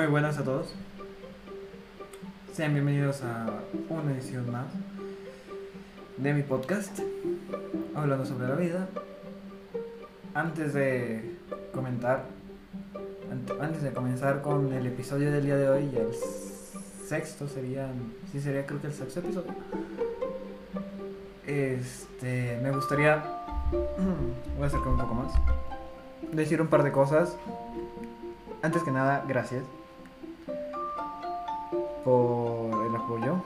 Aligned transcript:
Muy 0.00 0.08
buenas 0.08 0.38
a 0.38 0.44
todos. 0.44 0.72
Sean 2.54 2.72
bienvenidos 2.72 3.22
a 3.22 3.50
una 3.90 4.12
edición 4.12 4.50
más 4.50 4.64
de 6.16 6.32
mi 6.32 6.42
podcast, 6.42 7.00
hablando 7.94 8.24
sobre 8.24 8.48
la 8.48 8.54
vida. 8.54 8.88
Antes 10.32 10.72
de 10.72 11.36
comentar, 11.74 12.24
antes 13.60 13.82
de 13.82 13.92
comenzar 13.92 14.40
con 14.40 14.72
el 14.72 14.86
episodio 14.86 15.30
del 15.30 15.44
día 15.44 15.58
de 15.58 15.68
hoy, 15.68 15.90
el 15.94 16.14
sexto 17.06 17.46
sería, 17.46 17.90
sí 18.32 18.40
sería 18.40 18.64
creo 18.64 18.80
que 18.80 18.86
el 18.86 18.94
sexto 18.94 19.20
episodio. 19.20 19.54
Este, 21.46 22.58
me 22.62 22.70
gustaría, 22.70 23.22
voy 24.56 24.64
a 24.64 24.66
acercar 24.66 24.88
un 24.88 24.98
poco 24.98 25.12
más, 25.12 25.32
decir 26.32 26.58
un 26.62 26.68
par 26.68 26.84
de 26.84 26.90
cosas. 26.90 27.36
Antes 28.62 28.82
que 28.82 28.92
nada, 28.92 29.26
gracias 29.28 29.64
por 32.04 32.86
el 32.86 32.96
apoyo. 32.96 33.36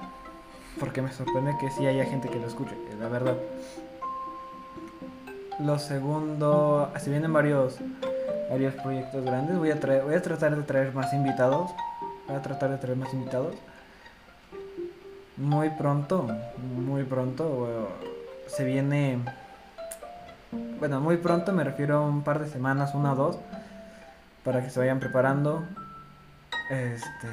Porque 0.80 1.02
me 1.02 1.12
sorprende 1.12 1.56
que 1.60 1.70
sí 1.70 1.86
haya 1.86 2.04
gente 2.04 2.28
que 2.28 2.38
lo 2.38 2.46
escuche, 2.46 2.74
la 2.98 3.08
verdad. 3.08 3.36
Lo 5.60 5.78
segundo, 5.78 6.90
si 6.98 7.10
vienen 7.10 7.32
varios, 7.32 7.78
varios 8.50 8.74
proyectos 8.74 9.24
grandes, 9.24 9.56
voy 9.56 9.70
a, 9.70 9.78
traer, 9.78 10.02
voy 10.02 10.14
a 10.14 10.22
tratar 10.22 10.56
de 10.56 10.62
traer 10.62 10.92
más 10.92 11.12
invitados. 11.12 11.70
Voy 12.26 12.36
a 12.36 12.42
tratar 12.42 12.70
de 12.70 12.78
traer 12.78 12.96
más 12.96 13.12
invitados. 13.14 13.54
Muy 15.36 15.70
pronto, 15.70 16.26
muy 16.76 17.04
pronto, 17.04 17.88
se 18.46 18.64
viene... 18.64 19.18
Bueno, 20.78 21.00
muy 21.00 21.16
pronto 21.16 21.52
me 21.52 21.64
refiero 21.64 21.98
a 21.98 22.00
un 22.00 22.22
par 22.22 22.38
de 22.38 22.48
semanas, 22.48 22.94
una 22.94 23.12
o 23.12 23.16
dos, 23.16 23.38
para 24.44 24.62
que 24.62 24.70
se 24.70 24.78
vayan 24.78 25.00
preparando. 25.00 25.64
Este, 26.70 27.28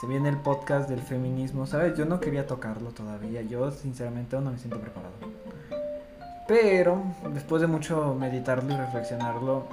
se 0.00 0.06
viene 0.06 0.28
el 0.28 0.36
podcast 0.36 0.88
del 0.88 1.00
feminismo, 1.00 1.66
¿sabes? 1.66 1.98
Yo 1.98 2.04
no 2.04 2.20
quería 2.20 2.46
tocarlo 2.46 2.90
todavía, 2.90 3.42
yo 3.42 3.72
sinceramente 3.72 4.36
aún 4.36 4.44
no 4.44 4.52
me 4.52 4.58
siento 4.58 4.80
preparado. 4.80 5.14
Pero 6.46 7.02
después 7.34 7.60
de 7.60 7.66
mucho 7.66 8.14
meditarlo 8.14 8.72
y 8.72 8.76
reflexionarlo, 8.76 9.64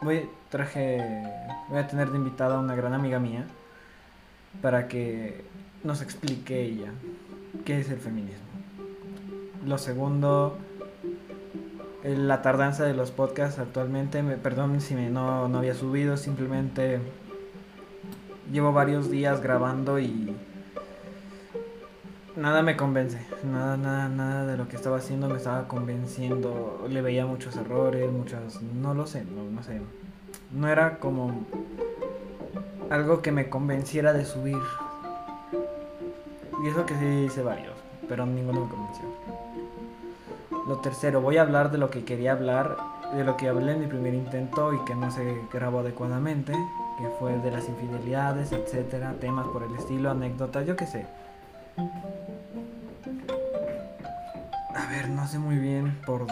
voy, 0.00 0.30
traje, 0.48 1.24
voy 1.68 1.78
a 1.78 1.86
tener 1.86 2.10
de 2.10 2.16
invitada 2.16 2.56
a 2.56 2.60
una 2.60 2.74
gran 2.74 2.94
amiga 2.94 3.18
mía 3.18 3.46
para 4.62 4.88
que 4.88 5.44
nos 5.84 6.00
explique 6.00 6.58
ella 6.62 6.90
qué 7.66 7.78
es 7.78 7.90
el 7.90 7.98
feminismo. 7.98 8.46
Lo 9.66 9.76
segundo, 9.76 10.56
la 12.02 12.40
tardanza 12.40 12.84
de 12.84 12.94
los 12.94 13.10
podcasts 13.10 13.58
actualmente, 13.58 14.22
me, 14.22 14.36
perdón 14.36 14.80
si 14.80 14.94
me, 14.94 15.10
no, 15.10 15.48
no 15.48 15.58
había 15.58 15.74
subido, 15.74 16.16
simplemente 16.16 16.98
llevo 18.52 18.72
varios 18.72 19.10
días 19.10 19.40
grabando 19.40 19.98
y 19.98 20.34
nada 22.36 22.62
me 22.62 22.76
convence. 22.76 23.18
Nada, 23.44 23.76
nada, 23.76 24.08
nada 24.08 24.46
de 24.46 24.56
lo 24.56 24.68
que 24.68 24.76
estaba 24.76 24.98
haciendo 24.98 25.28
me 25.28 25.36
estaba 25.36 25.68
convenciendo. 25.68 26.86
Le 26.88 27.02
veía 27.02 27.26
muchos 27.26 27.56
errores, 27.56 28.10
muchas... 28.10 28.62
No 28.62 28.94
lo 28.94 29.06
sé, 29.06 29.24
no, 29.24 29.62
sé. 29.62 29.80
No 30.52 30.68
era 30.68 30.98
como 30.98 31.44
algo 32.90 33.22
que 33.22 33.32
me 33.32 33.48
convenciera 33.48 34.12
de 34.12 34.24
subir. 34.24 34.58
Y 36.64 36.68
eso 36.68 36.86
que 36.86 36.94
sí 36.94 37.06
hice 37.26 37.42
varios, 37.42 37.74
pero 38.08 38.24
ninguno 38.26 38.64
me 38.64 38.70
convenció. 38.70 39.04
Lo 40.66 40.78
tercero, 40.78 41.20
voy 41.20 41.36
a 41.36 41.42
hablar 41.42 41.70
de 41.70 41.78
lo 41.78 41.90
que 41.90 42.04
quería 42.04 42.32
hablar, 42.32 42.76
de 43.14 43.24
lo 43.24 43.36
que 43.36 43.48
hablé 43.48 43.72
en 43.72 43.80
mi 43.80 43.86
primer 43.86 44.14
intento 44.14 44.72
y 44.72 44.78
que 44.84 44.96
no 44.96 45.10
se 45.10 45.42
grabó 45.52 45.80
adecuadamente 45.80 46.54
que 46.98 47.08
fue 47.18 47.38
de 47.38 47.50
las 47.50 47.68
infidelidades, 47.68 48.52
etcétera, 48.52 49.14
temas 49.20 49.46
por 49.48 49.62
el 49.62 49.74
estilo, 49.76 50.10
anécdotas, 50.10 50.66
yo 50.66 50.76
qué 50.76 50.86
sé. 50.86 51.06
A 54.74 54.86
ver, 54.90 55.08
no 55.08 55.26
sé 55.26 55.38
muy 55.38 55.58
bien 55.58 56.00
por, 56.06 56.26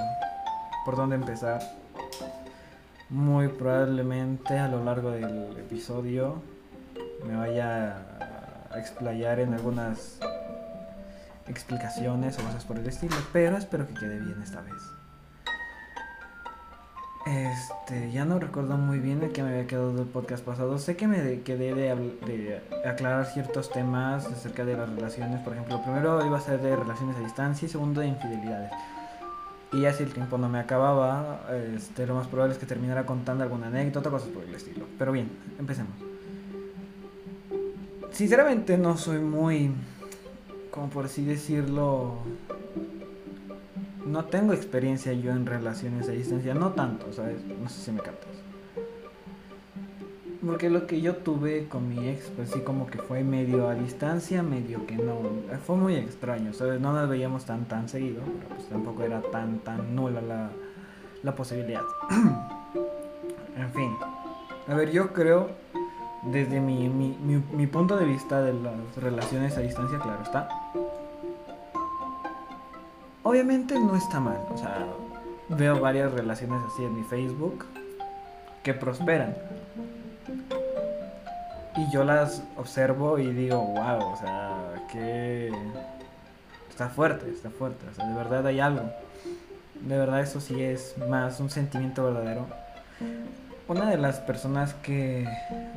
por 0.84 0.96
dónde 0.96 1.16
empezar. 1.16 1.60
Muy 3.10 3.48
probablemente 3.48 4.58
a 4.58 4.68
lo 4.68 4.82
largo 4.82 5.10
del 5.10 5.56
episodio 5.58 6.42
me 7.26 7.36
vaya 7.36 7.98
a 8.70 8.78
explayar 8.78 9.40
en 9.40 9.54
algunas 9.54 10.18
explicaciones 11.46 12.38
o 12.38 12.42
cosas 12.42 12.64
por 12.64 12.78
el 12.78 12.86
estilo, 12.86 13.16
pero 13.32 13.56
espero 13.56 13.86
que 13.86 13.94
quede 13.94 14.18
bien 14.18 14.40
esta 14.42 14.62
vez. 14.62 14.93
Este, 17.26 18.10
ya 18.12 18.26
no 18.26 18.38
recuerdo 18.38 18.76
muy 18.76 18.98
bien 18.98 19.22
el 19.22 19.32
que 19.32 19.42
me 19.42 19.48
había 19.48 19.66
quedado 19.66 19.94
del 19.94 20.06
podcast 20.06 20.44
pasado. 20.44 20.78
Sé 20.78 20.94
que 20.94 21.06
me 21.06 21.40
quedé 21.40 21.74
de, 21.74 22.60
aclarar 22.84 23.24
ciertos 23.26 23.70
temas 23.70 24.26
acerca 24.26 24.64
de 24.66 24.76
las 24.76 24.90
relaciones. 24.90 25.40
Por 25.40 25.54
ejemplo, 25.54 25.82
primero 25.82 26.24
iba 26.26 26.36
a 26.36 26.40
ser 26.40 26.60
de 26.60 26.76
relaciones 26.76 27.16
a 27.16 27.20
distancia 27.20 27.64
y 27.64 27.68
segundo 27.70 28.02
de 28.02 28.08
infidelidades. 28.08 28.70
Y 29.72 29.86
así 29.86 30.02
el 30.02 30.12
tiempo 30.12 30.36
no 30.36 30.48
me 30.48 30.58
acababa, 30.58 31.48
este, 31.74 32.06
lo 32.06 32.14
más 32.14 32.28
probable 32.28 32.54
es 32.54 32.60
que 32.60 32.66
terminara 32.66 33.06
contando 33.06 33.42
alguna 33.42 33.68
anécdota, 33.68 34.10
cosas 34.10 34.28
por 34.28 34.44
el 34.44 34.54
estilo. 34.54 34.86
Pero 34.98 35.10
bien, 35.10 35.30
empecemos. 35.58 35.94
Sinceramente 38.12 38.76
no 38.78 38.96
soy 38.96 39.18
muy, 39.18 39.72
como 40.70 40.90
por 40.90 41.06
así 41.06 41.24
decirlo, 41.24 42.18
no 44.06 44.26
tengo 44.26 44.52
experiencia 44.52 45.12
yo 45.12 45.32
en 45.32 45.46
relaciones 45.46 46.08
a 46.08 46.12
distancia, 46.12 46.54
no 46.54 46.72
tanto, 46.72 47.12
¿sabes? 47.12 47.44
No 47.44 47.68
sé 47.68 47.80
si 47.80 47.92
me 47.92 48.00
captas. 48.00 48.30
Porque 50.44 50.68
lo 50.68 50.86
que 50.86 51.00
yo 51.00 51.16
tuve 51.16 51.68
con 51.68 51.88
mi 51.88 52.06
ex, 52.08 52.28
pues 52.36 52.50
sí, 52.50 52.60
como 52.60 52.86
que 52.86 52.98
fue 52.98 53.24
medio 53.24 53.66
a 53.66 53.74
distancia, 53.74 54.42
medio 54.42 54.86
que 54.86 54.96
no. 54.96 55.20
Fue 55.66 55.76
muy 55.76 55.94
extraño, 55.94 56.52
¿sabes? 56.52 56.80
No 56.80 56.92
nos 56.92 57.08
veíamos 57.08 57.46
tan, 57.46 57.64
tan 57.64 57.88
seguido, 57.88 58.20
pero 58.40 58.54
pues 58.54 58.68
tampoco 58.68 59.02
era 59.04 59.22
tan, 59.22 59.60
tan 59.60 59.96
nula 59.96 60.20
la, 60.20 60.50
la 61.22 61.34
posibilidad. 61.34 61.82
en 63.56 63.70
fin. 63.72 63.96
A 64.68 64.74
ver, 64.74 64.90
yo 64.90 65.14
creo, 65.14 65.48
desde 66.24 66.60
mi, 66.60 66.90
mi, 66.90 67.16
mi, 67.24 67.42
mi 67.56 67.66
punto 67.66 67.96
de 67.96 68.04
vista 68.04 68.42
de 68.42 68.52
las 68.52 68.96
relaciones 68.96 69.56
a 69.56 69.60
distancia, 69.60 69.98
claro 69.98 70.22
está 70.22 70.48
obviamente 73.24 73.74
no 73.78 73.96
está 73.96 74.20
mal. 74.20 74.38
O 74.52 74.56
sea, 74.56 74.86
veo 75.48 75.80
varias 75.80 76.12
relaciones 76.12 76.62
así 76.72 76.84
en 76.84 76.94
mi 76.94 77.02
Facebook 77.02 77.66
que 78.62 78.72
prosperan. 78.72 79.34
Y 81.76 81.92
yo 81.92 82.04
las 82.04 82.44
observo 82.56 83.18
y 83.18 83.32
digo, 83.32 83.58
wow, 83.58 84.12
o 84.12 84.16
sea, 84.16 84.86
que 84.92 85.52
está 86.70 86.88
fuerte, 86.88 87.28
está 87.28 87.50
fuerte. 87.50 87.84
O 87.90 87.94
sea, 87.94 88.06
de 88.06 88.14
verdad 88.14 88.46
hay 88.46 88.60
algo. 88.60 88.90
De 89.80 89.98
verdad 89.98 90.20
eso 90.20 90.40
sí 90.40 90.62
es 90.62 90.96
más 91.10 91.40
un 91.40 91.50
sentimiento 91.50 92.04
verdadero. 92.04 92.46
Una 93.66 93.88
de 93.88 93.96
las 93.96 94.20
personas 94.20 94.74
que 94.74 95.26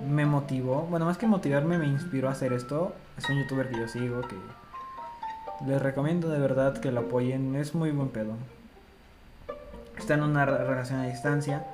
me 0.07 0.25
motivó, 0.25 0.81
bueno, 0.83 1.05
más 1.05 1.17
que 1.17 1.25
motivarme, 1.25 1.77
me 1.77 1.87
inspiró 1.87 2.27
a 2.27 2.33
hacer 2.33 2.53
esto, 2.53 2.93
es 3.17 3.27
un 3.29 3.41
youtuber 3.41 3.69
que 3.69 3.79
yo 3.79 3.87
sigo, 3.87 4.21
que 4.21 4.35
les 5.65 5.81
recomiendo 5.81 6.29
de 6.29 6.39
verdad 6.39 6.77
que 6.77 6.91
lo 6.91 7.01
apoyen, 7.01 7.55
es 7.55 7.73
muy 7.73 7.91
buen 7.91 8.09
pedo. 8.09 8.33
Está 9.97 10.13
en 10.13 10.23
una 10.23 10.45
relación 10.45 10.99
a 10.99 11.07
distancia. 11.07 11.65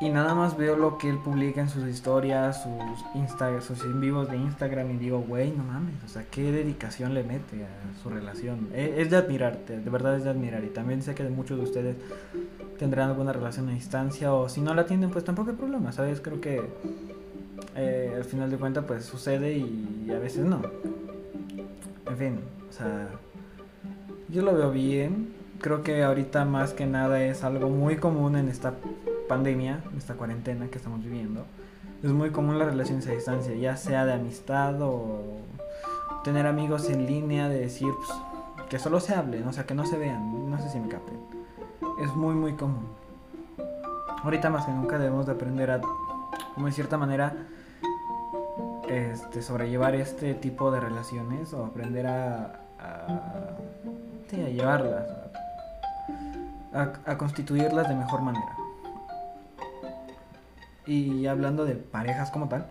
Y 0.00 0.10
nada 0.10 0.32
más 0.34 0.56
veo 0.56 0.76
lo 0.76 0.96
que 0.96 1.08
él 1.08 1.18
publica 1.18 1.60
en 1.60 1.68
sus 1.68 1.88
historias, 1.88 2.62
sus 2.62 3.04
Insta, 3.16 3.60
sus 3.60 3.82
en 3.82 4.00
vivos 4.00 4.30
de 4.30 4.36
Instagram 4.36 4.92
y 4.92 4.96
digo, 4.96 5.18
güey, 5.26 5.50
no 5.50 5.64
mames, 5.64 5.94
o 6.04 6.08
sea, 6.08 6.24
qué 6.30 6.52
dedicación 6.52 7.14
le 7.14 7.24
mete 7.24 7.64
a 7.64 8.00
su 8.00 8.08
relación. 8.08 8.68
Es, 8.72 8.90
es, 8.96 9.10
de 9.10 9.16
admirarte, 9.16 9.80
de 9.80 9.90
verdad 9.90 10.16
es 10.16 10.22
de 10.22 10.30
admirar. 10.30 10.62
Y 10.62 10.68
también 10.68 11.02
sé 11.02 11.16
que 11.16 11.24
muchos 11.24 11.58
de 11.58 11.64
ustedes 11.64 11.96
tendrán 12.78 13.08
alguna 13.08 13.32
relación 13.32 13.68
a 13.70 13.72
distancia 13.72 14.32
o 14.32 14.48
si 14.48 14.60
no 14.60 14.72
la 14.72 14.86
tienen, 14.86 15.10
pues 15.10 15.24
tampoco 15.24 15.50
hay 15.50 15.56
problema, 15.56 15.90
¿sabes? 15.90 16.20
Creo 16.20 16.40
que 16.40 16.62
eh, 17.74 18.12
al 18.14 18.24
final 18.24 18.50
de 18.50 18.56
cuentas, 18.56 18.84
pues 18.86 19.04
sucede 19.04 19.58
y 19.58 20.12
a 20.14 20.18
veces 20.20 20.44
no. 20.44 20.62
En 22.08 22.16
fin, 22.16 22.40
o 22.68 22.72
sea, 22.72 23.08
yo 24.28 24.42
lo 24.42 24.54
veo 24.54 24.70
bien. 24.70 25.34
Creo 25.60 25.82
que 25.82 26.02
ahorita 26.02 26.44
más 26.44 26.72
que 26.72 26.86
nada 26.86 27.20
es 27.22 27.44
algo 27.44 27.68
muy 27.68 27.96
común 27.96 28.36
en 28.36 28.48
esta 28.48 28.74
pandemia, 29.28 29.82
en 29.90 29.98
esta 29.98 30.14
cuarentena 30.14 30.68
que 30.68 30.78
estamos 30.78 31.02
viviendo. 31.02 31.44
Es 32.02 32.10
muy 32.12 32.30
común 32.30 32.58
las 32.58 32.68
relaciones 32.68 33.06
a 33.08 33.12
distancia, 33.12 33.54
ya 33.56 33.76
sea 33.76 34.04
de 34.04 34.12
amistad 34.12 34.80
o 34.80 35.40
tener 36.22 36.46
amigos 36.46 36.88
en 36.90 37.06
línea, 37.06 37.48
de 37.48 37.60
decir 37.60 37.88
pues, 37.96 38.68
que 38.68 38.78
solo 38.78 39.00
se 39.00 39.14
hablen, 39.14 39.46
o 39.48 39.52
sea, 39.52 39.66
que 39.66 39.74
no 39.74 39.84
se 39.84 39.98
vean, 39.98 40.50
no 40.50 40.58
sé 40.58 40.68
si 40.68 40.78
me 40.78 40.88
capten. 40.88 41.18
Es 42.02 42.14
muy, 42.14 42.34
muy 42.34 42.54
común. 42.54 42.86
Ahorita 44.22 44.48
más 44.50 44.66
que 44.66 44.72
nunca 44.72 44.98
debemos 44.98 45.26
de 45.26 45.32
aprender 45.32 45.70
a, 45.70 45.80
como 46.54 46.66
de 46.66 46.72
cierta 46.72 46.96
manera, 46.96 47.34
este, 48.88 49.42
sobrellevar 49.42 49.94
este 49.94 50.34
tipo 50.34 50.70
de 50.70 50.80
relaciones 50.80 51.52
o 51.52 51.66
aprender 51.66 52.06
a, 52.06 52.60
a, 52.78 53.56
llevarlas, 54.30 55.06
a, 56.72 57.18
constituirlas 57.18 57.88
de 57.88 57.94
mejor 57.94 58.22
manera. 58.22 58.56
Y 60.86 61.26
hablando 61.26 61.64
de 61.64 61.74
parejas 61.74 62.30
como 62.30 62.48
tal, 62.48 62.66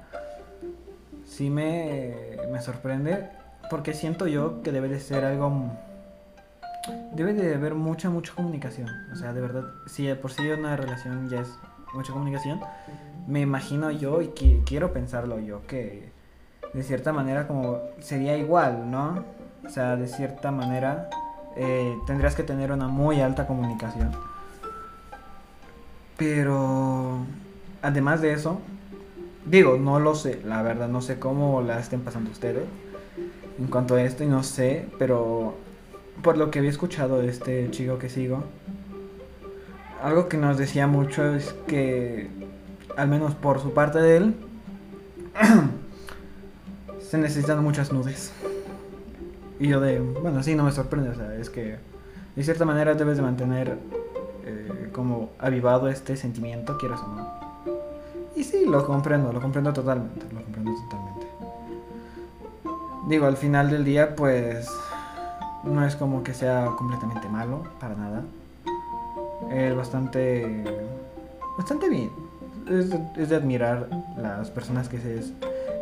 sí 1.26 1.50
me, 1.50 2.16
me 2.52 2.62
sorprende 2.62 3.30
porque 3.70 3.94
siento 3.94 4.28
yo 4.28 4.62
que 4.64 4.72
debe 4.72 4.88
de 4.88 5.00
ser 5.00 5.26
algo... 5.26 5.72
Debe 7.14 7.34
de 7.34 7.54
haber 7.54 7.76
mucha, 7.76 8.10
mucha 8.10 8.34
comunicación. 8.34 8.90
O 9.12 9.16
sea, 9.16 9.34
de 9.34 9.42
verdad, 9.42 9.66
si 9.88 10.12
por 10.16 10.32
sí 10.32 10.50
una 10.50 10.78
relación 10.78 11.30
ya 11.30 11.42
es 11.42 11.50
mucha 11.94 12.14
comunicación, 12.14 12.62
me 13.28 13.42
imagino 13.42 13.92
yo 13.92 14.22
y 14.22 14.30
quiero 14.66 14.94
pensarlo 14.94 15.40
yo 15.40 15.66
que 15.68 16.10
de 16.74 16.84
cierta 16.84 17.14
manera 17.14 17.48
como 17.48 17.80
sería 18.00 18.38
igual, 18.38 18.90
¿no? 18.90 19.24
O 19.66 19.70
sea, 19.70 19.96
de 19.96 20.08
cierta 20.08 20.52
manera 20.52 21.10
eh, 21.56 21.96
tendrías 22.06 22.36
que 22.36 22.44
tener 22.44 22.72
una 22.72 22.88
muy 22.88 23.20
alta 23.20 23.46
comunicación. 23.48 24.12
Pero 26.18 27.20
además 27.82 28.22
de 28.22 28.34
eso, 28.34 28.60
digo, 29.46 29.78
no 29.78 30.00
lo 30.00 30.16
sé, 30.16 30.42
la 30.44 30.62
verdad, 30.62 30.88
no 30.88 31.02
sé 31.02 31.20
cómo 31.20 31.62
la 31.62 31.80
estén 31.80 32.02
pasando 32.02 32.32
ustedes 32.32 32.64
en 33.60 33.68
cuanto 33.68 33.96
a 33.96 34.02
esto 34.04 34.24
y 34.24 34.28
no 34.28 34.44
sé, 34.44 34.88
pero 35.00 35.56
por 36.22 36.38
lo 36.38 36.52
que 36.52 36.60
había 36.60 36.72
escuchado 36.72 37.20
de 37.20 37.30
este 37.30 37.70
chico 37.72 37.98
que 37.98 38.10
sigo, 38.10 38.44
algo 40.02 40.30
que 40.30 40.38
nos 40.38 40.58
decía 40.58 40.88
mucho 40.88 41.36
es 41.36 41.54
que, 41.68 42.30
al 42.98 43.08
menos 43.08 43.36
por 43.36 43.62
su 43.62 43.74
parte 43.74 44.00
de 44.00 44.18
él, 44.18 44.36
se 47.00 47.18
necesitan 47.18 47.64
muchas 47.64 47.94
nudes. 47.94 48.34
Y 49.60 49.70
yo 49.70 49.80
de, 49.80 50.00
bueno, 50.00 50.44
sí, 50.44 50.56
no 50.56 50.64
me 50.64 50.72
sorprende, 50.72 51.12
o 51.12 51.16
sea, 51.16 51.36
es 51.36 51.50
que 51.50 51.78
de 52.36 52.44
cierta 52.44 52.66
manera 52.66 52.96
debes 52.96 53.18
de 53.18 53.24
mantener 53.24 53.78
eh, 54.46 54.90
como 54.92 55.30
avivado 55.40 55.88
este 55.90 56.18
sentimiento, 56.18 56.78
quieras 56.78 57.00
o 57.02 57.08
no. 57.08 57.48
Y 58.36 58.44
sí, 58.44 58.66
lo 58.66 58.86
comprendo, 58.86 59.32
lo 59.32 59.42
comprendo 59.42 59.72
totalmente, 59.74 60.26
lo 60.34 60.42
comprendo 60.42 60.74
totalmente. 60.84 61.28
Digo, 63.08 63.26
al 63.26 63.38
final 63.38 63.70
del 63.70 63.86
día, 63.86 64.16
pues, 64.16 64.70
no 65.64 65.86
es 65.86 65.96
como 65.96 66.24
que 66.24 66.34
sea 66.34 66.66
completamente 66.78 67.30
malo, 67.30 67.64
para 67.80 67.96
nada. 67.96 68.24
Es 69.50 69.76
bastante, 69.76 70.64
bastante 71.58 71.90
bien. 71.90 72.27
Es, 72.70 72.88
es 73.18 73.30
de 73.30 73.36
admirar 73.36 73.88
las 74.18 74.50
personas 74.50 74.90
que, 74.90 75.00
se, 75.00 75.22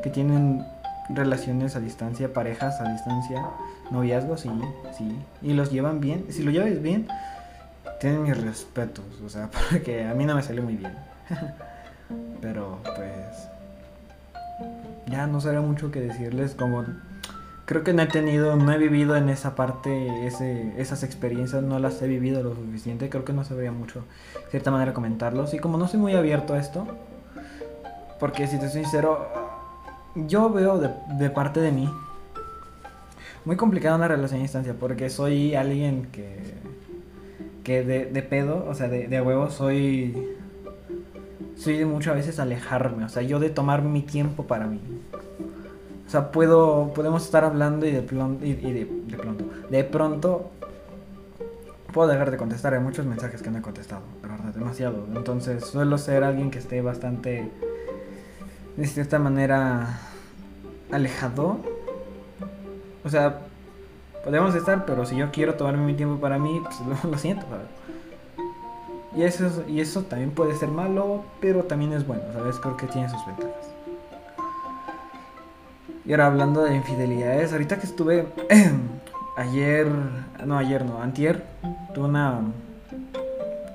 que 0.04 0.10
tienen 0.10 0.66
relaciones 1.10 1.76
a 1.76 1.80
distancia, 1.80 2.34
parejas 2.34 2.80
a 2.82 2.92
distancia, 2.92 3.46
noviazgos, 3.92 4.42
sí, 4.42 4.52
sí. 4.98 5.20
Y 5.42 5.54
los 5.54 5.72
llevan 5.72 6.00
bien. 6.00 6.26
Si 6.30 6.44
lo 6.44 6.52
llevas 6.52 6.82
bien, 6.82 7.08
tienen 8.00 8.24
mis 8.24 8.38
respetos. 8.40 9.06
O 9.26 9.30
sea, 9.30 9.50
porque 9.72 10.06
a 10.06 10.14
mí 10.14 10.26
no 10.26 10.36
me 10.36 10.42
salió 10.42 10.64
muy 10.64 10.76
bien. 10.76 10.94
Pero 12.42 12.80
pues... 12.84 13.50
Ya 15.08 15.28
no 15.28 15.40
sabría 15.40 15.62
mucho 15.62 15.92
que 15.92 16.02
decirles. 16.02 16.56
Como 16.56 16.84
creo 17.66 17.84
que 17.84 17.94
no 17.94 18.04
he 18.04 18.08
tenido, 18.08 18.56
no 18.56 18.72
he 18.72 18.78
vivido 18.78 19.16
en 19.16 19.30
esa 19.30 19.56
parte, 19.56 20.28
ese, 20.28 20.74
esas 20.80 21.04
experiencias, 21.04 21.64
no 21.64 21.80
las 21.80 22.02
he 22.02 22.08
vivido 22.08 22.44
lo 22.44 22.56
suficiente. 22.56 23.10
Creo 23.10 23.26
que 23.26 23.34
no 23.34 23.44
sabría 23.44 23.72
mucho, 23.72 24.04
de 24.46 24.52
cierta 24.52 24.72
manera, 24.72 24.94
comentarlos. 24.94 25.54
Y 25.54 25.60
como 25.60 25.78
no 25.78 25.88
soy 25.88 26.00
muy 26.00 26.14
abierto 26.14 26.54
a 26.54 26.60
esto, 26.60 26.88
porque 28.20 28.48
si 28.48 28.60
te 28.60 28.70
soy 28.70 28.84
sincero, 28.84 29.28
yo 30.16 30.50
veo 30.50 30.80
de, 30.80 31.30
parte 31.30 31.60
de 31.60 31.72
mí 31.72 31.90
muy 33.44 33.58
complicada 33.58 33.96
una 33.96 34.08
relación 34.08 34.40
a 34.40 34.44
distancia 34.44 34.74
porque 34.80 35.10
soy 35.10 35.56
alguien 35.56 36.08
que 36.12 36.56
que 37.64 37.84
de, 37.84 38.22
pedo, 38.22 38.66
o 38.70 38.76
sea, 38.76 38.88
de, 38.88 39.08
de 39.08 39.22
huevo 39.22 39.50
soy 39.50 40.36
soy 41.58 41.78
de 41.78 41.86
muchas 41.86 42.16
veces 42.16 42.40
alejarme, 42.40 43.06
o 43.06 43.10
sea, 43.10 43.24
yo 43.24 43.40
de 43.40 43.50
tomar 43.50 43.82
mi 43.82 44.02
tiempo 44.02 44.46
para 44.46 44.68
mí. 44.68 44.80
O 46.06 46.10
sea, 46.10 46.32
puedo 46.32 46.94
podemos 46.94 47.24
estar 47.26 47.44
hablando 47.44 47.86
y 47.86 47.92
de, 47.92 48.00
y, 48.42 48.54
de, 48.54 48.86
de 49.08 49.18
pronto, 49.18 49.46
de 49.70 49.84
pronto 49.84 50.52
puedo 51.96 52.10
dejar 52.10 52.30
de 52.30 52.38
contestar, 52.38 52.74
hay 52.74 52.82
muchos 52.82 53.06
mensajes 53.06 53.42
que 53.42 53.50
no 53.50 53.60
he 53.60 53.62
contestado, 53.62 54.02
la 54.22 54.52
demasiado. 54.52 55.06
Entonces, 55.16 55.66
suelo 55.66 55.98
ser 55.98 56.26
alguien 56.26 56.52
que 56.52 56.60
esté 56.60 56.82
bastante 56.82 57.50
de 58.76 58.88
cierta 58.88 59.18
manera 59.18 60.00
alejado. 60.92 61.58
O 63.04 63.10
sea, 63.10 63.40
podemos 64.24 64.54
estar, 64.56 64.86
pero 64.86 65.06
si 65.06 65.16
yo 65.16 65.32
quiero 65.32 65.56
tomarme 65.56 65.86
mi 65.86 65.94
tiempo 65.94 66.20
para 66.20 66.38
mí, 66.38 66.62
pues 66.62 67.04
lo, 67.04 67.18
siento. 67.18 67.46
Y 69.16 69.24
eso, 69.24 69.64
y 69.68 69.80
eso 69.80 70.02
también 70.04 70.32
puede 70.32 70.56
ser 70.56 70.70
malo, 70.70 71.24
pero 71.40 71.64
también 71.64 71.94
es 71.94 72.06
bueno, 72.06 72.24
¿sabes? 72.34 72.58
Creo 72.60 72.76
que 72.76 72.88
tiene 72.88 73.10
sus 73.10 73.26
ventajas. 73.26 73.75
Y 76.06 76.12
ahora 76.12 76.28
hablando 76.28 76.64
de 76.64 76.76
infidelidades, 76.76 77.52
ahorita 77.52 77.78
que 77.78 77.88
estuve 77.88 78.28
ayer, 79.38 79.88
no 80.46 80.58
ayer, 80.58 80.86
no, 80.86 81.02
antier, 81.02 81.44
tuve 81.96 82.06
una, 82.06 82.42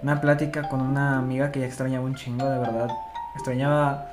una 0.03 0.21
plática 0.21 0.69
con 0.69 0.81
una 0.81 1.19
amiga 1.19 1.51
que 1.51 1.59
ya 1.59 1.67
extrañaba 1.67 2.05
un 2.05 2.15
chingo, 2.15 2.49
de 2.49 2.59
verdad. 2.59 2.89
Extrañaba 3.35 4.13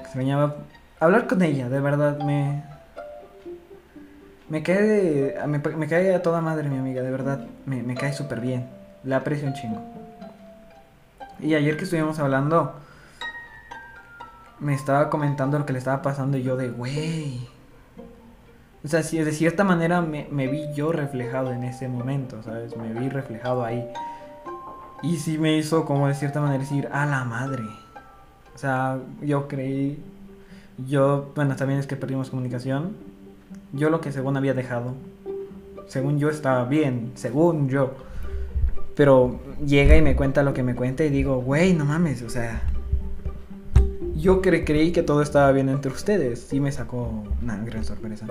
extrañaba 0.00 0.56
hablar 0.98 1.26
con 1.28 1.42
ella, 1.42 1.68
de 1.68 1.80
verdad, 1.80 2.18
me... 2.18 2.64
Me 4.48 4.62
cae, 4.62 5.34
me, 5.46 5.58
me 5.60 5.88
cae 5.88 6.14
a 6.14 6.20
toda 6.20 6.42
madre 6.42 6.68
mi 6.68 6.76
amiga, 6.76 7.00
de 7.00 7.10
verdad, 7.10 7.46
me, 7.64 7.82
me 7.82 7.94
cae 7.94 8.12
súper 8.12 8.40
bien, 8.40 8.68
la 9.02 9.18
aprecio 9.18 9.48
un 9.48 9.54
chingo. 9.54 9.80
Y 11.40 11.54
ayer 11.54 11.78
que 11.78 11.84
estuvimos 11.84 12.18
hablando, 12.18 12.74
me 14.60 14.74
estaba 14.74 15.08
comentando 15.08 15.58
lo 15.58 15.64
que 15.64 15.72
le 15.72 15.78
estaba 15.78 16.02
pasando 16.02 16.36
y 16.36 16.42
yo 16.42 16.56
de, 16.56 16.68
güey. 16.68 17.51
O 18.84 18.88
sea, 18.88 19.02
si 19.02 19.18
de 19.18 19.30
cierta 19.32 19.62
manera 19.62 20.00
me, 20.00 20.48
vi 20.48 20.72
yo 20.74 20.90
reflejado 20.90 21.52
en 21.52 21.62
ese 21.62 21.88
momento, 21.88 22.42
¿sabes? 22.42 22.76
Me 22.76 22.92
vi 22.92 23.08
reflejado 23.08 23.64
ahí. 23.64 23.88
Y 25.02 25.18
sí 25.18 25.38
me 25.38 25.56
hizo 25.56 25.84
como 25.84 26.08
de 26.08 26.14
cierta 26.14 26.40
manera 26.40 26.58
decir, 26.58 26.88
a 26.92 27.06
la 27.06 27.24
madre. 27.24 27.62
O 28.54 28.58
sea, 28.58 28.98
yo 29.20 29.46
creí, 29.46 30.02
yo, 30.86 31.30
bueno, 31.34 31.54
también 31.54 31.78
es 31.78 31.86
que 31.86 31.96
perdimos 31.96 32.30
comunicación. 32.30 32.96
Yo 33.72 33.88
lo 33.88 34.00
que 34.00 34.10
según 34.10 34.36
había 34.36 34.52
dejado, 34.52 34.94
según 35.86 36.18
yo 36.18 36.28
estaba 36.28 36.64
bien, 36.64 37.12
según 37.14 37.68
yo. 37.68 37.94
Pero 38.96 39.40
llega 39.64 39.96
y 39.96 40.02
me 40.02 40.16
cuenta 40.16 40.42
lo 40.42 40.54
que 40.54 40.62
me 40.62 40.74
cuenta 40.74 41.04
y 41.04 41.08
digo, 41.08 41.40
güey, 41.40 41.72
no 41.72 41.84
mames, 41.84 42.22
o 42.22 42.28
sea, 42.28 42.62
yo 44.22 44.40
creí 44.40 44.92
que 44.92 45.02
todo 45.02 45.20
estaba 45.20 45.50
bien 45.50 45.68
entre 45.68 45.90
ustedes. 45.90 46.40
Sí 46.40 46.60
me 46.60 46.70
sacó 46.70 47.24
una 47.42 47.56
gran 47.58 47.84
sorpresa. 47.84 48.26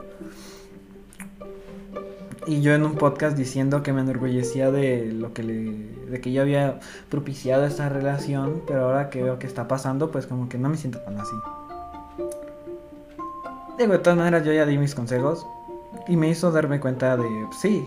Y 2.47 2.61
yo 2.61 2.73
en 2.73 2.83
un 2.83 2.95
podcast 2.95 3.37
diciendo 3.37 3.83
que 3.83 3.91
me 3.91 4.01
enorgullecía 4.01 4.71
de 4.71 5.11
lo 5.11 5.33
que 5.33 5.43
le. 5.43 5.63
de 6.09 6.21
que 6.21 6.31
yo 6.31 6.41
había 6.41 6.79
propiciado 7.09 7.65
esta 7.65 7.89
relación, 7.89 8.63
pero 8.65 8.85
ahora 8.85 9.09
que 9.09 9.21
veo 9.21 9.37
que 9.37 9.45
está 9.45 9.67
pasando, 9.67 10.11
pues 10.11 10.25
como 10.25 10.47
que 10.49 10.57
no 10.57 10.69
me 10.69 10.77
siento 10.77 10.99
tan 10.99 11.19
así. 11.19 11.35
Digo, 13.77 13.91
de 13.91 13.99
todas 13.99 14.17
maneras 14.17 14.45
yo 14.45 14.53
ya 14.53 14.65
di 14.65 14.77
mis 14.77 14.95
consejos. 14.95 15.45
Y 16.07 16.15
me 16.15 16.29
hizo 16.29 16.51
darme 16.51 16.79
cuenta 16.79 17.17
de. 17.17 17.27
sí. 17.61 17.85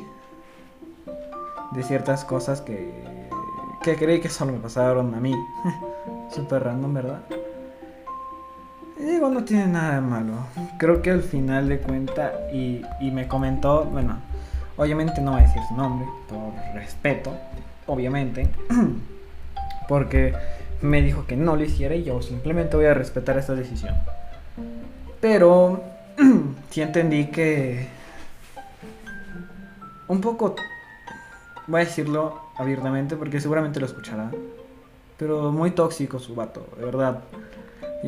De 1.72 1.82
ciertas 1.82 2.24
cosas 2.24 2.60
que. 2.60 2.92
que 3.82 3.96
creí 3.96 4.20
que 4.20 4.28
solo 4.28 4.52
me 4.52 4.58
pasaron 4.58 5.14
a 5.14 5.20
mí. 5.20 5.34
Súper 6.30 6.64
random, 6.64 6.94
¿verdad? 6.94 7.24
Digo, 9.04 9.28
no 9.28 9.44
tiene 9.44 9.66
nada 9.66 9.96
de 9.96 10.00
malo. 10.00 10.32
Creo 10.78 11.02
que 11.02 11.10
al 11.10 11.22
final 11.22 11.68
de 11.68 11.78
cuenta, 11.78 12.32
y, 12.52 12.82
y 13.00 13.10
me 13.10 13.28
comentó, 13.28 13.84
bueno, 13.84 14.18
Obviamente 14.76 15.20
no 15.20 15.32
voy 15.32 15.40
a 15.40 15.44
decir 15.44 15.62
su 15.68 15.74
nombre, 15.74 16.06
por 16.28 16.52
respeto, 16.74 17.32
obviamente, 17.86 18.48
porque 19.88 20.34
me 20.82 21.00
dijo 21.00 21.26
que 21.26 21.36
no 21.36 21.54
lo 21.54 21.62
hiciera 21.62 21.94
y 21.94 22.02
yo 22.02 22.20
simplemente 22.22 22.76
voy 22.76 22.86
a 22.86 22.94
respetar 22.94 23.38
esta 23.38 23.54
decisión. 23.54 23.94
Pero 25.20 25.80
sí 26.70 26.82
entendí 26.82 27.26
que 27.26 27.86
un 30.08 30.20
poco, 30.20 30.56
voy 31.68 31.82
a 31.82 31.84
decirlo 31.84 32.40
abiertamente 32.58 33.14
porque 33.14 33.40
seguramente 33.40 33.78
lo 33.78 33.86
escuchará, 33.86 34.32
pero 35.16 35.52
muy 35.52 35.70
tóxico 35.70 36.18
su 36.18 36.34
vato, 36.34 36.66
de 36.76 36.84
verdad. 36.84 37.20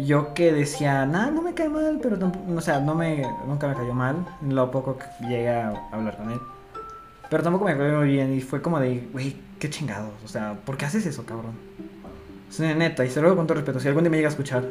Yo 0.05 0.35
que 0.35 0.53
decía, 0.53 1.07
nada, 1.07 1.31
no 1.31 1.41
me 1.41 1.55
cae 1.55 1.69
mal, 1.69 1.99
pero 2.03 2.19
tampoco, 2.19 2.45
o 2.55 2.61
sea, 2.61 2.81
no 2.81 2.95
me, 2.95 3.23
nunca 3.47 3.67
me 3.67 3.75
cayó 3.75 3.95
mal, 3.95 4.27
lo 4.47 4.71
poco 4.71 4.99
que 4.99 5.07
llegué 5.27 5.49
a 5.49 5.89
hablar 5.91 6.17
con 6.19 6.31
él. 6.31 6.39
Pero 7.31 7.43
tampoco 7.43 7.65
me 7.65 7.73
acuerdo 7.73 7.99
muy 7.99 8.09
bien 8.09 8.35
y 8.35 8.41
fue 8.41 8.61
como 8.61 8.79
de, 8.79 9.09
güey, 9.13 9.37
qué 9.59 9.71
chingados. 9.71 10.13
O 10.25 10.29
sea, 10.29 10.55
¿por 10.65 10.77
qué 10.77 10.85
haces 10.85 11.07
eso, 11.07 11.25
cabrón? 11.25 11.53
O 12.49 12.53
sea, 12.53 12.75
neta, 12.75 13.05
y 13.05 13.11
se 13.11 13.21
lo 13.21 13.29
digo 13.29 13.37
con 13.37 13.47
todo 13.47 13.57
respeto. 13.57 13.81
Si 13.81 13.89
algún 13.89 14.05
día 14.05 14.11
me 14.11 14.19
llega 14.19 14.29
a 14.29 14.31
escuchar, 14.31 14.65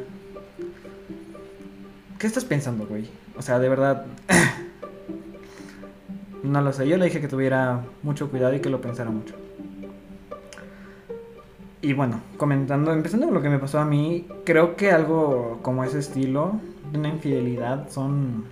¿qué 2.18 2.26
estás 2.26 2.44
pensando, 2.44 2.86
güey? 2.86 3.10
O 3.36 3.42
sea, 3.42 3.58
de 3.58 3.68
verdad. 3.68 4.06
no 6.42 6.60
lo 6.62 6.72
sé. 6.72 6.88
Yo 6.88 6.96
le 6.96 7.06
dije 7.06 7.20
que 7.20 7.28
tuviera 7.28 7.82
mucho 8.02 8.30
cuidado 8.30 8.54
y 8.54 8.60
que 8.60 8.70
lo 8.70 8.80
pensara 8.80 9.10
mucho. 9.10 9.34
Y 11.86 11.92
bueno, 11.92 12.20
comentando, 12.36 12.92
empezando 12.92 13.26
con 13.26 13.34
lo 13.36 13.42
que 13.42 13.48
me 13.48 13.60
pasó 13.60 13.78
a 13.78 13.84
mí, 13.84 14.26
creo 14.44 14.74
que 14.74 14.90
algo 14.90 15.60
como 15.62 15.84
ese 15.84 16.00
estilo 16.00 16.58
de 16.90 16.98
una 16.98 17.10
infidelidad 17.10 17.88
son 17.90 18.44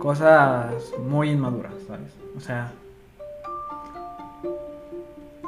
cosas 0.00 0.74
muy 1.08 1.30
inmaduras, 1.30 1.74
¿sabes? 1.86 2.12
O 2.36 2.40
sea, 2.40 2.72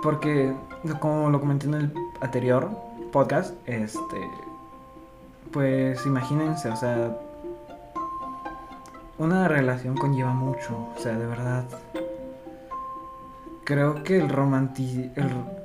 porque 0.01 0.55
como 1.01 1.29
lo 1.31 1.41
comenté 1.41 1.67
en 1.67 1.75
el 1.75 1.93
anterior 2.21 2.71
podcast, 3.11 3.57
este, 3.67 4.31
pues 5.51 6.07
imagínense, 6.07 6.69
o 6.69 6.77
sea, 6.77 7.19
una 9.19 9.49
relación 9.49 9.97
conlleva 9.97 10.35
mucho, 10.35 10.89
o 10.97 11.01
sea, 11.01 11.19
de 11.19 11.27
verdad. 11.27 11.65
Creo 13.65 14.05
que 14.05 14.19
el 14.19 14.29
romanticismo, 14.29 15.64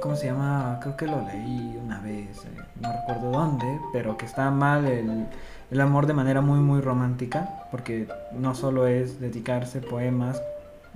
¿cómo 0.00 0.16
se 0.16 0.26
llama? 0.26 0.78
Creo 0.82 0.96
que 0.96 1.06
lo 1.06 1.22
leí 1.22 1.78
una 1.82 2.00
vez, 2.00 2.44
eh, 2.44 2.62
no 2.80 2.92
recuerdo 2.92 3.30
dónde, 3.30 3.80
pero 3.92 4.16
que 4.16 4.26
está 4.26 4.50
mal 4.50 4.86
el, 4.86 5.26
el 5.70 5.80
amor 5.80 6.06
de 6.06 6.14
manera 6.14 6.40
muy, 6.40 6.60
muy 6.60 6.80
romántica, 6.80 7.66
porque 7.70 8.08
no 8.32 8.54
solo 8.54 8.86
es 8.86 9.20
dedicarse 9.20 9.80
poemas 9.80 10.42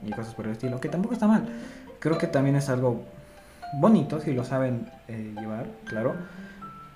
y 0.06 0.10
cosas 0.10 0.34
por 0.34 0.46
el 0.46 0.52
estilo, 0.52 0.80
que 0.80 0.88
tampoco 0.88 1.14
está 1.14 1.26
mal. 1.26 1.48
Creo 1.98 2.18
que 2.18 2.26
también 2.26 2.56
es 2.56 2.68
algo 2.68 3.02
bonito 3.74 4.20
si 4.20 4.32
lo 4.32 4.44
saben 4.44 4.90
eh, 5.08 5.34
llevar, 5.38 5.66
claro 5.84 6.14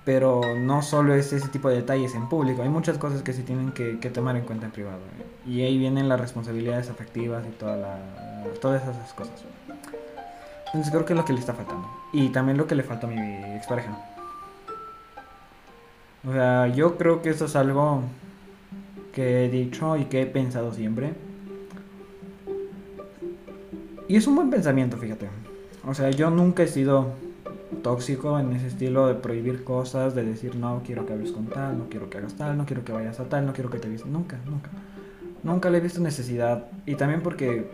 pero 0.05 0.55
no 0.55 0.83
solo 0.83 1.15
es 1.15 1.33
ese 1.33 1.49
tipo 1.49 1.67
de 1.67 1.77
detalles 1.77 2.13
en 2.13 2.29
público, 2.29 2.61
hay 2.61 2.69
muchas 2.69 2.99
cosas 2.99 3.23
que 3.23 3.33
se 3.33 3.41
tienen 3.41 3.71
que, 3.71 3.95
tomar 4.11 4.37
en 4.37 4.43
cuenta 4.43 4.67
en 4.67 4.71
privado. 4.71 4.99
¿eh? 4.99 5.49
Y 5.49 5.61
ahí 5.63 5.77
vienen 5.79 6.07
las 6.07 6.19
responsabilidades 6.19 6.89
afectivas 6.89 7.43
y 7.45 7.51
toda 7.57 7.75
la, 7.75 7.97
todas 8.61 8.83
esas 8.83 9.13
cosas. 9.13 9.43
Entonces 10.75 10.91
creo 10.91 11.05
que 11.05 11.13
es 11.13 11.17
lo 11.17 11.23
que 11.23 11.31
le 11.31 11.39
está 11.39 11.53
faltando. 11.53 11.87
Y 12.11 12.27
también 12.29 12.57
lo 12.57 12.67
que 12.67 12.75
le 12.75 12.83
falta 12.83 13.07
a 13.07 13.09
mi 13.09 13.17
expareja. 13.55 13.97
O 16.27 16.33
sea, 16.33 16.67
yo 16.67 16.97
creo 16.97 17.21
que 17.21 17.29
eso 17.29 17.45
es 17.45 17.55
algo 17.55 18.01
que 19.13 19.45
he 19.45 19.49
dicho 19.49 19.95
y 19.95 20.03
que 20.03 20.23
he 20.23 20.25
pensado 20.25 20.73
siempre. 20.73 21.13
Y 24.09 24.17
es 24.17 24.27
un 24.27 24.35
buen 24.35 24.49
pensamiento, 24.49 24.97
fíjate. 24.97 25.29
O 25.87 25.93
sea, 25.93 26.09
yo 26.09 26.29
nunca 26.29 26.63
he 26.63 26.67
sido 26.67 27.13
tóxico 27.81 28.37
en 28.37 28.51
ese 28.51 28.67
estilo 28.67 29.07
de 29.07 29.13
prohibir 29.15 29.63
cosas, 29.63 30.13
de 30.13 30.25
decir 30.25 30.57
no 30.57 30.81
quiero 30.85 31.05
que 31.05 31.13
hables 31.13 31.31
con 31.31 31.45
tal, 31.45 31.77
no 31.77 31.87
quiero 31.87 32.09
que 32.09 32.17
hagas 32.17 32.33
tal, 32.33 32.57
no 32.57 32.65
quiero 32.65 32.83
que 32.83 32.91
vayas 32.91 33.17
a 33.21 33.29
tal, 33.29 33.45
no 33.45 33.53
quiero 33.53 33.69
que 33.69 33.79
te 33.79 33.87
vistas. 33.87 34.11
Nunca, 34.11 34.37
nunca. 34.45 34.71
Nunca 35.41 35.69
le 35.69 35.77
he 35.77 35.81
visto 35.81 36.01
necesidad. 36.01 36.65
Y 36.85 36.95
también 36.95 37.21
porque 37.21 37.65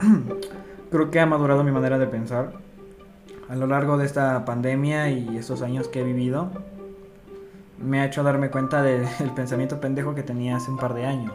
creo 0.96 1.10
que 1.10 1.20
ha 1.20 1.26
madurado 1.26 1.62
mi 1.62 1.72
manera 1.72 1.98
de 1.98 2.06
pensar 2.06 2.52
a 3.50 3.54
lo 3.54 3.66
largo 3.66 3.98
de 3.98 4.06
esta 4.06 4.46
pandemia 4.46 5.10
y 5.10 5.36
estos 5.36 5.60
años 5.60 5.88
que 5.88 6.00
he 6.00 6.04
vivido. 6.04 6.48
Me 7.78 8.00
ha 8.00 8.06
hecho 8.06 8.22
darme 8.22 8.50
cuenta 8.50 8.82
del 8.82 9.06
pensamiento 9.34 9.78
pendejo 9.78 10.14
que 10.14 10.22
tenía 10.22 10.56
hace 10.56 10.70
un 10.70 10.78
par 10.78 10.94
de 10.94 11.04
años. 11.04 11.34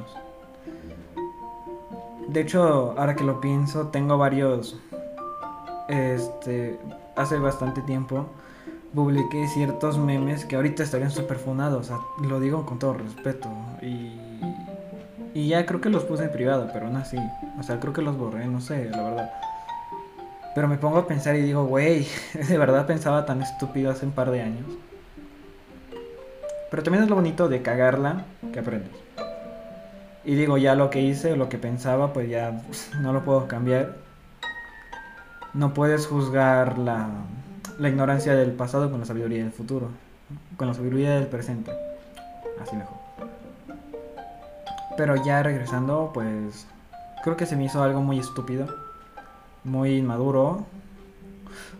De 2.28 2.42
hecho, 2.42 2.96
ahora 2.98 3.16
que 3.16 3.24
lo 3.24 3.40
pienso, 3.40 3.90
tengo 3.90 4.18
varios 4.18 4.80
este 5.88 6.80
hace 7.16 7.38
bastante 7.38 7.82
tiempo 7.82 8.28
publiqué 8.96 9.48
ciertos 9.48 9.98
memes 9.98 10.46
que 10.46 10.56
ahorita 10.56 10.82
estarían 10.82 11.12
súper 11.12 11.38
funados. 11.38 11.92
Lo 12.28 12.40
digo 12.40 12.66
con 12.66 12.80
todo 12.80 12.94
respeto. 12.96 13.48
Y, 13.82 14.18
y 15.34 15.48
ya 15.48 15.66
creo 15.66 15.82
que 15.82 15.90
los 15.90 16.04
puse 16.04 16.24
en 16.26 16.32
privado, 16.32 16.70
pero 16.74 16.88
aún 16.88 16.98
así. 16.98 17.18
O 17.60 17.64
sea, 17.64 17.80
creo 17.80 17.94
que 17.94 18.02
los 18.02 18.18
borré, 18.18 18.48
no 18.48 18.60
sé, 18.60 18.90
la 18.90 19.04
verdad. 19.04 19.32
Pero 20.54 20.68
me 20.68 20.78
pongo 20.78 20.98
a 20.98 21.08
pensar 21.08 21.36
y 21.36 21.42
digo, 21.42 21.66
güey, 21.66 22.08
de 22.48 22.58
verdad 22.58 22.86
pensaba 22.86 23.26
tan 23.26 23.42
estúpido 23.42 23.92
hace 23.92 24.06
un 24.06 24.12
par 24.12 24.32
de 24.32 24.42
años. 24.42 24.66
Pero 26.70 26.84
también 26.84 27.04
es 27.04 27.10
lo 27.10 27.16
bonito 27.16 27.50
de 27.50 27.62
cagarla 27.62 28.26
que 28.54 28.60
aprendes. 28.60 28.92
Y 30.24 30.36
digo, 30.36 30.58
ya 30.58 30.76
lo 30.76 30.90
que 30.90 31.02
hice, 31.02 31.36
lo 31.36 31.50
que 31.50 31.58
pensaba, 31.58 32.14
pues 32.14 32.30
ya 32.30 32.62
no 33.02 33.12
lo 33.12 33.24
puedo 33.24 33.48
cambiar 33.48 33.96
no 35.54 35.74
puedes 35.74 36.08
juzgar 36.08 36.78
la, 36.78 37.10
la 37.78 37.90
ignorancia 37.90 38.34
del 38.36 38.52
pasado 38.52 38.90
con 38.90 39.02
la 39.02 39.06
sabiduría 39.06 39.44
del 39.44 39.52
futuro, 39.52 39.90
con 40.58 40.68
la 40.68 40.74
sabiduría 40.74 41.16
del 41.16 41.28
presente. 41.28 41.72
Así 42.62 42.76
mejor. 42.76 42.98
Pero 44.96 45.16
ya 45.24 45.44
regresando, 45.44 46.12
pues 46.14 46.68
creo 47.24 47.36
que 47.36 47.46
se 47.46 47.56
me 47.56 47.66
hizo 47.66 47.84
algo 47.84 48.02
muy 48.02 48.20
estúpido, 48.20 48.68
muy 49.64 49.98
inmaduro. 49.98 50.66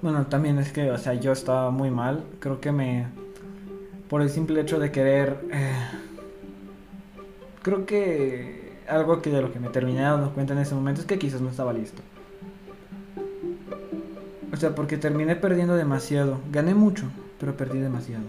Bueno, 0.02 0.26
también 0.28 0.58
es 0.58 0.72
que, 0.72 0.92
o 0.92 0.98
sea, 0.98 1.14
yo 1.14 1.32
estaba 1.32 1.72
muy 1.72 1.92
mal. 1.92 2.24
Creo 2.40 2.60
que 2.60 2.72
me, 2.72 3.08
por 4.10 4.22
el 4.22 4.30
simple 4.30 4.62
hecho 4.62 4.80
de 4.80 4.92
querer, 4.92 5.40
eh, 5.52 5.74
creo 7.62 7.86
que 7.86 8.80
algo 8.88 9.22
que 9.22 9.30
de 9.30 9.42
lo 9.42 9.52
que 9.54 9.60
me 9.60 9.70
terminé 9.70 10.02
dando 10.02 10.34
cuenta 10.34 10.54
en 10.54 10.60
ese 10.60 10.76
momento 10.76 11.02
es 11.02 11.08
que 11.08 11.20
quizás 11.20 11.42
no 11.42 11.50
estaba 11.50 11.74
listo. 11.74 12.02
O 14.52 14.58
sea, 14.58 14.76
porque 14.76 14.98
terminé 14.98 15.36
perdiendo 15.36 15.76
demasiado. 15.76 16.40
Gané 16.52 16.76
mucho, 16.76 17.06
pero 17.40 17.56
perdí 17.56 17.80
demasiado. 17.80 18.26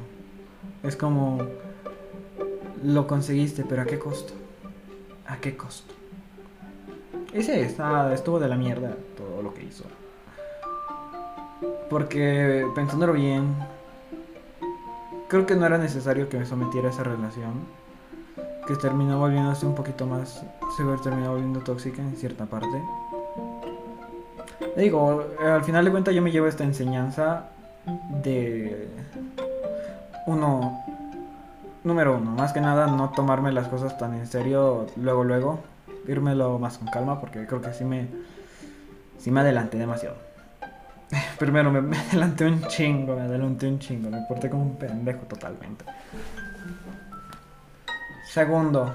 Es 0.83 0.97
como... 0.97 1.41
Lo 2.83 3.07
conseguiste, 3.07 3.65
pero 3.69 3.83
¿a 3.83 3.85
qué 3.85 3.99
costo? 3.99 4.33
¿A 5.27 5.37
qué 5.37 5.57
costo? 5.57 5.95
Ese 7.33 7.63
está, 7.63 8.13
estuvo 8.13 8.39
de 8.39 8.49
la 8.49 8.57
mierda 8.57 8.95
todo 9.17 9.43
lo 9.43 9.55
que 9.55 9.65
hizo. 9.65 9.85
Porque 11.89 12.67
pensándolo 12.75 13.15
bien, 13.15 13.57
creo 15.29 15.47
que 15.47 15.57
no 15.57 15.65
era 15.65 15.79
necesario 15.79 16.29
que 16.29 16.39
me 16.39 16.45
sometiera 16.45 16.89
a 16.89 16.91
esa 16.91 17.05
relación. 17.05 17.53
Que 18.67 18.77
terminó 18.77 19.19
volviéndose 19.19 19.67
un 19.67 19.75
poquito 19.75 20.07
más, 20.07 20.45
se 20.77 20.85
terminó 21.03 21.31
volviendo 21.31 21.61
tóxica 21.61 22.03
en 22.03 22.15
cierta 22.17 22.47
parte. 22.47 22.81
Digo, 24.77 25.25
al 25.41 25.65
final 25.65 25.85
de 25.85 25.91
cuentas 25.91 26.15
yo 26.15 26.23
me 26.23 26.31
llevo 26.31 26.47
esta 26.47 26.65
enseñanza 26.65 27.49
de 28.23 28.89
uno, 30.27 30.85
número 31.83 32.17
uno, 32.17 32.31
más 32.31 32.53
que 32.53 32.61
nada 32.61 32.87
no 32.87 33.11
tomarme 33.11 33.53
las 33.53 33.69
cosas 33.69 33.99
tan 33.99 34.15
en 34.15 34.27
serio 34.27 34.87
luego, 34.97 35.25
luego, 35.25 35.61
írmelo 36.07 36.59
más 36.59 36.79
con 36.79 36.89
calma 36.89 37.21
porque 37.21 37.47
creo 37.47 37.61
que 37.61 37.73
sí 37.73 37.85
me, 37.85 38.09
sí 39.19 39.31
me 39.31 39.41
adelanté 39.41 39.79
demasiado. 39.79 40.17
Primero 41.39 41.71
me, 41.71 41.81
me 41.81 41.99
adelanté 41.99 42.47
un 42.47 42.63
chingo, 42.67 43.17
me 43.17 43.23
adelanté 43.23 43.69
un 43.69 43.79
chingo, 43.79 44.11
me 44.11 44.23
porté 44.29 44.51
como 44.51 44.63
un 44.63 44.77
pendejo 44.77 45.27
totalmente. 45.27 45.85
Segundo, 48.33 48.93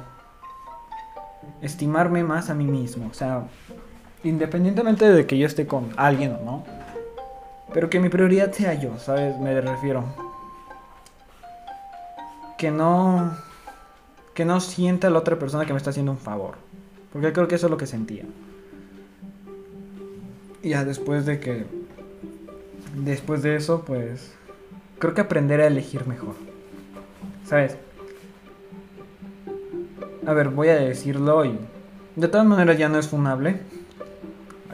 estimarme 1.62 2.24
más 2.24 2.50
a 2.50 2.56
mí 2.56 2.66
mismo, 2.66 3.08
o 3.10 3.14
sea, 3.14 3.44
independientemente 4.24 5.10
de 5.10 5.28
que 5.28 5.38
yo 5.38 5.46
esté 5.46 5.68
con 5.68 5.92
alguien 5.96 6.34
o 6.34 6.44
no, 6.44 6.64
pero 7.74 7.90
que 7.90 8.00
mi 8.00 8.10
prioridad 8.10 8.52
sea 8.52 8.74
yo, 8.74 8.98
¿sabes? 8.98 9.38
Me 9.38 9.60
refiero. 9.60 10.04
Que 12.58 12.72
no. 12.72 13.38
Que 14.34 14.46
no 14.46 14.60
sienta 14.60 15.10
la 15.10 15.20
otra 15.20 15.38
persona 15.38 15.66
que 15.66 15.74
me 15.74 15.78
está 15.78 15.90
haciendo 15.90 16.12
un 16.12 16.18
favor. 16.18 16.58
Porque 17.12 17.34
creo 17.34 17.48
que 17.48 17.56
eso 17.56 17.68
es 17.68 17.72
lo 17.72 17.78
que 17.78 17.88
sentía. 17.88 18.26
Y 20.62 20.70
ya 20.70 20.84
después 20.84 21.26
de 21.26 21.40
que. 21.40 21.66
Después 22.96 23.44
de 23.44 23.56
eso, 23.56 23.84
pues. 23.86 24.34
Creo 25.00 25.14
que 25.14 25.22
aprender 25.22 25.62
a 25.62 25.68
elegir 25.68 26.08
mejor. 26.08 26.36
¿Sabes? 27.46 27.78
A 30.26 30.34
ver, 30.34 30.50
voy 30.50 30.70
a 30.70 30.76
decirlo 30.76 31.46
y. 31.46 31.58
De 32.16 32.28
todas 32.28 32.48
maneras 32.48 32.78
ya 32.78 32.90
no 32.90 32.98
es 32.98 33.08
funable 33.08 33.60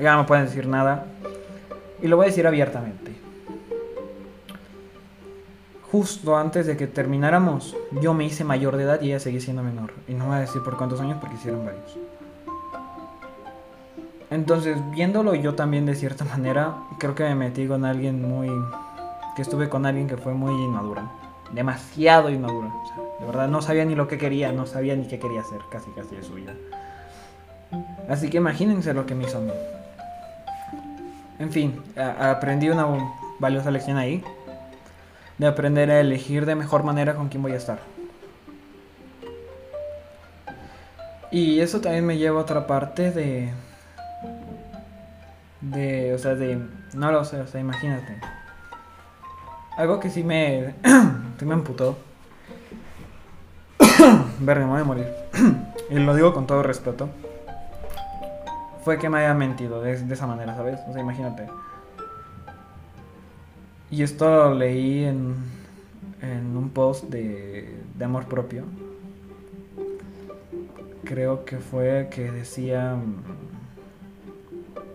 ya 0.01 0.13
no 0.13 0.19
me 0.19 0.27
pueden 0.27 0.45
decir 0.45 0.67
nada. 0.67 1.05
Y 2.01 2.07
lo 2.07 2.17
voy 2.17 2.25
a 2.25 2.29
decir 2.29 2.47
abiertamente. 2.47 3.13
Justo 5.91 6.35
antes 6.35 6.65
de 6.65 6.75
que 6.75 6.87
termináramos, 6.87 7.77
yo 8.01 8.13
me 8.13 8.25
hice 8.25 8.43
mayor 8.43 8.77
de 8.77 8.83
edad 8.83 9.01
y 9.01 9.07
ella 9.07 9.19
seguía 9.19 9.39
siendo 9.39 9.63
menor. 9.63 9.93
Y 10.07 10.13
no 10.13 10.27
voy 10.27 10.37
a 10.37 10.39
decir 10.39 10.63
por 10.63 10.75
cuántos 10.75 10.99
años 10.99 11.19
porque 11.19 11.35
hicieron 11.35 11.65
varios. 11.65 11.97
Entonces, 14.33 14.79
viéndolo 14.89 15.35
yo 15.35 15.53
también 15.53 15.85
de 15.85 15.93
cierta 15.93 16.25
manera, 16.25 16.73
creo 16.97 17.13
que 17.13 17.23
me 17.23 17.35
metí 17.35 17.67
con 17.67 17.85
alguien 17.85 18.19
muy... 18.19 18.49
que 19.35 19.43
estuve 19.43 19.69
con 19.69 19.85
alguien 19.85 20.07
que 20.07 20.17
fue 20.17 20.33
muy 20.33 20.53
inmadura. 20.53 21.03
Demasiado 21.51 22.31
inmadura. 22.31 22.73
de 23.19 23.27
verdad 23.27 23.47
no 23.47 23.61
sabía 23.61 23.85
ni 23.85 23.93
lo 23.93 24.07
que 24.07 24.17
quería, 24.17 24.51
no 24.51 24.65
sabía 24.65 24.95
ni 24.95 25.07
qué 25.07 25.19
quería 25.19 25.41
hacer, 25.41 25.59
casi 25.71 25.91
casi 25.91 26.15
de 26.15 26.23
su 26.23 26.33
vida. 26.33 26.55
Así 28.09 28.31
que 28.31 28.37
imagínense 28.37 28.91
lo 28.95 29.05
que 29.05 29.13
me 29.13 29.25
hizo 29.25 29.37
a 29.37 29.41
mí. 29.41 29.51
En 31.37 31.51
fin, 31.51 31.79
aprendí 31.95 32.71
una 32.71 32.87
valiosa 33.37 33.69
lección 33.69 33.97
ahí. 33.97 34.23
De 35.37 35.45
aprender 35.45 35.91
a 35.91 35.99
elegir 35.99 36.47
de 36.47 36.55
mejor 36.55 36.81
manera 36.83 37.13
con 37.13 37.29
quién 37.29 37.43
voy 37.43 37.51
a 37.51 37.57
estar. 37.57 37.77
Y 41.29 41.59
eso 41.59 41.81
también 41.81 42.03
me 42.03 42.17
lleva 42.17 42.39
a 42.39 42.41
otra 42.41 42.65
parte 42.65 43.11
de... 43.11 43.53
De, 45.72 46.13
o 46.13 46.17
sea, 46.17 46.36
de, 46.36 46.60
no 46.93 47.12
lo 47.12 47.24
sé, 47.24 47.39
o 47.39 47.48
sea, 47.48 47.62
imagínate. 47.62 48.20
Algo 49.77 50.00
que 50.00 50.10
sí 50.10 50.24
me, 50.24 50.75
sí 51.39 51.46
me 51.46 51.53
emputó. 51.53 51.98
Verga, 54.39 54.65
me 54.65 54.72
voy 54.72 54.82
a 54.82 54.84
morir. 54.84 55.08
y 55.89 55.96
lo 55.96 56.15
digo 56.15 56.34
con 56.34 56.48
todo 56.48 56.63
respeto. 56.63 57.10
Fue 58.84 59.00
que 59.00 59.10
me 59.10 59.20
haya 59.20 59.34
mentido 59.34 59.82
de, 59.82 59.98
de 59.98 60.13
esa 60.13 60.27
manera, 60.27 60.55
¿sabes? 60.55 60.79
O 60.89 60.91
sea, 60.93 61.01
imagínate. 61.01 61.48
Y 63.89 64.03
esto 64.03 64.25
lo 64.27 64.55
leí 64.55 65.05
en, 65.05 65.36
en 66.22 66.58
un 66.58 66.72
post 66.72 67.05
de, 67.05 67.79
de 67.96 68.05
amor 68.05 68.25
propio. 68.25 68.65
Creo 71.05 71.46
que 71.46 71.58
fue 71.58 72.10
que 72.12 72.32
decía 72.32 72.98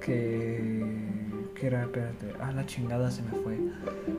que 0.09 1.67
era, 1.67 1.83
espérate, 1.83 2.33
ah 2.41 2.53
la 2.53 2.67
chingada 2.67 3.11
se 3.11 3.23
me 3.23 3.31
fue. 3.31 3.59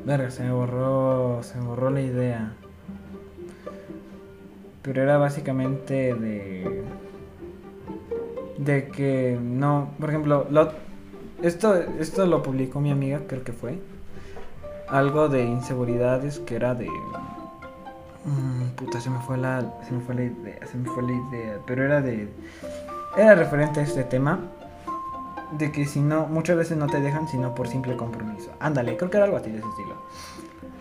Verga, 0.05 0.29
se 0.29 0.43
me 0.43 0.51
borró, 0.51 1.41
se 1.43 1.57
me 1.57 1.65
borró 1.65 1.89
la 1.89 2.01
idea. 2.01 2.53
Pero 4.81 5.01
era 5.01 5.17
básicamente 5.17 6.13
de 6.13 6.83
de 8.57 8.89
que 8.89 9.39
no, 9.41 9.91
por 9.99 10.09
ejemplo, 10.09 10.45
lo, 10.49 10.69
esto 11.41 11.75
esto 11.75 12.25
lo 12.25 12.43
publicó 12.43 12.81
mi 12.81 12.91
amiga, 12.91 13.21
creo 13.27 13.43
que 13.43 13.53
fue 13.53 13.79
algo 14.89 15.29
de 15.29 15.43
inseguridades 15.43 16.39
que 16.39 16.55
era 16.55 16.75
de 16.75 16.89
mm, 18.25 18.69
puta, 18.75 18.99
se 18.99 19.09
me 19.09 19.19
fue 19.19 19.37
la 19.37 19.61
se 19.87 19.93
me 19.93 20.01
fue 20.01 20.15
la 20.15 20.23
idea, 20.23 20.67
se 20.67 20.77
me 20.77 20.89
fue 20.89 21.03
la 21.03 21.13
idea, 21.13 21.59
pero 21.65 21.85
era 21.85 22.01
de 22.01 22.27
era 23.17 23.35
referente 23.35 23.79
a 23.79 23.83
este 23.83 24.03
tema 24.03 24.39
de 25.51 25.71
que 25.71 25.85
si 25.85 26.01
no, 26.01 26.27
muchas 26.27 26.57
veces 26.57 26.77
no 26.77 26.87
te 26.87 26.99
dejan 26.99 27.27
sino 27.27 27.55
por 27.55 27.67
simple 27.67 27.95
compromiso. 27.95 28.51
Ándale, 28.59 28.97
creo 28.97 29.09
que 29.09 29.17
era 29.17 29.25
algo 29.25 29.37
así 29.37 29.51
de 29.51 29.59
ese 29.59 29.67
estilo. 29.67 29.95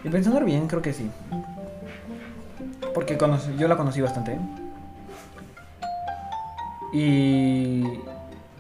Y 0.05 0.09
pensando 0.09 0.41
bien, 0.41 0.69
creo 0.69 0.83
que 0.83 0.93
sí. 0.93 1.11
Porque 2.95 3.19
yo 3.57 3.69
la 3.69 3.77
conocí 3.77 4.01
bastante. 4.01 4.39
Y 6.93 7.85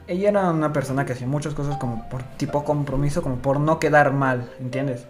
ella 0.07 0.29
era 0.29 0.51
una 0.51 0.73
persona 0.73 1.05
que 1.05 1.13
hacía 1.13 1.27
muchas 1.27 1.55
cosas 1.55 1.77
como 1.77 2.09
por 2.09 2.23
tipo 2.37 2.65
compromiso, 2.65 3.23
como 3.23 3.37
por 3.37 3.61
no 3.61 3.79
quedar 3.79 4.13
mal, 4.13 4.51
¿entiendes? 4.61 5.07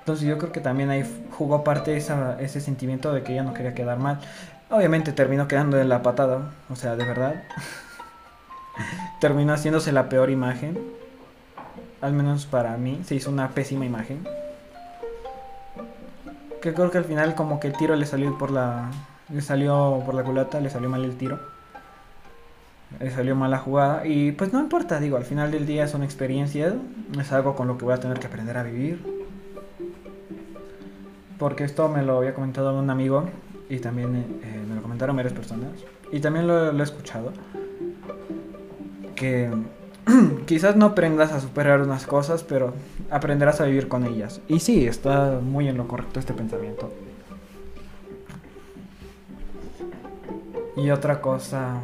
Entonces 0.00 0.26
yo 0.26 0.38
creo 0.38 0.52
que 0.52 0.60
también 0.60 0.90
ahí 0.90 1.04
jugó 1.36 1.64
parte 1.64 1.96
esa, 1.96 2.40
ese 2.40 2.60
sentimiento 2.60 3.12
de 3.12 3.22
que 3.22 3.32
ella 3.32 3.42
no 3.42 3.54
quería 3.54 3.74
quedar 3.74 3.98
mal. 3.98 4.20
Obviamente 4.70 5.12
terminó 5.12 5.48
quedando 5.48 5.80
en 5.80 5.88
la 5.88 6.02
patada, 6.02 6.50
o 6.70 6.76
sea, 6.76 6.96
de 6.96 7.04
verdad. 7.04 7.42
terminó 9.20 9.52
haciéndose 9.52 9.92
la 9.92 10.08
peor 10.08 10.30
imagen. 10.30 10.78
Al 12.00 12.12
menos 12.12 12.46
para 12.46 12.76
mí, 12.76 13.00
se 13.04 13.14
hizo 13.14 13.30
una 13.30 13.50
pésima 13.50 13.84
imagen. 13.84 14.26
Que 16.60 16.74
creo 16.74 16.90
que 16.90 16.98
al 16.98 17.04
final 17.04 17.34
como 17.34 17.60
que 17.60 17.68
el 17.68 17.76
tiro 17.76 17.96
le 17.96 18.06
salió 18.06 18.36
por 18.38 18.50
la. 18.50 18.90
Le 19.32 19.40
salió 19.40 20.02
por 20.04 20.14
la 20.14 20.22
culata, 20.22 20.60
le 20.60 20.70
salió 20.70 20.88
mal 20.88 21.04
el 21.04 21.16
tiro. 21.16 21.40
Le 23.00 23.10
salió 23.10 23.34
mal 23.34 23.50
la 23.50 23.58
jugada. 23.58 24.06
Y 24.06 24.32
pues 24.32 24.52
no 24.52 24.60
importa, 24.60 25.00
digo, 25.00 25.16
al 25.16 25.24
final 25.24 25.50
del 25.50 25.66
día 25.66 25.84
es 25.84 25.94
una 25.94 26.04
experiencia. 26.04 26.74
Es 27.18 27.32
algo 27.32 27.56
con 27.56 27.66
lo 27.66 27.78
que 27.78 27.84
voy 27.84 27.94
a 27.94 28.00
tener 28.00 28.18
que 28.20 28.26
aprender 28.26 28.56
a 28.56 28.62
vivir. 28.62 29.02
Porque 31.38 31.64
esto 31.64 31.88
me 31.88 32.02
lo 32.02 32.18
había 32.18 32.34
comentado 32.34 32.78
un 32.78 32.90
amigo. 32.90 33.28
Y 33.68 33.78
también 33.78 34.40
eh, 34.44 34.64
me 34.68 34.76
lo 34.76 34.82
comentaron 34.82 35.16
varias 35.16 35.34
personas. 35.34 35.70
Y 36.12 36.20
también 36.20 36.46
lo 36.46 36.78
he 36.78 36.82
escuchado 36.82 37.32
que 39.16 39.50
quizás 40.46 40.76
no 40.76 40.86
aprendas 40.86 41.32
a 41.32 41.40
superar 41.40 41.82
unas 41.82 42.06
cosas, 42.06 42.44
pero 42.44 42.72
aprenderás 43.10 43.60
a 43.60 43.64
vivir 43.64 43.88
con 43.88 44.06
ellas. 44.06 44.40
Y 44.46 44.60
sí, 44.60 44.86
está 44.86 45.40
muy 45.42 45.68
en 45.68 45.76
lo 45.76 45.88
correcto 45.88 46.20
este 46.20 46.34
pensamiento. 46.34 46.92
Y 50.76 50.90
otra 50.90 51.20
cosa... 51.20 51.80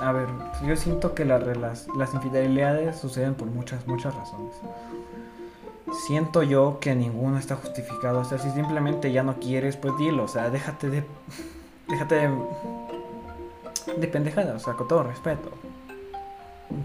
A 0.00 0.12
ver, 0.12 0.26
yo 0.66 0.76
siento 0.76 1.14
que 1.14 1.24
las, 1.24 1.86
las 1.96 2.12
infidelidades 2.12 2.96
suceden 2.96 3.34
por 3.34 3.48
muchas, 3.48 3.86
muchas 3.86 4.14
razones. 4.14 4.54
Siento 6.06 6.42
yo 6.42 6.78
que 6.80 6.94
ninguno 6.94 7.38
está 7.38 7.56
justificado. 7.56 8.20
O 8.20 8.24
sea, 8.24 8.38
si 8.38 8.50
simplemente 8.50 9.12
ya 9.12 9.22
no 9.22 9.36
quieres, 9.36 9.76
pues 9.76 9.96
dilo. 9.96 10.24
O 10.24 10.28
sea, 10.28 10.50
déjate 10.50 10.90
de... 10.90 11.04
Déjate 11.88 12.14
de 12.16 12.30
de 13.96 14.08
pendejada, 14.08 14.54
o 14.54 14.58
sea, 14.58 14.74
con 14.74 14.88
todo 14.88 15.04
respeto. 15.04 15.50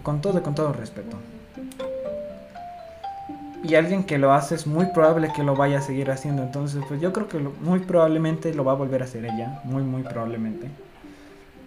Con 0.03 0.21
todo, 0.21 0.41
con 0.41 0.55
todo 0.55 0.73
respeto. 0.73 1.17
Y 3.63 3.75
alguien 3.75 4.03
que 4.03 4.17
lo 4.17 4.33
hace 4.33 4.55
es 4.55 4.65
muy 4.65 4.87
probable 4.87 5.31
que 5.35 5.43
lo 5.43 5.55
vaya 5.55 5.79
a 5.79 5.81
seguir 5.81 6.09
haciendo. 6.09 6.41
Entonces, 6.41 6.83
pues 6.87 6.99
yo 6.99 7.13
creo 7.13 7.27
que 7.27 7.37
muy 7.37 7.79
probablemente 7.79 8.53
lo 8.53 8.63
va 8.63 8.71
a 8.71 8.75
volver 8.75 9.01
a 9.01 9.05
hacer 9.05 9.25
ella. 9.25 9.61
Muy, 9.63 9.83
muy 9.83 10.01
probablemente. 10.01 10.69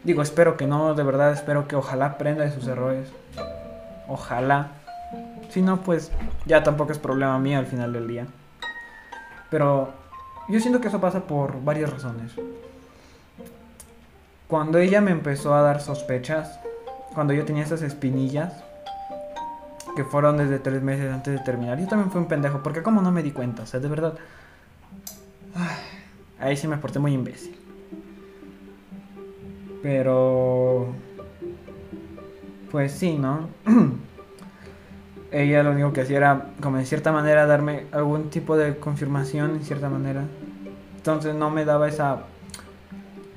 Digo, 0.03 0.21
espero 0.21 0.57
que 0.57 0.67
no, 0.67 0.95
de 0.95 1.03
verdad 1.03 1.33
espero 1.33 1.69
que 1.69 1.77
ojalá 1.77 2.07
aprenda 2.07 2.45
de 2.45 2.51
sus 2.51 2.67
errores. 2.67 3.09
Ojalá. 4.09 4.73
Si 5.51 5.63
no, 5.63 5.83
pues 5.83 6.11
ya 6.47 6.63
tampoco 6.63 6.93
es 6.93 6.99
problema 6.99 7.39
mío 7.39 7.59
al 7.59 7.67
final 7.67 7.93
del 7.93 8.09
día. 8.09 8.27
Pero 9.51 9.93
yo 10.49 10.59
siento 10.59 10.81
que 10.81 10.89
eso 10.89 11.01
pasa 11.01 11.21
por 11.21 11.63
varias 11.63 11.91
razones. 11.91 12.33
Cuando 14.49 14.79
ella 14.79 15.01
me 15.01 15.13
empezó 15.13 15.55
a 15.55 15.63
dar 15.63 15.81
sospechas, 15.81 16.59
cuando 17.15 17.33
yo 17.33 17.45
tenía 17.45 17.63
esas 17.63 17.83
espinillas, 17.83 18.53
que 19.97 20.05
fueron 20.05 20.37
desde 20.37 20.59
tres 20.59 20.83
meses 20.83 21.13
antes 21.13 21.35
de 21.35 21.41
terminar, 21.41 21.79
yo 21.79 21.87
también 21.87 22.11
fui 22.11 22.21
un 22.21 22.27
pendejo, 22.27 22.63
porque 22.63 22.83
como 22.83 23.01
no 23.01 23.13
me 23.13 23.23
di 23.23 23.31
cuenta, 23.31 23.63
o 23.63 23.67
sea, 23.67 23.81
de 23.81 23.89
verdad. 23.89 24.15
ahí 26.41 26.57
sí 26.57 26.69
me 26.69 26.77
porté 26.77 26.99
muy 26.99 27.13
imbécil. 27.13 27.57
Pero... 29.83 30.89
Pues 32.71 32.93
sí, 32.93 33.19
¿no? 33.19 33.49
ella 35.35 35.63
lo 35.63 35.73
único 35.73 35.93
que 35.93 36.03
hacía 36.03 36.17
era, 36.17 36.47
como 36.61 36.79
de 36.79 36.87
cierta 36.87 37.13
manera, 37.13 37.47
darme 37.47 37.87
algún 37.93 38.31
tipo 38.31 38.57
de 38.57 38.77
confirmación, 38.77 39.51
en 39.53 39.65
cierta 39.65 39.89
manera. 39.89 40.25
Entonces 40.97 41.35
no 41.35 41.51
me 41.51 41.65
daba 41.65 41.89
esa 41.89 42.25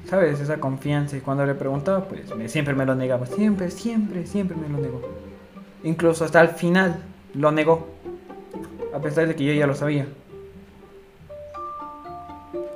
¿sabes? 0.08 0.40
Esa 0.40 0.60
confianza. 0.60 1.18
Y 1.18 1.22
cuando 1.22 1.46
le 1.46 1.56
preguntaba, 1.56 2.06
pues 2.06 2.22
siempre 2.52 2.74
me 2.74 2.86
lo 2.86 2.96
negaba. 2.96 3.26
Siempre, 3.26 3.70
siempre, 3.72 4.26
siempre 4.26 4.58
me 4.58 4.70
lo 4.70 4.80
negó. 4.80 5.02
Incluso 5.84 6.26
hasta 6.26 6.42
el 6.42 6.50
final 6.50 7.04
lo 7.34 7.52
negó. 7.52 7.88
A 8.94 9.00
pesar 9.00 9.28
de 9.28 9.36
que 9.36 9.44
yo 9.44 9.54
ya 9.54 9.68
lo 9.68 9.76
sabía. 9.76 10.08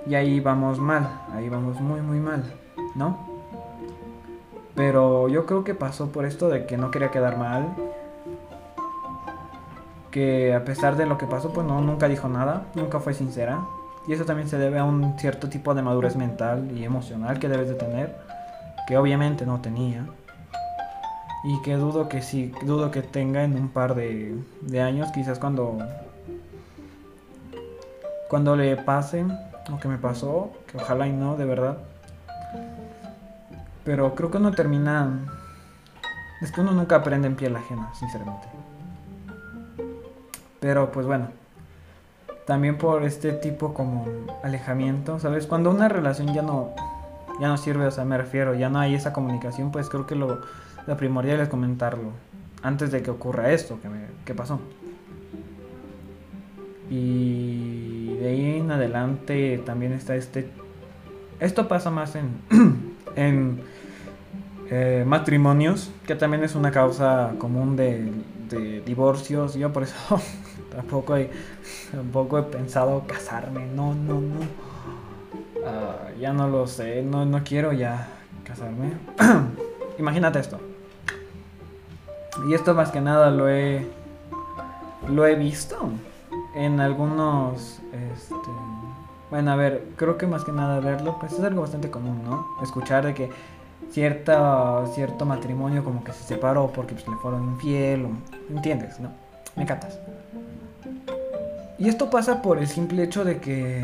Y 0.05 0.15
ahí 0.15 0.39
vamos 0.39 0.79
mal. 0.79 1.21
Ahí 1.33 1.49
vamos 1.49 1.79
muy, 1.79 2.01
muy 2.01 2.19
mal. 2.19 2.43
¿No? 2.95 3.31
Pero 4.75 5.27
yo 5.29 5.45
creo 5.45 5.63
que 5.63 5.73
pasó 5.73 6.11
por 6.11 6.25
esto 6.25 6.49
de 6.49 6.65
que 6.65 6.77
no 6.77 6.91
quería 6.91 7.11
quedar 7.11 7.37
mal. 7.37 7.75
Que 10.11 10.53
a 10.53 10.65
pesar 10.65 10.97
de 10.97 11.05
lo 11.05 11.17
que 11.17 11.25
pasó, 11.25 11.53
pues 11.53 11.65
no, 11.65 11.81
nunca 11.81 12.07
dijo 12.07 12.27
nada. 12.27 12.65
Nunca 12.75 12.99
fue 12.99 13.13
sincera. 13.13 13.61
Y 14.07 14.13
eso 14.13 14.25
también 14.25 14.49
se 14.49 14.57
debe 14.57 14.79
a 14.79 14.83
un 14.83 15.17
cierto 15.19 15.47
tipo 15.49 15.73
de 15.75 15.81
madurez 15.81 16.15
mental 16.15 16.71
y 16.75 16.83
emocional 16.83 17.39
que 17.39 17.47
debes 17.47 17.69
de 17.69 17.75
tener, 17.75 18.15
que 18.87 18.97
obviamente 18.97 19.45
no 19.45 19.61
tenía. 19.61 20.05
Y 21.43 21.61
que 21.61 21.75
dudo 21.75 22.09
que 22.09 22.21
sí, 22.21 22.51
dudo 22.63 22.91
que 22.91 23.01
tenga 23.01 23.43
en 23.43 23.55
un 23.55 23.69
par 23.69 23.95
de, 23.95 24.43
años, 24.81 25.11
quizás 25.11 25.39
cuando 25.39 25.77
cuando 28.29 28.55
le 28.55 28.77
pase 28.77 29.25
lo 29.69 29.79
que 29.79 29.87
me 29.87 29.97
pasó, 29.97 30.51
que 30.67 30.77
ojalá 30.77 31.07
y 31.07 31.11
no, 31.11 31.35
de 31.35 31.45
verdad. 31.45 31.77
Pero 33.83 34.15
creo 34.15 34.31
que 34.31 34.37
uno 34.37 34.51
termina. 34.51 35.19
Es 36.41 36.51
que 36.51 36.61
uno 36.61 36.71
nunca 36.71 36.97
aprende 36.97 37.27
en 37.27 37.35
piel 37.35 37.55
ajena, 37.55 37.91
sinceramente. 37.93 38.47
Pero 40.59 40.91
pues 40.91 41.05
bueno 41.05 41.40
también 42.45 42.77
por 42.77 43.04
este 43.04 43.34
tipo 43.34 43.73
como 43.73 44.06
alejamiento, 44.43 45.19
¿sabes? 45.19 45.47
Cuando 45.47 45.69
una 45.69 45.89
relación 45.89 46.34
ya 46.34 46.41
no 46.41 46.73
ya 47.41 47.47
no 47.47 47.58
sirve, 47.58 47.88
o 47.88 47.91
sea, 47.91 48.06
me 48.06 48.19
refiero, 48.19 48.54
ya 48.54 48.69
no 48.69 48.80
hay 48.80 48.93
esa 48.93 49.13
comunicación, 49.13 49.71
pues 49.71 49.89
creo 49.89 50.06
que 50.06 50.15
lo, 50.15 50.41
primordial 50.97 51.39
es 51.39 51.49
comentarlo 51.49 52.12
antes 52.62 52.91
de 52.91 53.01
que 53.01 53.10
ocurra 53.10 53.51
esto 53.51 53.80
que, 53.82 53.89
me, 53.89 54.01
que 54.25 54.36
pasó. 54.36 54.60
Y 56.88 58.15
de 58.19 58.30
ahí 58.30 58.60
en 58.60 58.69
adelante 58.69 59.60
también 59.65 59.93
está 59.93 60.15
este... 60.15 60.49
Esto 61.39 61.67
pasa 61.67 61.89
más 61.89 62.15
en, 62.15 62.41
en 63.15 63.62
eh, 64.69 65.04
matrimonios, 65.08 65.89
que 66.06 66.13
también 66.13 66.43
es 66.43 66.54
una 66.54 66.69
causa 66.69 67.34
común 67.39 67.75
de, 67.75 68.12
de 68.49 68.82
divorcios. 68.82 69.56
Yo 69.56 69.73
por 69.73 69.82
eso 69.82 69.95
Tampoco 70.71 71.15
he, 71.15 71.29
tampoco 71.91 72.39
he 72.39 72.43
pensado 72.43 73.03
casarme. 73.07 73.65
No, 73.65 73.93
no, 73.93 74.21
no. 74.21 74.39
Ah, 75.65 76.09
ya 76.19 76.33
no 76.33 76.47
lo 76.47 76.67
sé. 76.67 77.01
No, 77.01 77.25
no 77.25 77.43
quiero 77.43 77.73
ya 77.73 78.07
casarme. 78.43 78.93
Imagínate 79.99 80.39
esto. 80.39 80.59
Y 82.47 82.53
esto 82.53 82.73
más 82.73 82.91
que 82.91 83.01
nada 83.01 83.29
lo 83.29 83.49
he, 83.49 83.85
lo 85.09 85.25
he 85.25 85.35
visto 85.35 85.89
en 86.55 86.79
algunos, 86.79 87.79
este, 87.91 88.35
bueno, 89.29 89.51
a 89.51 89.55
ver, 89.55 89.89
creo 89.95 90.17
que 90.17 90.27
más 90.27 90.43
que 90.43 90.51
nada 90.51 90.79
verlo, 90.79 91.17
pues 91.19 91.33
es 91.33 91.43
algo 91.43 91.61
bastante 91.61 91.91
común, 91.91 92.23
¿no? 92.23 92.47
Escuchar 92.63 93.05
de 93.05 93.13
que 93.13 93.29
cierta, 93.91 94.85
cierto 94.93 95.25
matrimonio 95.25 95.83
como 95.83 96.03
que 96.03 96.13
se 96.13 96.23
separó 96.23 96.71
porque 96.73 96.93
pues, 96.93 97.07
le 97.07 97.15
fueron 97.17 97.43
infiel, 97.43 98.05
o, 98.05 98.09
¿entiendes? 98.53 98.99
¿No? 98.99 99.11
Me 99.55 99.63
encantas. 99.63 99.99
Y 101.81 101.89
esto 101.89 102.11
pasa 102.11 102.43
por 102.43 102.59
el 102.59 102.67
simple 102.67 103.01
hecho 103.01 103.25
de 103.25 103.39
que 103.39 103.83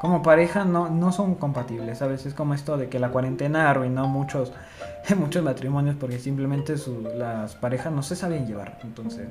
como 0.00 0.22
pareja 0.22 0.64
no, 0.64 0.88
no 0.88 1.12
son 1.12 1.34
compatibles, 1.34 1.98
¿sabes? 1.98 2.24
Es 2.24 2.32
como 2.32 2.54
esto 2.54 2.78
de 2.78 2.88
que 2.88 2.98
la 2.98 3.10
cuarentena 3.10 3.68
arruinó 3.68 4.08
muchos, 4.08 4.50
muchos 5.14 5.44
matrimonios 5.44 5.94
porque 5.96 6.18
simplemente 6.20 6.74
las 7.18 7.54
parejas 7.54 7.92
no 7.92 8.02
se 8.02 8.16
sabían 8.16 8.46
llevar. 8.46 8.78
Entonces, 8.82 9.28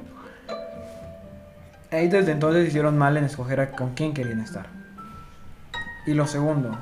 ahí 1.90 2.08
desde 2.08 2.34
entonces 2.34 2.68
hicieron 2.68 3.00
mal 3.00 3.18
en 3.18 3.24
escoger 3.24 3.72
con 3.72 3.96
quién 3.96 4.14
querían 4.14 4.42
estar. 4.42 4.68
Y 6.06 6.14
lo 6.14 6.28
segundo, 6.28 6.78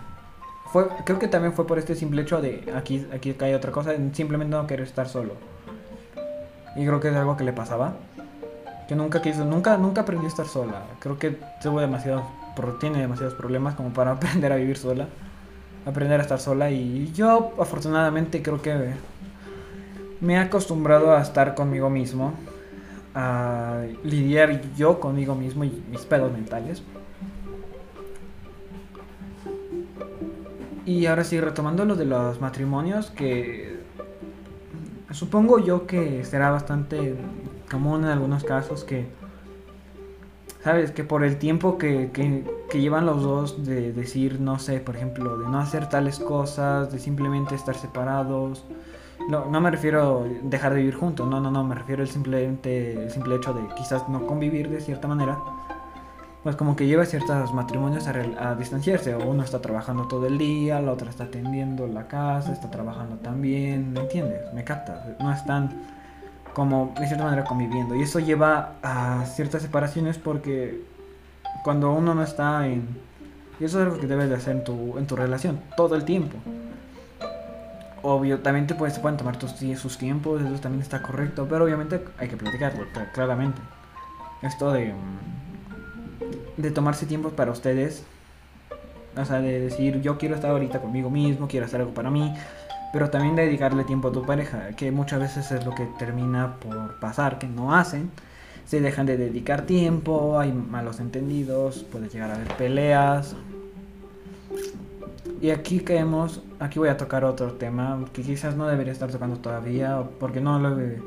fue, 0.74 0.90
creo 1.06 1.18
que 1.18 1.30
también 1.30 1.54
fue 1.54 1.66
por 1.66 1.80
este 1.80 1.96
simple 1.96 2.24
hecho 2.24 2.42
de 2.42 2.74
aquí, 2.76 3.08
aquí 3.14 3.36
cae 3.36 3.56
otra 3.56 3.72
cosa, 3.72 3.94
simplemente 4.12 4.54
no 4.54 4.68
querer 4.68 4.86
estar 4.86 5.08
solo. 5.08 5.36
Y 6.76 6.86
creo 6.86 7.00
que 7.00 7.08
es 7.08 7.16
algo 7.16 7.38
que 7.38 7.46
le 7.46 7.54
pasaba. 7.54 7.94
Que 8.88 8.96
nunca 8.96 9.22
quiso, 9.22 9.46
nunca, 9.46 9.78
nunca 9.78 10.02
aprendió 10.02 10.28
a 10.28 10.30
estar 10.30 10.46
sola. 10.46 10.84
Creo 11.00 11.18
que 11.18 11.38
tuvo 11.62 11.82
demasiado 11.82 12.24
tiene 12.80 13.00
demasiados 13.00 13.34
problemas 13.34 13.76
como 13.76 13.92
para 13.94 14.12
aprender 14.14 14.52
a 14.52 14.56
vivir 14.56 14.78
sola, 14.78 15.08
aprender 15.86 16.20
a 16.20 16.24
estar 16.24 16.40
sola 16.40 16.72
y 16.72 17.12
yo 17.14 17.54
afortunadamente 17.60 18.42
creo 18.42 18.62
que 18.62 18.94
me 20.22 20.34
he 20.36 20.38
acostumbrado 20.38 21.16
a 21.16 21.22
estar 21.22 21.56
conmigo 21.56 21.90
mismo, 21.90 22.34
a 23.14 23.84
lidiar 24.04 24.62
yo 24.76 25.00
conmigo 25.00 25.36
mismo 25.36 25.64
y 25.64 25.84
mis 25.92 26.02
pedos 26.02 26.32
mentales. 26.32 26.82
Y 30.86 31.08
ahora 31.08 31.24
sí, 31.24 31.40
retomando 31.40 31.84
lo 31.84 31.96
de 31.96 32.06
los 32.06 32.40
matrimonios, 32.40 33.10
que 33.10 33.80
supongo 35.12 35.58
yo 35.58 35.88
que 35.88 36.24
será 36.24 36.52
bastante 36.52 37.16
común 37.76 38.06
en 38.06 38.10
algunos 38.10 38.46
casos 38.46 38.86
que 38.86 39.06
¿Sabes? 40.66 40.90
Que 40.90 41.04
por 41.04 41.24
el 41.24 41.38
tiempo 41.38 41.78
que, 41.78 42.10
que, 42.12 42.82
llevan 42.82 43.06
los 43.06 43.22
dos 43.22 43.66
de 43.68 43.94
decir, 43.94 44.40
no 44.40 44.58
sé, 44.58 44.80
por 44.80 44.96
ejemplo, 44.96 45.38
de 45.38 45.48
no 45.48 45.60
hacer 45.60 45.90
tales 45.90 46.18
cosas, 46.18 46.92
de 46.92 46.98
simplemente 46.98 47.54
estar 47.54 47.76
separados. 47.76 48.66
No, 49.30 49.46
no 49.46 49.62
me 49.62 49.70
refiero 49.70 50.24
a 50.24 50.48
dejar 50.50 50.74
de 50.74 50.80
vivir 50.80 50.96
juntos, 50.96 51.30
no, 51.30 51.40
no, 51.40 51.52
no, 51.52 51.64
me 51.64 51.76
refiero 51.76 52.02
al 52.02 52.08
simplemente, 52.08 53.04
el 53.04 53.12
simple 53.12 53.36
hecho 53.36 53.54
de 53.54 53.62
quizás 53.76 54.10
no 54.10 54.26
convivir 54.26 54.68
de 54.72 54.82
cierta 54.82 55.08
manera. 55.08 55.38
Pues 56.42 56.56
como 56.56 56.76
que 56.76 56.88
lleva 56.88 57.06
ciertos 57.06 57.54
matrimonios 57.54 58.08
a, 58.08 58.50
a 58.50 58.56
distanciarse. 58.56 59.16
Uno 59.16 59.44
está 59.44 59.62
trabajando 59.62 60.08
todo 60.08 60.26
el 60.26 60.40
día, 60.40 60.82
la 60.82 60.94
otra 60.94 61.12
está 61.12 61.26
atendiendo 61.26 61.86
la 61.86 62.08
casa, 62.08 62.52
está 62.52 62.72
trabajando 62.72 63.18
también, 63.18 63.94
¿me 63.94 64.00
entiendes? 64.00 64.52
Me 64.52 64.64
capta. 64.64 65.16
No 65.20 65.32
están 65.32 65.70
como 66.56 66.94
de 66.98 67.06
cierta 67.06 67.26
manera 67.26 67.44
conviviendo. 67.44 67.96
Y 67.96 68.02
eso 68.02 68.20
lleva 68.20 68.76
a 68.82 69.26
ciertas 69.26 69.62
separaciones 69.62 70.18
porque 70.18 70.82
cuando 71.64 71.92
uno 71.92 72.16
no 72.16 72.24
está 72.24 72.66
en... 72.66 72.88
Eso 73.60 73.80
es 73.80 73.86
algo 73.86 74.00
que 74.00 74.08
debes 74.08 74.30
de 74.30 74.36
hacer 74.36 74.56
en 74.56 74.64
tu, 74.64 74.98
en 74.98 75.06
tu 75.06 75.18
relación, 75.18 75.60
todo 75.76 75.96
el 75.96 76.06
tiempo. 76.06 76.38
Obvio, 78.02 78.40
también 78.40 78.68
te, 78.68 78.74
pueden 78.74 79.18
tomar 79.18 79.38
tus, 79.38 79.52
sus 79.52 79.98
tiempos, 79.98 80.42
eso 80.42 80.62
también 80.62 80.82
está 80.82 81.02
correcto, 81.02 81.46
pero 81.50 81.66
obviamente 81.66 82.02
hay 82.18 82.30
que 82.30 82.38
platicarlo, 82.38 82.86
claramente. 83.14 83.62
Esto 84.42 84.72
de, 84.72 84.94
de 86.56 86.72
tomarse 86.72 87.06
tiempo 87.06 87.32
para 87.32 87.52
ustedes, 87.52 88.04
o 89.18 89.26
sea, 89.26 89.42
de 89.42 89.60
decir, 89.60 90.02
yo 90.02 90.18
quiero 90.18 90.36
estar 90.36 90.52
ahorita 90.52 90.80
conmigo 90.80 91.10
mismo, 91.10 91.48
quiero 91.48 91.66
hacer 91.66 91.82
algo 91.82 91.94
para 91.94 92.12
mí, 92.12 92.34
pero 92.92 93.10
también 93.10 93.36
dedicarle 93.36 93.84
tiempo 93.84 94.10
a 94.10 94.12
tu 94.12 94.26
pareja, 94.26 94.70
que 94.76 94.92
muchas 94.92 95.20
veces 95.20 95.52
es 95.52 95.66
lo 95.66 95.74
que 95.76 95.86
termina 96.00 96.56
por 96.56 97.00
pasar, 97.00 97.40
que 97.40 97.48
no 97.48 97.76
hacen, 97.76 98.12
se 98.66 98.82
dejan 98.82 99.06
de 99.06 99.18
dedicar 99.18 99.64
tiempo, 99.64 100.40
hay 100.40 100.52
malos 100.52 101.00
entendidos, 101.00 101.84
puede 101.92 102.10
llegar 102.10 102.32
a 102.32 102.36
haber 102.36 102.48
peleas. 102.56 103.36
Y 105.42 105.52
aquí 105.52 105.82
caemos, 105.82 106.42
aquí 106.60 106.80
voy 106.80 106.90
a 106.90 106.98
tocar 106.98 107.26
otro 107.26 107.54
tema 107.54 108.04
que 108.14 108.22
quizás 108.22 108.56
no 108.56 108.68
debería 108.68 108.94
estar 108.94 109.12
tocando 109.12 109.38
todavía, 109.38 110.04
porque 110.20 110.42
no 110.42 110.58
lo 110.58 110.80
he, 110.80 111.02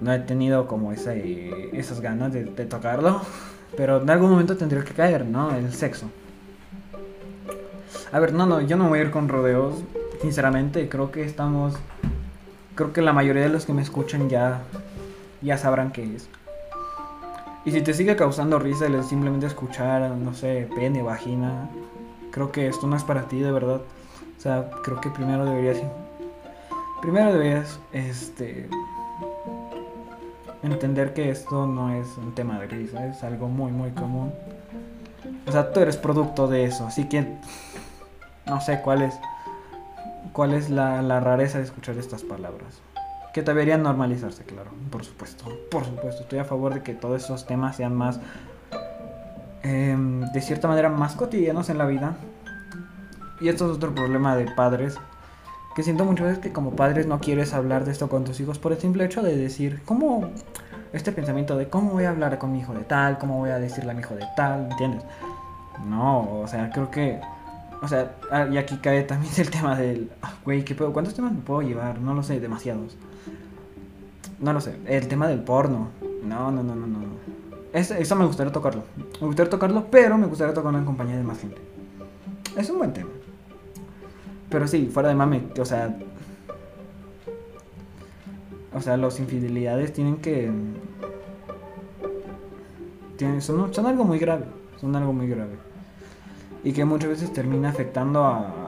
no 0.00 0.12
he 0.12 0.18
tenido 0.20 0.66
como 0.66 0.92
ese, 0.92 1.76
esas 1.76 2.00
ganas 2.00 2.32
de, 2.32 2.44
de 2.44 2.66
tocarlo, 2.66 3.22
pero 3.76 4.02
en 4.02 4.10
algún 4.10 4.30
momento 4.30 4.56
tendría 4.56 4.84
que 4.84 4.92
caer, 4.92 5.24
¿no? 5.24 5.54
El 5.56 5.72
sexo. 5.72 6.06
A 8.12 8.20
ver, 8.20 8.34
no, 8.34 8.44
no, 8.46 8.60
yo 8.60 8.76
no 8.76 8.88
voy 8.88 8.98
a 9.00 9.02
ir 9.02 9.10
con 9.10 9.28
rodeos 9.28 9.82
sinceramente 10.22 10.88
creo 10.88 11.10
que 11.10 11.24
estamos 11.24 11.74
creo 12.76 12.92
que 12.92 13.02
la 13.02 13.12
mayoría 13.12 13.42
de 13.42 13.48
los 13.48 13.66
que 13.66 13.72
me 13.72 13.82
escuchan 13.82 14.30
ya 14.30 14.62
ya 15.42 15.58
sabrán 15.58 15.90
qué 15.90 16.04
es. 16.14 16.28
Y 17.64 17.72
si 17.72 17.82
te 17.82 17.92
sigue 17.92 18.14
causando 18.14 18.60
risa 18.60 18.86
el 18.86 19.02
simplemente 19.02 19.46
escuchar 19.46 20.12
no 20.12 20.32
sé 20.32 20.68
pene 20.74 21.02
vagina 21.02 21.68
creo 22.30 22.52
que 22.52 22.68
esto 22.68 22.86
no 22.86 22.96
es 22.96 23.02
para 23.02 23.22
ti 23.22 23.40
de 23.40 23.50
verdad. 23.50 23.80
O 24.38 24.40
sea 24.40 24.70
creo 24.84 25.00
que 25.00 25.10
primero 25.10 25.44
deberías 25.44 25.78
primero 27.00 27.32
deberías 27.32 27.80
este 27.92 28.68
entender 30.62 31.14
que 31.14 31.30
esto 31.30 31.66
no 31.66 31.92
es 31.92 32.06
un 32.16 32.32
tema 32.32 32.60
de 32.60 32.68
risa 32.68 33.06
es 33.06 33.24
algo 33.24 33.48
muy 33.48 33.72
muy 33.72 33.90
común. 33.90 34.32
O 35.48 35.50
sea 35.50 35.72
tú 35.72 35.80
eres 35.80 35.96
producto 35.96 36.46
de 36.46 36.64
eso 36.64 36.86
así 36.86 37.08
que 37.08 37.26
no 38.46 38.60
sé 38.60 38.80
cuál 38.82 39.02
es 39.02 39.14
cuál 40.32 40.54
es 40.54 40.70
la, 40.70 41.20
rareza 41.20 41.58
de 41.58 41.64
escuchar 41.64 41.96
estas 41.98 42.22
palabras. 42.22 42.80
Que 43.32 43.42
deberían 43.42 43.82
normalizarse, 43.82 44.44
claro, 44.44 44.70
por 44.90 45.04
supuesto. 45.04 45.44
Por 45.70 45.84
supuesto, 45.84 46.22
estoy 46.22 46.38
a 46.38 46.44
favor 46.44 46.74
de 46.74 46.82
que 46.82 46.94
todos 46.94 47.22
esos 47.22 47.46
temas 47.46 47.76
sean 47.76 47.94
más, 47.94 48.20
em, 49.62 50.20
de 50.32 50.40
cierta 50.42 50.68
manera, 50.68 50.90
más 50.90 51.14
cotidianos 51.14 51.70
en 51.70 51.78
la 51.78 51.86
vida. 51.86 52.16
Y 53.40 53.48
esto 53.48 53.70
es 53.70 53.76
otro 53.76 53.94
problema 53.94 54.36
de 54.36 54.50
padres, 54.50 54.98
que 55.74 55.82
siento 55.82 56.04
muchas 56.04 56.26
veces 56.26 56.42
que 56.42 56.52
como 56.52 56.76
padres 56.76 57.06
no 57.06 57.18
quieres 57.20 57.54
hablar 57.54 57.84
de 57.84 57.92
esto 57.92 58.08
con 58.08 58.24
tus 58.24 58.38
hijos 58.40 58.58
por 58.58 58.72
el 58.72 58.78
simple 58.78 59.04
hecho 59.04 59.22
de 59.22 59.36
decir, 59.36 59.80
¿cómo? 59.86 60.30
Este 60.92 61.10
pensamiento 61.12 61.56
de 61.56 61.68
cómo 61.68 61.92
voy 61.92 62.04
a 62.04 62.10
hablar 62.10 62.38
con 62.38 62.52
mi 62.52 62.60
hijo 62.60 62.74
de 62.74 62.84
tal, 62.84 63.18
cómo 63.18 63.38
voy 63.38 63.50
a 63.50 63.58
decirle 63.58 63.92
a 63.92 63.94
mi 63.94 64.00
hijo 64.00 64.14
de 64.14 64.26
tal, 64.36 64.70
¿entiendes? 64.70 65.02
No, 65.86 66.40
o 66.42 66.46
sea, 66.46 66.70
creo 66.70 66.90
que 66.90 67.20
o 67.82 67.88
sea, 67.88 68.14
ah, 68.30 68.46
y 68.50 68.56
aquí 68.58 68.76
cae 68.76 69.02
también 69.02 69.32
el 69.36 69.50
tema 69.50 69.76
del. 69.76 70.08
Ah, 70.22 70.34
güey, 70.44 70.64
¿qué 70.64 70.74
puedo, 70.74 70.92
¿cuántos 70.92 71.14
temas 71.14 71.32
me 71.32 71.40
puedo 71.40 71.62
llevar? 71.62 72.00
No 72.00 72.14
lo 72.14 72.22
sé, 72.22 72.38
demasiados. 72.38 72.96
No 74.38 74.52
lo 74.52 74.60
sé. 74.60 74.76
El 74.86 75.08
tema 75.08 75.26
del 75.26 75.40
porno. 75.40 75.88
No, 76.22 76.52
no, 76.52 76.62
no, 76.62 76.76
no, 76.76 76.86
no. 76.86 76.98
eso 77.72 78.16
me 78.16 78.24
gustaría 78.24 78.52
tocarlo. 78.52 78.84
Me 79.20 79.26
gustaría 79.26 79.50
tocarlo, 79.50 79.86
pero 79.90 80.16
me 80.16 80.26
gustaría 80.26 80.54
tocarlo 80.54 80.78
en 80.78 80.84
compañía 80.84 81.16
de 81.16 81.24
más 81.24 81.40
gente. 81.40 81.60
Es 82.56 82.70
un 82.70 82.78
buen 82.78 82.92
tema. 82.92 83.10
Pero 84.48 84.68
sí, 84.68 84.88
fuera 84.92 85.08
de 85.08 85.16
mame, 85.16 85.42
o 85.58 85.64
sea. 85.64 85.96
O 88.74 88.80
sea, 88.80 88.96
las 88.96 89.18
infidelidades 89.18 89.92
tienen 89.92 90.18
que. 90.18 90.52
Tienen, 93.16 93.42
son, 93.42 93.74
son 93.74 93.86
algo 93.86 94.04
muy 94.04 94.20
grave. 94.20 94.44
Son 94.80 94.94
algo 94.94 95.12
muy 95.12 95.26
grave 95.26 95.71
y 96.64 96.72
que 96.72 96.84
muchas 96.84 97.10
veces 97.10 97.32
termina 97.32 97.70
afectando 97.70 98.24
a 98.24 98.62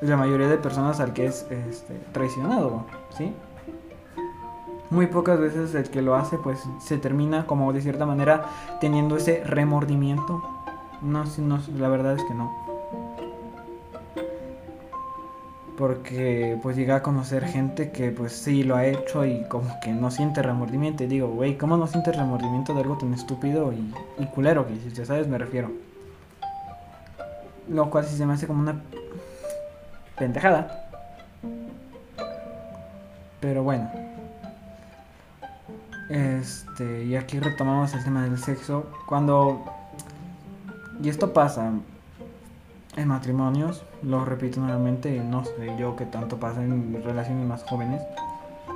la 0.00 0.16
mayoría 0.16 0.48
de 0.48 0.58
personas 0.58 1.00
al 1.00 1.12
que 1.12 1.26
es 1.26 1.46
este, 1.50 1.94
traicionado, 2.12 2.84
¿sí? 3.16 3.32
Muy 4.90 5.06
pocas 5.06 5.40
veces 5.40 5.74
el 5.74 5.88
que 5.90 6.02
lo 6.02 6.14
hace 6.14 6.36
pues 6.36 6.62
se 6.80 6.98
termina 6.98 7.46
como 7.46 7.72
de 7.72 7.80
cierta 7.80 8.06
manera 8.06 8.44
teniendo 8.80 9.16
ese 9.16 9.42
remordimiento. 9.44 10.42
No, 11.02 11.24
no 11.38 11.60
la 11.76 11.88
verdad 11.88 12.16
es 12.16 12.22
que 12.24 12.34
no. 12.34 12.52
Porque 15.76 16.56
pues 16.62 16.76
llega 16.76 16.96
a 16.96 17.02
conocer 17.02 17.44
gente 17.44 17.90
que 17.90 18.10
pues 18.10 18.32
sí 18.32 18.62
lo 18.62 18.76
ha 18.76 18.86
hecho 18.86 19.24
y 19.24 19.42
como 19.48 19.68
que 19.82 19.90
no 19.92 20.10
siente 20.10 20.42
remordimiento. 20.42 21.02
Y 21.02 21.08
digo, 21.08 21.28
güey, 21.28 21.58
¿cómo 21.58 21.76
no 21.76 21.88
sientes 21.88 22.14
remordimiento 22.16 22.74
de 22.74 22.82
algo 22.82 22.96
tan 22.96 23.12
estúpido 23.14 23.72
y, 23.72 24.26
culero 24.26 24.66
que 24.66 24.74
hiciste? 24.74 25.04
¿Sabes? 25.04 25.26
Me 25.26 25.38
refiero. 25.38 25.93
Lo 27.68 27.90
cual 27.90 28.04
sí 28.04 28.16
se 28.16 28.26
me 28.26 28.34
hace 28.34 28.46
como 28.46 28.60
una 28.60 28.80
pendejada. 30.16 30.88
Pero 33.40 33.62
bueno. 33.62 33.90
Este, 36.10 37.04
y 37.04 37.16
aquí 37.16 37.40
retomamos 37.40 37.94
el 37.94 38.04
tema 38.04 38.22
del 38.22 38.38
sexo. 38.38 38.86
Cuando. 39.06 39.64
Y 41.02 41.08
esto 41.08 41.32
pasa 41.32 41.72
en 42.96 43.08
matrimonios, 43.08 43.84
lo 44.02 44.24
repito 44.24 44.60
nuevamente, 44.60 45.18
no 45.18 45.44
sé 45.44 45.76
yo 45.78 45.96
que 45.96 46.06
tanto 46.06 46.38
pasa 46.38 46.62
en 46.62 47.02
relaciones 47.04 47.46
más 47.46 47.64
jóvenes. 47.64 48.02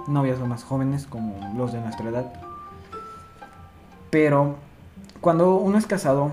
novias 0.09 0.41
más 0.41 0.65
jóvenes 0.65 1.07
como 1.07 1.55
los 1.57 1.73
de 1.73 1.81
nuestra 1.81 2.09
edad. 2.09 2.33
Pero 4.11 4.57
cuando 5.21 5.57
uno 5.57 5.79
es 5.79 5.87
casado, 5.87 6.31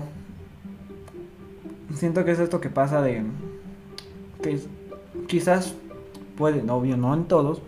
siento 1.96 2.24
que 2.24 2.32
es 2.32 2.38
esto 2.38 2.60
que 2.60 2.70
pasa 2.70 3.02
de 3.02 3.24
que 4.42 4.60
quizás 5.26 5.74
puede, 6.36 6.68
obvio, 6.70 6.96
no 6.96 7.14
en 7.14 7.24
todos, 7.24 7.62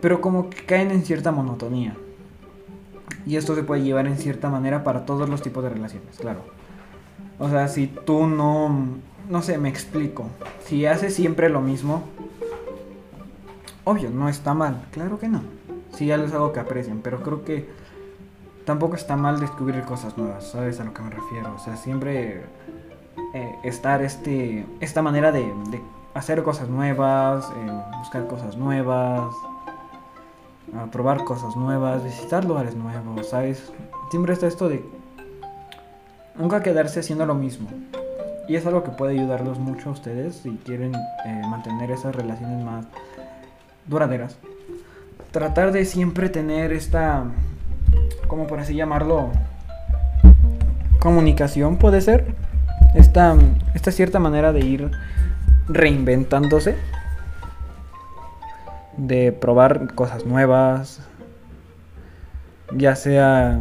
pero 0.00 0.20
como 0.20 0.50
que 0.50 0.64
caen 0.64 0.90
en 0.90 1.04
cierta 1.04 1.32
monotonía. 1.32 1.96
Y 3.26 3.36
esto 3.36 3.54
se 3.54 3.62
puede 3.62 3.82
llevar 3.82 4.06
en 4.06 4.16
cierta 4.16 4.48
manera 4.48 4.82
para 4.82 5.04
todos 5.04 5.28
los 5.28 5.42
tipos 5.42 5.62
de 5.62 5.70
relaciones, 5.70 6.16
claro. 6.18 6.40
O 7.38 7.48
sea, 7.48 7.68
si 7.68 7.86
tú 7.86 8.26
no, 8.26 8.86
no 9.28 9.42
sé, 9.42 9.58
me 9.58 9.68
explico. 9.68 10.26
Si 10.64 10.86
haces 10.86 11.14
siempre 11.14 11.48
lo 11.48 11.60
mismo, 11.60 12.02
obvio, 13.84 14.10
no 14.10 14.28
está 14.28 14.54
mal, 14.54 14.86
claro 14.90 15.18
que 15.18 15.28
no. 15.28 15.42
Si 15.94 16.06
ya 16.06 16.16
es 16.16 16.32
algo 16.32 16.52
que 16.52 16.60
aprecian, 16.60 17.00
pero 17.02 17.22
creo 17.22 17.44
que 17.44 17.68
tampoco 18.64 18.96
está 18.96 19.16
mal 19.16 19.40
descubrir 19.40 19.82
cosas 19.82 20.16
nuevas, 20.16 20.50
¿sabes 20.50 20.80
a 20.80 20.84
lo 20.84 20.94
que 20.94 21.02
me 21.02 21.10
refiero? 21.10 21.54
O 21.54 21.58
sea, 21.58 21.76
siempre 21.76 22.42
eh, 23.34 23.54
estar 23.64 24.02
este, 24.02 24.66
esta 24.80 25.02
manera 25.02 25.32
de, 25.32 25.52
hacer 26.14 26.42
cosas 26.42 26.68
nuevas, 26.68 27.50
eh, 27.56 27.72
buscar 27.98 28.26
cosas 28.26 28.56
nuevas, 28.56 29.32
probar 30.92 31.24
cosas 31.24 31.56
nuevas, 31.56 32.04
visitar 32.04 32.44
lugares 32.44 32.74
nuevos, 32.74 33.28
¿sabes? 33.28 33.72
Siempre 34.10 34.32
está 34.32 34.46
esto 34.46 34.68
de 34.68 34.84
nunca 36.36 36.62
quedarse 36.62 37.00
haciendo 37.00 37.26
lo 37.26 37.34
mismo. 37.34 37.68
Y 38.48 38.56
es 38.56 38.66
algo 38.66 38.82
que 38.82 38.90
puede 38.90 39.12
ayudarlos 39.12 39.58
mucho 39.58 39.90
a 39.90 39.92
ustedes 39.92 40.36
si 40.36 40.50
quieren 40.64 40.94
eh, 40.94 41.42
mantener 41.48 41.90
esas 41.92 42.14
relaciones 42.14 42.64
más 42.64 42.86
duraderas. 43.86 44.36
Tratar 45.30 45.70
de 45.70 45.84
siempre 45.84 46.28
tener 46.28 46.72
esta, 46.72 47.24
como 48.30 48.46
por 48.46 48.60
así 48.60 48.74
llamarlo, 48.74 49.28
comunicación 51.00 51.76
puede 51.76 52.00
ser. 52.00 52.36
Esta, 52.94 53.36
esta 53.74 53.90
cierta 53.90 54.20
manera 54.20 54.52
de 54.52 54.60
ir 54.60 54.90
reinventándose 55.68 56.76
de 58.96 59.32
probar 59.32 59.94
cosas 59.94 60.26
nuevas, 60.26 61.00
ya 62.72 62.94
sea 62.94 63.58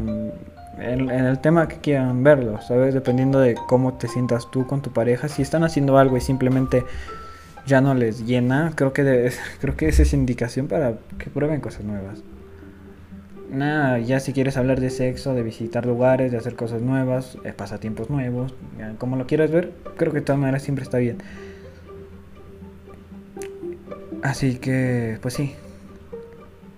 en, 0.79 1.09
el 1.09 1.39
tema 1.39 1.67
que 1.67 1.77
quieran 1.77 2.23
verlo, 2.23 2.61
¿sabes? 2.61 2.93
Dependiendo 2.93 3.39
de 3.39 3.55
cómo 3.55 3.95
te 3.95 4.07
sientas 4.07 4.51
tú 4.51 4.67
con 4.67 4.81
tu 4.81 4.91
pareja. 4.91 5.29
Si 5.29 5.41
están 5.41 5.63
haciendo 5.63 5.97
algo 5.97 6.15
y 6.15 6.21
simplemente 6.21 6.83
ya 7.65 7.81
no 7.81 7.95
les 7.95 8.25
llena, 8.27 8.73
creo 8.75 8.93
que, 8.93 9.31
creo 9.61 9.75
que 9.75 9.89
esa 9.89 10.03
es 10.03 10.13
indicación 10.13 10.67
para 10.67 10.93
que 11.17 11.31
prueben 11.31 11.59
cosas 11.59 11.83
nuevas. 11.83 12.21
Nada, 13.49 13.97
ya 13.97 14.19
si 14.19 14.31
quieres 14.31 14.57
hablar 14.57 14.79
de 14.79 14.91
sexo, 14.91 15.33
de 15.33 15.41
visitar 15.41 15.85
lugares, 15.85 16.31
de 16.31 16.37
hacer 16.37 16.55
cosas 16.55 16.81
nuevas, 16.81 17.37
eh, 17.43 17.51
pasatiempos 17.51 18.09
nuevos, 18.09 18.53
como 18.99 19.15
lo 19.15 19.25
quieras 19.25 19.49
ver, 19.49 19.71
creo 19.97 20.11
que 20.11 20.19
de 20.19 20.25
todas 20.25 20.39
maneras 20.39 20.61
siempre 20.61 20.83
está 20.83 20.99
bien. 20.99 21.17
Así 24.21 24.57
que, 24.57 25.17
pues 25.21 25.33
sí. 25.33 25.55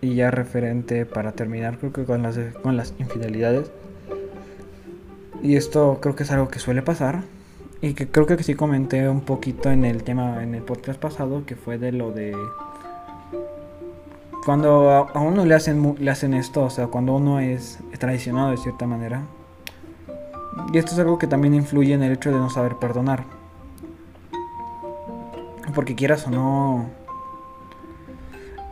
Y 0.01 0.15
ya 0.15 0.31
referente 0.31 1.05
para 1.05 1.33
terminar, 1.33 1.77
creo 1.77 1.91
que 1.91 2.05
con 2.05 2.23
las, 2.23 2.39
con 2.63 2.77
las 2.77 2.93
infidelidades. 2.99 3.71
Y 5.43 5.55
esto 5.55 5.99
creo 6.01 6.15
que 6.15 6.23
es 6.23 6.31
algo 6.31 6.49
que 6.49 6.59
suele 6.59 6.81
pasar. 6.81 7.23
Y 7.81 7.95
que 7.95 8.07
creo 8.07 8.27
que 8.27 8.41
sí 8.43 8.53
comenté 8.53 9.09
un 9.09 9.21
poquito 9.21 9.71
en 9.71 9.85
el 9.85 10.03
tema, 10.03 10.43
en 10.43 10.53
el 10.55 10.61
podcast 10.61 10.99
pasado, 10.99 11.45
que 11.45 11.55
fue 11.55 11.77
de 11.77 11.91
lo 11.91 12.11
de... 12.11 12.35
Cuando 14.45 14.89
a, 14.89 15.19
uno 15.19 15.45
le 15.45 15.53
hacen, 15.53 15.95
le 15.99 16.11
hacen 16.11 16.33
esto, 16.33 16.63
o 16.63 16.69
sea, 16.69 16.87
cuando 16.87 17.13
uno 17.13 17.39
es 17.39 17.79
traicionado 17.99 18.51
de 18.51 18.57
cierta 18.57 18.87
manera. 18.87 19.23
Y 20.73 20.77
esto 20.77 20.93
es 20.93 20.99
algo 20.99 21.17
que 21.17 21.27
también 21.27 21.53
influye 21.53 21.93
en 21.93 22.03
el 22.03 22.13
hecho 22.13 22.31
de 22.31 22.37
no 22.37 22.49
saber 22.49 22.75
perdonar. 22.77 23.23
Porque 25.73 25.95
quieras 25.95 26.27
o 26.27 26.31
no, 26.31 26.89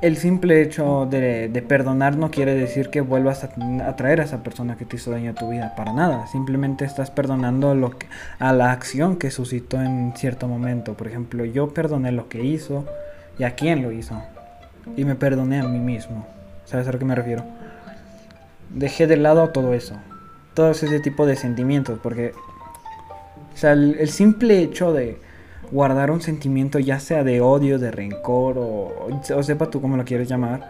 el 0.02 0.16
simple 0.16 0.62
hecho 0.62 1.06
de, 1.10 1.64
perdonar 1.68 2.16
no 2.16 2.32
quiere 2.32 2.56
decir 2.56 2.90
que 2.90 3.02
vuelvas 3.02 3.44
a, 3.44 3.96
traer 3.98 4.22
a 4.22 4.24
esa 4.24 4.44
persona 4.44 4.78
que 4.78 4.86
te 4.86 4.96
hizo 4.96 5.12
daño 5.12 5.32
a 5.32 5.34
tu 5.34 5.50
vida, 5.50 5.76
para 5.76 5.92
nada. 5.92 6.26
Simplemente 6.28 6.86
estás 6.86 7.12
perdonando 7.12 7.76
lo 7.76 7.92
a 8.40 8.54
la 8.54 8.72
acción 8.72 9.18
que 9.18 9.30
suscitó 9.30 9.82
en 9.82 10.14
cierto 10.16 10.48
momento. 10.48 10.94
Por 10.94 11.08
ejemplo, 11.08 11.44
yo 11.44 11.74
perdoné 11.74 12.14
lo 12.14 12.30
que 12.30 12.44
hizo 12.44 12.86
y 13.38 13.44
a 13.44 13.56
quién 13.56 13.82
lo 13.82 13.92
hizo. 13.92 14.22
Y 14.96 15.06
me 15.06 15.16
perdoné 15.16 15.60
a 15.60 15.68
mí 15.68 15.80
mismo. 15.80 16.28
¿Sabes 16.66 16.88
a 16.88 16.92
lo 16.92 17.00
que 17.00 17.06
me 17.06 17.16
refiero? 17.16 17.44
Dejé 18.70 19.08
de 19.08 19.18
lado 19.18 19.50
todo 19.50 19.74
eso. 19.74 19.96
Todo 20.54 20.72
ese 20.72 21.00
tipo 21.00 21.26
de 21.26 21.36
sentimientos. 21.36 22.00
Porque, 22.02 22.34
o 23.54 23.58
sea, 23.58 23.74
el 23.74 24.10
simple 24.10 24.62
hecho 24.62 24.94
de 24.94 25.20
guardar 25.72 26.12
un 26.12 26.22
sentimiento 26.22 26.80
ya 26.80 27.00
sea 27.00 27.24
de 27.24 27.42
odio, 27.42 27.80
de 27.80 27.92
rencor 27.92 28.58
o, 28.58 29.10
o 29.36 29.44
sepa 29.44 29.70
tú 29.70 29.82
cómo 29.82 29.98
lo 29.98 30.06
quieres 30.06 30.28
llamar, 30.28 30.62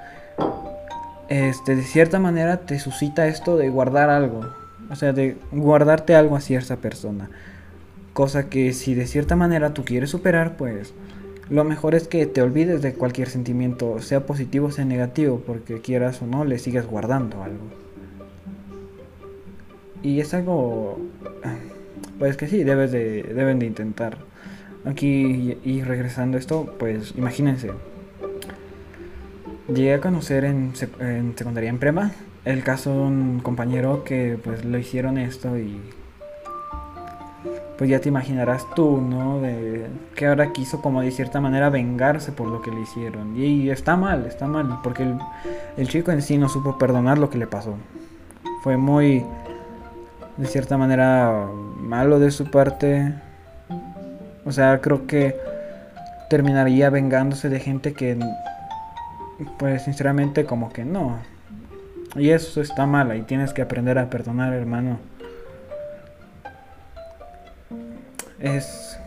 este, 1.29 1.75
de 1.75 1.83
cierta 1.83 2.19
manera 2.19 2.57
te 2.57 2.79
suscita 2.79 3.27
esto 3.27 3.57
de 3.57 3.69
guardar 3.69 4.09
algo, 4.09 4.41
o 4.89 4.95
sea, 4.95 5.13
de 5.13 5.37
guardarte 5.51 6.15
algo 6.15 6.35
hacia 6.35 6.59
esa 6.59 6.77
persona. 6.77 7.29
Cosa 8.13 8.49
que 8.49 8.73
si 8.73 8.95
de 8.95 9.05
cierta 9.05 9.35
manera 9.35 9.73
tú 9.73 9.85
quieres 9.85 10.09
superar, 10.09 10.57
pues 10.57 10.93
lo 11.49 11.63
mejor 11.63 11.95
es 11.95 12.07
que 12.07 12.25
te 12.25 12.41
olvides 12.41 12.81
de 12.81 12.93
cualquier 12.93 13.29
sentimiento, 13.29 13.99
sea 13.99 14.25
positivo 14.25 14.67
o 14.67 14.71
sea 14.71 14.85
negativo, 14.85 15.41
porque 15.45 15.81
quieras 15.81 16.21
o 16.21 16.27
no, 16.27 16.45
le 16.45 16.59
sigas 16.59 16.85
guardando 16.85 17.43
algo. 17.43 17.63
Y 20.03 20.19
es 20.19 20.33
algo, 20.33 20.99
pues 22.19 22.37
que 22.37 22.47
sí, 22.47 22.63
debes 22.63 22.91
de, 22.91 23.23
deben 23.23 23.59
de 23.59 23.65
intentar. 23.65 24.17
Aquí 24.85 25.57
y 25.63 25.81
regresando 25.81 26.37
esto, 26.37 26.75
pues 26.77 27.13
imagínense. 27.17 27.71
Llegué 29.67 29.93
a 29.93 30.01
conocer 30.01 30.45
en, 30.45 30.73
secundaria 30.75 31.69
en 31.69 31.77
Prema 31.79 32.11
el 32.45 32.63
caso 32.63 32.91
de 32.91 32.99
un 32.99 33.39
compañero 33.39 34.03
que 34.03 34.39
pues 34.43 34.65
lo 34.65 34.79
hicieron 34.79 35.17
esto 35.17 35.57
y 35.57 35.79
pues 37.77 37.89
ya 37.89 37.99
te 37.99 38.09
imaginarás 38.09 38.65
tú, 38.75 38.99
¿no? 38.99 39.39
De 39.39 39.87
que 40.15 40.27
ahora 40.27 40.51
quiso 40.51 40.81
como 40.81 41.01
de 41.01 41.11
cierta 41.11 41.39
manera 41.39 41.69
vengarse 41.69 42.31
por 42.31 42.47
lo 42.47 42.61
que 42.61 42.71
le 42.71 42.81
hicieron. 42.81 43.37
Y, 43.37 43.69
está 43.69 43.95
mal, 43.95 44.25
está 44.25 44.47
mal, 44.47 44.79
porque 44.83 45.03
el, 45.03 45.17
el, 45.77 45.87
chico 45.87 46.11
en 46.11 46.21
sí 46.21 46.37
no 46.37 46.49
supo 46.49 46.77
perdonar 46.77 47.17
lo 47.17 47.29
que 47.29 47.37
le 47.37 47.47
pasó. 47.47 47.75
Fue 48.63 48.75
muy, 48.75 49.25
de 50.37 50.47
cierta 50.47 50.77
manera, 50.77 51.47
malo 51.77 52.19
de 52.19 52.31
su 52.31 52.51
parte. 52.51 53.13
O 54.45 54.51
sea, 54.51 54.81
creo 54.81 55.07
que 55.07 55.37
terminaría 56.29 56.89
vengándose 56.89 57.49
de 57.49 57.59
gente 57.59 57.93
que, 57.93 58.17
pues 59.57 59.83
sinceramente, 59.83 60.45
como 60.45 60.71
que 60.71 60.83
no. 60.83 61.17
Y 62.15 62.29
eso 62.31 62.61
está 62.61 62.85
mal, 62.85 63.15
y 63.15 63.21
tienes 63.21 63.53
que 63.53 63.61
aprender 63.61 63.97
a 63.97 64.09
perdonar, 64.09 64.53
hermano. 64.53 64.99
Es, 68.39 68.97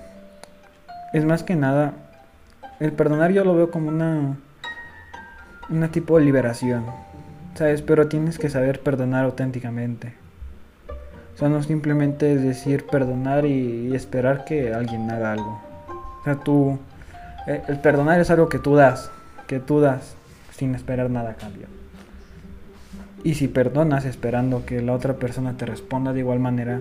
es 1.13 1.25
más 1.25 1.43
que 1.43 1.57
nada, 1.57 1.95
el 2.81 2.93
perdonar 2.93 3.33
yo 3.33 3.45
lo 3.45 3.55
veo 3.55 3.71
como 3.71 3.89
una, 3.89 4.37
una 5.71 5.89
tipo 5.89 6.19
de 6.19 6.25
liberación, 6.25 6.85
¿sabes? 7.55 7.81
Pero 7.81 8.09
tienes 8.09 8.39
que 8.39 8.51
saber 8.51 8.81
perdonar 8.81 9.25
auténticamente. 9.25 10.15
O 11.35 11.39
sea, 11.39 11.49
no 11.49 11.63
simplemente 11.63 12.35
es 12.35 12.43
decir 12.43 12.87
perdonar 12.87 13.47
y, 13.47 13.95
esperar 13.95 14.45
que 14.45 14.75
alguien 14.75 15.11
haga 15.11 15.33
algo. 15.33 15.61
O 16.21 16.25
sea, 16.25 16.37
tú... 16.37 16.79
Eh, 17.47 17.63
el 17.69 17.79
perdonar 17.79 18.21
es 18.21 18.31
algo 18.31 18.49
que 18.49 18.59
tú 18.59 18.77
das, 18.77 19.11
que 19.47 19.61
tú 19.61 19.81
das 19.81 20.15
sin 20.57 20.75
esperar 20.75 21.09
nada 21.11 21.31
a 21.31 21.35
cambio. 21.35 21.67
Y 23.25 23.35
si 23.35 23.49
perdonas 23.49 24.05
esperando 24.05 24.67
que 24.67 24.83
la 24.83 24.93
otra 24.93 25.15
persona 25.15 25.57
te 25.57 25.67
responda 25.67 26.13
de 26.13 26.21
igual 26.21 26.39
manera, 26.39 26.81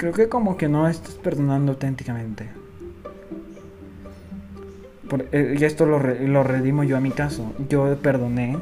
creo 0.00 0.14
que 0.14 0.30
como 0.30 0.56
que 0.56 0.66
no 0.66 0.88
estás 0.88 1.12
perdonando 1.16 1.72
auténticamente. 1.72 2.48
Eh, 5.32 5.56
y 5.60 5.64
esto 5.64 5.84
lo, 5.84 5.98
lo 5.98 6.42
redimo 6.42 6.84
yo 6.84 6.96
a 6.96 7.00
mi 7.00 7.10
caso. 7.10 7.52
Yo 7.68 7.94
perdoné 7.96 8.56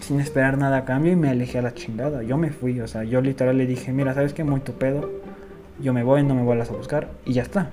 sin 0.00 0.20
esperar 0.20 0.56
nada 0.56 0.78
a 0.78 0.84
cambio 0.84 1.10
y 1.10 1.16
me 1.16 1.30
alejé 1.30 1.58
a 1.58 1.62
la 1.62 1.74
chingada. 1.74 2.22
Yo 2.22 2.38
me 2.38 2.50
fui, 2.50 2.80
o 2.80 2.86
sea, 2.86 3.02
yo 3.02 3.20
literal 3.20 3.58
le 3.58 3.66
dije, 3.66 3.92
mira, 3.92 4.14
¿sabes 4.14 4.34
qué? 4.34 4.44
Muy 4.44 4.60
tu 4.60 4.74
pedo. 4.74 5.10
Yo 5.80 5.92
me 5.92 6.04
voy, 6.04 6.22
no 6.22 6.36
me 6.36 6.42
vuelvas 6.42 6.70
a 6.70 6.74
buscar 6.74 7.08
y 7.24 7.32
ya 7.32 7.42
está. 7.42 7.70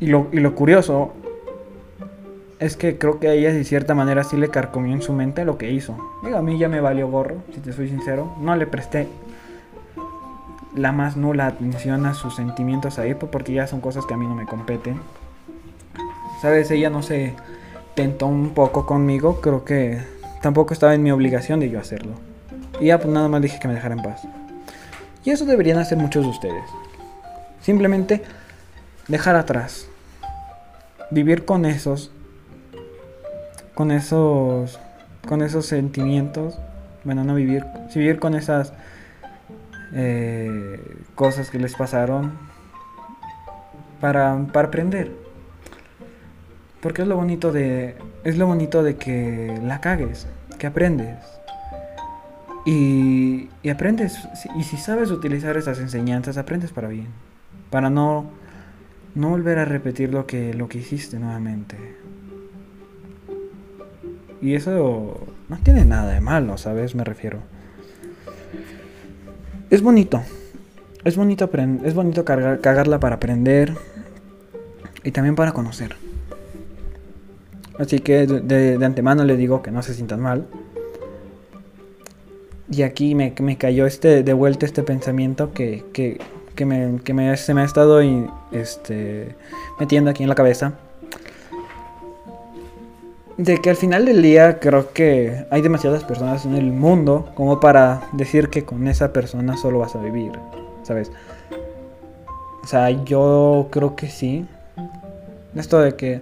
Y 0.00 0.06
lo, 0.06 0.28
y 0.32 0.40
lo 0.40 0.54
curioso 0.54 1.12
es 2.60 2.78
que 2.78 2.96
creo 2.96 3.20
que 3.20 3.30
ella 3.30 3.52
de 3.52 3.64
cierta 3.64 3.94
manera 3.94 4.24
sí 4.24 4.38
le 4.38 4.48
carcomió 4.48 4.94
en 4.94 5.02
su 5.02 5.12
mente 5.12 5.44
lo 5.44 5.58
que 5.58 5.70
hizo. 5.70 5.98
Digo, 6.24 6.38
a 6.38 6.42
mí 6.42 6.58
ya 6.58 6.70
me 6.70 6.80
valió 6.80 7.08
gorro, 7.08 7.42
si 7.52 7.60
te 7.60 7.74
soy 7.74 7.90
sincero. 7.90 8.36
No 8.40 8.56
le 8.56 8.66
presté 8.66 9.06
la 10.74 10.92
más 10.92 11.16
nula 11.16 11.46
atención 11.46 12.06
a 12.06 12.14
sus 12.14 12.36
sentimientos 12.36 12.98
ahí, 12.98 13.14
porque 13.14 13.52
ya 13.52 13.66
son 13.66 13.80
cosas 13.80 14.06
que 14.06 14.14
a 14.14 14.16
mí 14.16 14.26
no 14.26 14.34
me 14.34 14.46
competen. 14.46 15.00
¿Sabes? 16.40 16.70
Ella 16.70 16.90
no 16.90 17.02
se 17.02 17.34
atentó 17.92 18.26
un 18.26 18.50
poco 18.50 18.86
conmigo, 18.86 19.40
creo 19.40 19.64
que 19.64 20.00
tampoco 20.40 20.72
estaba 20.72 20.94
en 20.94 21.02
mi 21.02 21.10
obligación 21.10 21.60
de 21.60 21.70
yo 21.70 21.80
hacerlo. 21.80 22.12
Y 22.80 22.86
ya 22.86 22.98
pues 22.98 23.12
nada 23.12 23.28
más 23.28 23.42
dije 23.42 23.58
que 23.58 23.68
me 23.68 23.74
dejara 23.74 23.94
en 23.94 24.02
paz. 24.02 24.22
Y 25.24 25.30
eso 25.30 25.44
deberían 25.44 25.78
hacer 25.78 25.98
muchos 25.98 26.24
de 26.24 26.30
ustedes. 26.30 26.64
Simplemente 27.60 28.22
dejar 29.08 29.36
atrás. 29.36 29.88
Vivir 31.10 31.44
con 31.44 31.64
esos. 31.64 32.12
Con 33.74 33.90
esos. 33.90 34.78
Con 35.26 35.42
esos 35.42 35.66
sentimientos. 35.66 36.58
Bueno, 37.04 37.24
no 37.24 37.34
vivir. 37.34 37.66
Vivir 37.94 38.20
con 38.20 38.34
esas 38.34 38.72
eh, 39.92 40.96
cosas 41.14 41.50
que 41.50 41.58
les 41.58 41.74
pasaron. 41.74 42.32
Para, 44.00 44.46
para 44.52 44.68
aprender. 44.68 45.10
Porque 46.80 47.02
es 47.02 47.08
lo 47.08 47.16
bonito 47.16 47.52
de. 47.52 47.96
Es 48.24 48.38
lo 48.38 48.46
bonito 48.46 48.82
de 48.82 48.96
que 48.96 49.58
la 49.62 49.80
cagues. 49.80 50.26
Que 50.58 50.66
aprendes. 50.66 51.18
Y, 52.64 53.48
y 53.62 53.70
aprendes. 53.70 54.28
Y 54.56 54.62
si 54.62 54.76
sabes 54.76 55.10
utilizar 55.10 55.56
esas 55.56 55.78
enseñanzas, 55.78 56.36
aprendes 56.38 56.70
para 56.70 56.88
bien. 56.88 57.08
Para 57.70 57.90
no. 57.90 58.30
No 59.14 59.30
volver 59.30 59.58
a 59.58 59.64
repetir 59.64 60.12
lo 60.12 60.26
que, 60.26 60.54
lo 60.54 60.68
que 60.68 60.78
hiciste 60.78 61.18
nuevamente. 61.18 61.76
Y 64.40 64.54
eso 64.54 65.26
no 65.48 65.56
tiene 65.58 65.84
nada 65.84 66.12
de 66.12 66.20
malo, 66.20 66.58
¿sabes? 66.58 66.94
Me 66.94 67.02
refiero. 67.02 67.40
Es 69.70 69.82
bonito. 69.82 70.22
Es 71.04 71.16
bonito, 71.16 71.50
es 71.84 71.94
bonito 71.94 72.24
cagarla 72.24 72.98
para 73.00 73.16
aprender 73.16 73.74
y 75.04 75.10
también 75.10 75.34
para 75.34 75.52
conocer. 75.52 75.96
Así 77.78 78.00
que 78.00 78.26
de, 78.26 78.84
antemano 78.84 79.24
le 79.24 79.36
digo 79.36 79.62
que 79.62 79.70
no 79.70 79.82
se 79.82 79.94
sientan 79.94 80.20
mal. 80.20 80.46
Y 82.70 82.82
aquí 82.82 83.14
me, 83.14 83.34
me 83.40 83.56
cayó 83.56 83.86
este, 83.86 84.22
de 84.22 84.32
vuelta 84.32 84.66
este 84.66 84.82
pensamiento 84.82 85.52
que, 85.52 85.84
que, 85.92 86.18
que, 86.54 86.66
me, 86.66 87.00
que 87.02 87.14
me, 87.14 87.36
se 87.36 87.54
me 87.54 87.62
ha 87.62 87.64
estado 87.64 88.00
este, 88.52 89.34
metiendo 89.78 90.10
aquí 90.10 90.22
en 90.22 90.28
la 90.28 90.34
cabeza. 90.34 90.74
De 93.38 93.58
que 93.58 93.70
al 93.70 93.76
final 93.76 94.04
del 94.04 94.20
día 94.20 94.58
creo 94.58 94.92
que 94.92 95.46
hay 95.50 95.62
demasiadas 95.62 96.02
personas 96.02 96.44
en 96.44 96.56
el 96.56 96.72
mundo 96.72 97.30
como 97.36 97.60
para 97.60 98.02
decir 98.12 98.48
que 98.48 98.64
con 98.64 98.88
esa 98.88 99.12
persona 99.12 99.56
solo 99.56 99.78
vas 99.78 99.94
a 99.94 100.02
vivir, 100.02 100.32
¿sabes? 100.82 101.12
O 102.64 102.66
sea, 102.66 102.90
yo 102.90 103.68
creo 103.70 103.94
que 103.94 104.08
sí. 104.08 104.44
Esto 105.54 105.80
de 105.80 105.94
que 105.94 106.20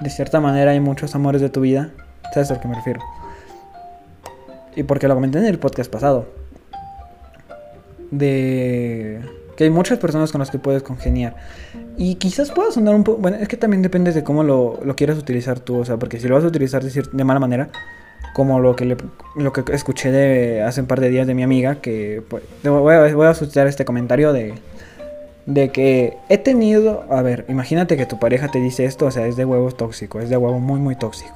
de 0.00 0.10
cierta 0.10 0.40
manera 0.40 0.72
hay 0.72 0.80
muchos 0.80 1.14
amores 1.14 1.40
de 1.40 1.50
tu 1.50 1.60
vida. 1.60 1.92
¿Sabes 2.32 2.50
a 2.50 2.54
lo 2.54 2.60
que 2.60 2.68
me 2.68 2.74
refiero? 2.74 3.00
Y 4.74 4.82
porque 4.82 5.06
lo 5.06 5.14
comenté 5.14 5.38
en 5.38 5.46
el 5.46 5.60
podcast 5.60 5.90
pasado. 5.90 6.26
De 8.10 9.20
que 9.56 9.64
hay 9.64 9.70
muchas 9.70 9.98
personas 9.98 10.32
con 10.32 10.40
las 10.40 10.50
que 10.50 10.58
puedes 10.58 10.82
congeniar. 10.82 11.36
Y 11.96 12.16
quizás 12.16 12.50
pueda 12.50 12.70
sonar 12.70 12.94
un 12.94 13.04
poco... 13.04 13.20
Bueno, 13.20 13.36
es 13.40 13.48
que 13.48 13.56
también 13.56 13.82
depende 13.82 14.12
de 14.12 14.24
cómo 14.24 14.42
lo, 14.42 14.80
lo 14.84 14.96
quieras 14.96 15.18
utilizar 15.18 15.60
tú. 15.60 15.78
O 15.78 15.84
sea, 15.84 15.96
porque 15.96 16.18
si 16.18 16.28
lo 16.28 16.34
vas 16.34 16.44
a 16.44 16.48
utilizar 16.48 16.82
de, 16.82 17.02
de 17.12 17.24
mala 17.24 17.40
manera, 17.40 17.68
como 18.34 18.58
lo 18.60 18.74
que, 18.74 18.84
le, 18.84 18.96
lo 19.36 19.52
que 19.52 19.62
escuché 19.72 20.10
de 20.10 20.62
hace 20.62 20.80
un 20.80 20.86
par 20.86 21.00
de 21.00 21.10
días 21.10 21.26
de 21.26 21.34
mi 21.34 21.42
amiga, 21.42 21.76
que 21.76 22.22
pues, 22.28 22.42
voy, 22.64 22.94
a, 22.94 23.14
voy 23.14 23.26
a 23.26 23.64
este 23.68 23.84
comentario 23.84 24.32
de 24.32 24.54
de 25.46 25.70
que 25.70 26.16
he 26.28 26.38
tenido, 26.38 27.04
a 27.10 27.22
ver, 27.22 27.44
imagínate 27.48 27.96
que 27.96 28.06
tu 28.06 28.18
pareja 28.18 28.48
te 28.48 28.60
dice 28.60 28.84
esto, 28.84 29.06
o 29.06 29.10
sea, 29.10 29.26
es 29.26 29.36
de 29.36 29.44
huevo 29.44 29.70
tóxico, 29.72 30.20
es 30.20 30.30
de 30.30 30.36
huevo 30.36 30.58
muy, 30.58 30.80
muy 30.80 30.96
tóxico. 30.96 31.34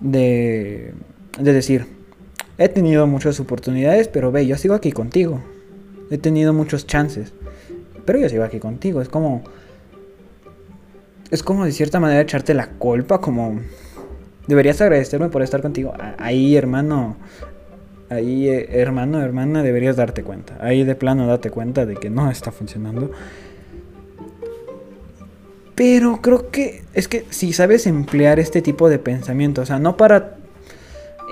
De, 0.00 0.92
de 1.38 1.52
decir, 1.52 1.86
he 2.58 2.68
tenido 2.68 3.06
muchas 3.06 3.40
oportunidades, 3.40 4.08
pero 4.08 4.30
ve, 4.32 4.46
yo 4.46 4.56
sigo 4.56 4.74
aquí 4.74 4.92
contigo. 4.92 5.40
He 6.10 6.18
tenido 6.18 6.52
muchos 6.52 6.86
chances, 6.86 7.32
pero 8.10 8.18
yo 8.18 8.28
sigo 8.28 8.42
aquí 8.42 8.58
contigo. 8.58 9.00
Es 9.00 9.08
como, 9.08 9.44
es 11.30 11.44
como 11.44 11.64
de 11.64 11.70
cierta 11.70 12.00
manera 12.00 12.20
echarte 12.20 12.54
la 12.54 12.70
culpa, 12.70 13.20
como, 13.20 13.60
deberías 14.48 14.80
agradecerme 14.80 15.28
por 15.28 15.42
estar 15.42 15.62
contigo. 15.62 15.94
Ahí, 16.18 16.56
hermano, 16.56 17.14
ahí, 18.08 18.48
eh, 18.48 18.68
hermano, 18.80 19.22
hermana, 19.22 19.62
deberías 19.62 19.94
darte 19.94 20.24
cuenta. 20.24 20.58
Ahí 20.58 20.82
de 20.82 20.96
plano 20.96 21.28
date 21.28 21.50
cuenta 21.52 21.86
de 21.86 21.94
que 21.94 22.10
no 22.10 22.28
está 22.32 22.50
funcionando. 22.50 23.12
Pero 25.76 26.20
creo 26.20 26.50
que 26.50 26.82
es 26.94 27.06
que 27.06 27.26
si 27.30 27.52
sabes 27.52 27.86
emplear 27.86 28.40
este 28.40 28.60
tipo 28.60 28.88
de 28.88 28.98
pensamiento, 28.98 29.62
o 29.62 29.66
sea, 29.66 29.78
no 29.78 29.96
para 29.96 30.38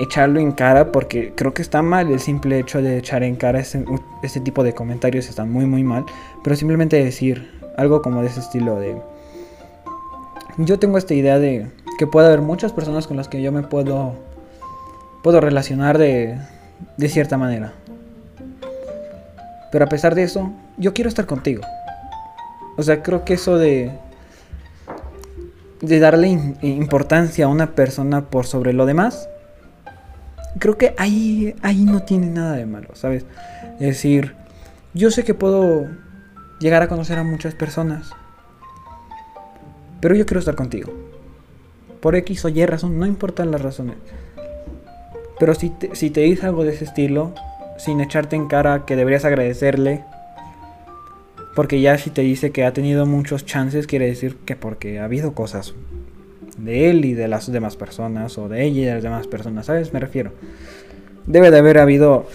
echarlo 0.01 0.41
en 0.41 0.53
cara, 0.53 0.93
porque 0.93 1.33
creo 1.35 1.55
que 1.55 1.63
está 1.63 1.83
mal 1.83 2.11
el 2.11 2.21
simple 2.21 2.59
hecho 2.59 2.83
de 2.83 2.99
echar 2.99 3.23
en 3.23 3.37
cara 3.37 3.61
ese, 3.61 3.85
ese 4.23 4.41
tipo 4.41 4.63
de 4.63 4.75
comentarios, 4.75 5.29
está 5.29 5.45
muy, 5.45 5.67
muy 5.67 5.83
mal, 5.83 6.05
pero 6.43 6.57
simplemente 6.57 7.03
decir 7.03 7.51
algo 7.77 8.03
como 8.03 8.23
de 8.23 8.29
ese 8.29 8.41
estilo 8.41 8.79
de... 8.79 8.97
Yo 10.59 10.79
tengo 10.79 10.99
esta 10.99 11.15
idea 11.15 11.39
de 11.39 11.67
que 11.99 12.07
puede 12.07 12.27
haber 12.27 12.41
muchas 12.41 12.73
personas 12.73 13.07
con 13.07 13.17
las 13.17 13.29
que 13.29 13.43
yo 13.43 13.53
me 13.53 13.63
puedo, 13.63 14.15
puedo 15.23 15.41
relacionar 15.41 15.99
de, 15.99 16.39
de 16.97 17.09
cierta 17.09 17.37
manera. 17.39 17.73
Pero 19.71 19.85
a 19.85 19.89
pesar 19.89 20.15
de 20.15 20.25
eso, 20.25 20.51
yo 20.77 20.95
quiero 20.95 21.09
estar 21.09 21.27
contigo. 21.27 21.63
O 22.77 22.83
sea, 22.83 23.03
creo 23.03 23.25
que 23.25 23.35
eso 23.35 23.57
de 23.59 23.93
de 25.81 26.01
darle 26.01 26.29
importancia 26.63 27.45
a 27.45 27.49
una 27.49 27.75
persona 27.75 28.27
por 28.27 28.47
sobre 28.47 28.73
lo 28.73 28.87
demás, 28.87 29.29
creo 30.59 30.79
que 30.79 30.95
ahí 30.99 31.55
ahí 31.63 31.85
no 31.85 32.03
tiene 32.03 32.27
nada 32.27 32.57
de 32.57 32.67
malo, 32.67 32.89
¿sabes? 32.95 33.25
Es 33.75 33.87
decir, 33.87 34.35
yo 34.95 35.11
sé 35.11 35.25
que 35.25 35.35
puedo 35.35 35.87
llegar 36.61 36.83
a 36.83 36.89
conocer 36.89 37.19
a 37.19 37.25
muchas 37.25 37.55
personas, 37.55 38.11
pero 40.01 40.15
yo 40.15 40.27
quiero 40.27 40.41
estar 40.41 40.55
contigo. 40.55 40.93
Por 42.01 42.15
X 42.17 42.45
o 42.45 42.49
Y 42.49 42.65
razón, 42.67 42.99
no 42.99 43.07
importan 43.07 43.51
las 43.51 43.61
razones. 43.61 43.97
Pero 45.39 45.55
si 45.55 45.71
te, 45.71 45.95
si 45.95 46.11
te 46.11 46.21
dice 46.21 46.47
algo 46.47 46.65
de 46.65 46.75
ese 46.75 46.85
estilo, 46.85 47.35
sin 47.77 48.01
echarte 48.01 48.37
en 48.37 48.49
cara 48.49 48.85
que 48.87 48.97
deberías 48.97 49.25
agradecerle, 49.25 50.05
porque 51.55 51.81
ya 51.81 51.99
si 51.99 52.11
te 52.11 52.23
dice 52.23 52.51
que 52.53 52.65
ha 52.65 52.73
tenido 52.73 53.07
muchos 53.07 53.45
chances, 53.45 53.87
quiere 53.87 54.07
decir 54.07 54.37
que 54.45 54.57
porque 54.57 55.01
ha 55.01 55.05
habido 55.05 55.35
cosas 55.35 55.75
de 56.59 56.91
él 56.91 57.05
y 57.05 57.15
de 57.15 57.29
las 57.29 57.51
demás 57.51 57.77
personas, 57.77 58.37
o 58.39 58.49
de 58.49 58.65
ella 58.65 58.81
y 58.81 58.85
de 58.85 58.95
las 58.95 59.03
demás 59.03 59.27
personas, 59.27 59.67
¿sabes? 59.67 59.93
Me 59.93 60.01
refiero. 60.01 60.33
Debe 61.27 61.51
de 61.51 61.59
haber 61.59 61.79
habido, 61.79 62.27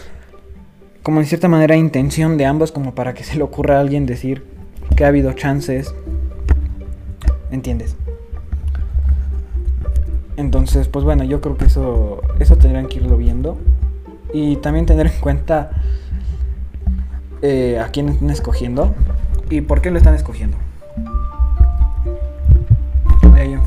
como 1.02 1.20
en 1.20 1.26
cierta 1.26 1.48
manera, 1.48 1.76
intención 1.76 2.38
de 2.38 2.46
ambos, 2.46 2.72
como 2.72 2.96
para 2.96 3.14
que 3.14 3.24
se 3.24 3.38
le 3.38 3.44
ocurra 3.44 3.78
a 3.78 3.82
alguien 3.82 4.06
decir 4.06 4.44
que 4.96 5.06
ha 5.06 5.08
habido 5.08 5.34
chances. 5.34 5.94
¿Entiendes? 7.52 7.96
Entonces, 10.38 10.88
pues 10.88 11.06
bueno, 11.06 11.24
yo 11.24 11.42
creo 11.42 11.58
que 11.58 11.66
eso, 11.66 12.22
eso 12.40 12.56
tendrían 12.56 12.88
que 12.88 12.98
irlo 12.98 13.18
viendo. 13.18 13.58
Y 14.34 14.56
también 14.58 14.86
tener 14.86 15.08
en 15.08 15.20
cuenta 15.20 15.72
eh, 17.42 17.80
a 17.80 17.90
quién 17.90 18.10
están 18.10 18.30
escogiendo 18.30 18.96
y 19.50 19.62
por 19.62 19.82
qué 19.82 19.92
lo 19.92 19.98
están 19.98 20.16
escogiendo. 20.16 20.58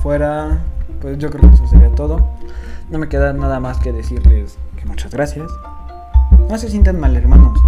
Fuera, 0.07 0.61
pues 1.01 1.19
yo 1.19 1.31
creo 1.31 1.51
que 1.51 1.57
eso 1.57 1.66
sería 1.66 1.90
todo. 1.90 2.25
No 2.90 2.99
me 3.01 3.09
queda 3.09 3.33
nada 3.33 3.59
más 3.59 3.81
que 3.81 3.90
decirles 3.90 4.57
que 4.79 4.87
muchas 4.87 5.11
gracias. 5.11 5.51
No 6.49 6.57
se 6.59 6.71
sientan 6.71 7.01
mal, 7.01 7.16
hermanos. 7.16 7.59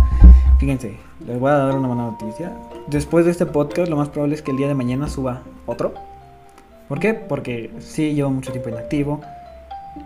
Fíjense, 0.61 1.01
les 1.27 1.40
voy 1.40 1.51
a 1.51 1.55
dar 1.55 1.74
una 1.74 1.88
buena 1.88 2.05
noticia. 2.05 2.53
Después 2.87 3.25
de 3.25 3.33
este 3.33 3.44
podcast, 3.44 3.90
lo 3.90 3.96
más 3.96 4.10
probable 4.10 4.37
es 4.37 4.42
que 4.42 4.52
el 4.52 4.56
día 4.56 4.69
de 4.69 4.75
mañana 4.77 5.08
suba 5.08 5.42
otro 5.67 5.94
¿Por 6.88 7.00
qué? 7.00 7.12
Porque 7.12 7.73
sí, 7.81 8.15
llevo 8.15 8.31
mucho 8.31 8.52
tiempo 8.52 8.69
inactivo, 8.69 9.21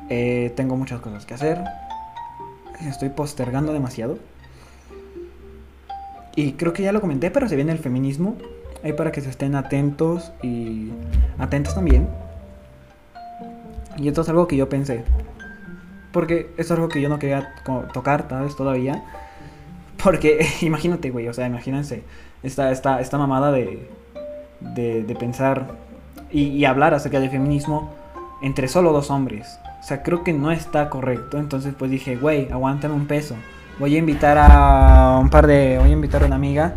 eh, 0.09 0.55
tengo 0.57 0.75
muchas 0.79 1.01
cosas 1.01 1.27
que 1.27 1.35
hacer, 1.35 1.63
estoy 2.81 3.11
postergando 3.11 3.75
demasiado. 3.75 4.17
Y 6.35 6.53
creo 6.53 6.73
que 6.73 6.83
ya 6.83 6.93
lo 6.93 7.03
comenté, 7.03 7.31
pero 7.31 7.47
se 7.47 7.57
viene 7.57 7.73
el 7.73 7.79
feminismo. 7.79 8.39
Ahí 8.83 8.95
para 8.95 9.13
que 9.13 9.21
se 9.21 9.29
estén 9.29 9.55
atentos 9.55 10.33
y 10.43 10.89
atentos 11.39 11.75
también. 11.75 12.09
Y 13.97 14.09
esto 14.09 14.23
es 14.23 14.29
algo 14.29 14.47
que 14.47 14.57
yo 14.57 14.69
pensé. 14.69 15.05
Porque 16.13 16.53
es 16.57 16.71
algo 16.71 16.89
que 16.89 17.01
yo 17.01 17.09
no 17.09 17.19
quería 17.19 17.55
tocar, 17.93 18.27
¿sabes? 18.29 18.57
Todavía. 18.57 19.03
Porque 20.03 20.47
imagínate, 20.63 21.11
güey, 21.11 21.29
o 21.29 21.33
sea, 21.33 21.47
imagínense 21.47 22.03
esta, 22.43 22.71
esta, 22.71 23.01
esta 23.01 23.19
mamada 23.19 23.53
de, 23.53 23.89
de, 24.61 25.03
de 25.03 25.15
pensar 25.15 25.67
y, 26.33 26.65
hablar 26.65 26.95
acerca 26.95 27.21
del 27.21 27.31
feminismo 27.31 27.91
entre 28.41 28.69
solo 28.69 28.93
dos 28.93 29.11
hombres. 29.11 29.59
O 29.81 29.85
sea, 29.85 30.03
creo 30.03 30.25
que 30.25 30.33
no 30.33 30.51
está 30.51 30.89
correcto. 30.89 31.39
Entonces 31.39 31.75
pues 31.79 31.91
dije, 31.91 32.17
güey, 32.17 32.51
aguántame 32.51 32.95
un 32.95 33.07
peso. 33.07 33.37
Voy 33.79 33.95
a 33.97 33.99
invitar 33.99 34.39
a 34.39 35.19
un 35.21 35.29
par 35.29 35.47
de... 35.47 35.79
Voy 35.79 35.91
a 35.91 35.93
invitar 35.93 36.23
a 36.23 36.27
una 36.27 36.37
amiga. 36.37 36.75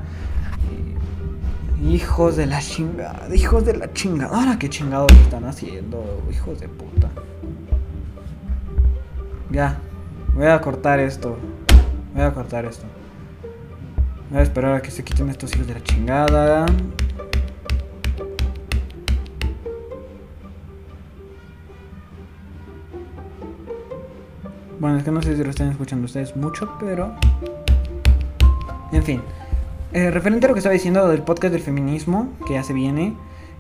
Hijos 1.86 2.36
de 2.36 2.48
la 2.48 2.60
chingada, 2.60 3.28
hijos 3.36 3.64
de 3.64 3.78
la 3.78 3.94
chingada. 3.94 4.36
Ahora 4.36 4.58
qué 4.58 4.68
chingados 4.70 5.12
están 5.22 5.46
haciendo, 5.46 6.04
hijos 6.32 6.60
de 6.60 6.68
puta. 6.68 7.12
Ya, 9.52 9.78
voy 10.34 10.48
a 10.48 10.60
cortar 10.60 11.00
esto. 11.00 11.38
Voy 12.16 12.24
a 12.24 12.34
cortar 12.34 12.66
esto. 12.66 12.86
Voy 14.32 14.40
a 14.40 14.42
esperar 14.42 14.74
a 14.74 14.82
que 14.82 14.90
se 14.90 15.04
quiten 15.04 15.30
estos 15.30 15.56
hijos 15.56 15.68
de 15.68 15.76
la 15.76 15.84
chingada. 15.84 16.66
Bueno, 24.80 24.98
es 24.98 25.04
que 25.04 25.12
no 25.12 25.22
sé 25.22 25.38
si 25.38 25.44
lo 25.44 25.52
están 25.52 25.70
escuchando 25.70 26.06
ustedes 26.06 26.36
mucho, 26.36 26.68
pero... 26.80 27.14
En 28.92 29.04
fin. 29.04 29.22
Eh, 29.96 30.12
referente 30.12 30.46
a 30.46 30.50
lo 30.50 30.56
que 30.56 30.60
estaba 30.60 30.74
diciendo 30.74 31.08
del 31.08 31.22
podcast 31.22 31.54
del 31.54 31.62
feminismo, 31.62 32.28
que 32.46 32.56
ya 32.56 32.64
se 32.64 32.74
viene, 32.74 33.14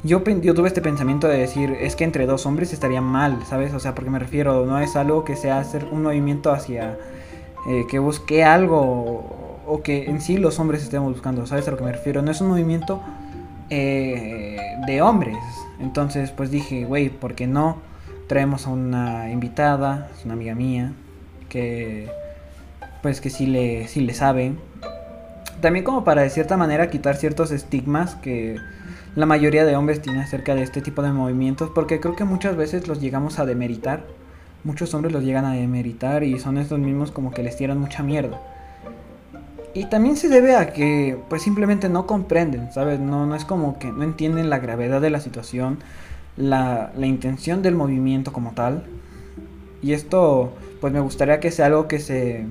yo, 0.03 0.21
tuve 0.21 0.67
este 0.67 0.81
pensamiento 0.81 1.29
de 1.29 1.37
decir, 1.37 1.71
es 1.79 1.95
que 1.95 2.03
entre 2.03 2.25
dos 2.25 2.45
hombres 2.45 2.73
estaría 2.73 2.99
mal, 2.99 3.39
¿sabes? 3.45 3.73
O 3.73 3.79
sea, 3.79 3.95
porque 3.95 4.11
me 4.11 4.19
refiero, 4.19 4.65
no 4.65 4.77
es 4.79 4.97
algo 4.97 5.23
que 5.23 5.37
sea 5.37 5.59
hacer 5.59 5.87
un 5.93 6.03
movimiento 6.03 6.51
hacia 6.51 6.97
eh, 7.69 7.85
que 7.89 7.99
busque 7.99 8.43
algo 8.43 9.61
o, 9.65 9.81
que 9.81 10.09
en 10.09 10.19
sí 10.19 10.35
los 10.35 10.59
hombres 10.59 10.83
estemos 10.83 11.13
buscando, 11.13 11.45
¿sabes 11.45 11.69
a 11.69 11.71
lo 11.71 11.77
que 11.77 11.85
me 11.85 11.93
refiero? 11.93 12.21
No 12.21 12.31
es 12.31 12.41
un 12.41 12.49
movimiento 12.49 13.01
eh, 13.69 14.57
de 14.87 15.01
hombres. 15.01 15.37
Entonces, 15.79 16.31
pues 16.31 16.51
dije, 16.51 16.83
güey, 16.83 17.07
¿por 17.07 17.35
qué 17.35 17.47
no? 17.47 17.77
Traemos 18.27 18.67
a 18.67 18.71
una 18.71 19.31
invitada, 19.31 20.09
es 20.13 20.25
una 20.25 20.33
amiga 20.33 20.53
mía, 20.53 20.91
que 21.47 22.09
pues 23.01 23.21
que 23.21 23.29
sí 23.29 23.45
le, 23.45 23.87
sí 23.87 24.01
le 24.01 24.13
sabe 24.13 24.51
también 25.65 25.83
como 25.83 26.03
para 26.03 26.21
de 26.21 26.29
cierta 26.29 26.57
manera 26.57 26.91
quitar 26.91 27.15
ciertos 27.15 27.49
estigmas 27.49 28.13
que 28.13 28.57
la 29.15 29.25
mayoría 29.25 29.65
de 29.65 29.75
hombres 29.75 29.99
tiene 29.99 30.21
acerca 30.21 30.53
de 30.53 30.61
este 30.61 30.79
tipo 30.79 31.01
de 31.01 31.11
movimientos, 31.11 31.71
porque 31.73 31.99
creo 31.99 32.15
que 32.15 32.23
muchas 32.23 32.55
veces 32.55 32.87
los 32.87 33.01
llegamos 33.01 33.39
a 33.39 33.47
demeritar. 33.47 34.03
Muchos 34.63 34.93
hombres 34.93 35.11
los 35.11 35.23
llegan 35.23 35.43
a 35.43 35.53
demeritar 35.53 36.23
y 36.23 36.37
son 36.37 36.59
estos 36.59 36.77
mismos 36.77 37.09
como 37.09 37.31
que 37.31 37.41
les 37.41 37.57
tiran 37.57 37.79
mucha 37.79 38.03
mierda. 38.03 38.39
Y 39.73 39.85
también 39.85 40.17
se 40.17 40.29
debe 40.29 40.55
a 40.55 40.71
que 40.71 41.17
pues 41.29 41.41
simplemente 41.41 41.89
no 41.89 42.05
comprenden, 42.05 42.71
¿sabes? 42.71 42.99
No, 42.99 43.25
no 43.25 43.33
es 43.33 43.43
como 43.43 43.79
que 43.79 43.91
no 43.91 44.03
entienden 44.03 44.51
la 44.51 44.59
gravedad 44.59 45.01
de 45.01 45.09
la 45.09 45.19
situación, 45.19 45.79
la, 46.37 46.91
la 46.95 47.07
intención 47.07 47.63
del 47.63 47.73
movimiento 47.73 48.31
como 48.31 48.51
tal. 48.51 48.83
Y 49.81 49.93
esto 49.93 50.53
pues 50.79 50.93
me 50.93 50.99
gustaría 50.99 51.39
que 51.39 51.49
sea 51.49 51.65
algo 51.65 51.87
que 51.87 51.97
se 51.97 52.45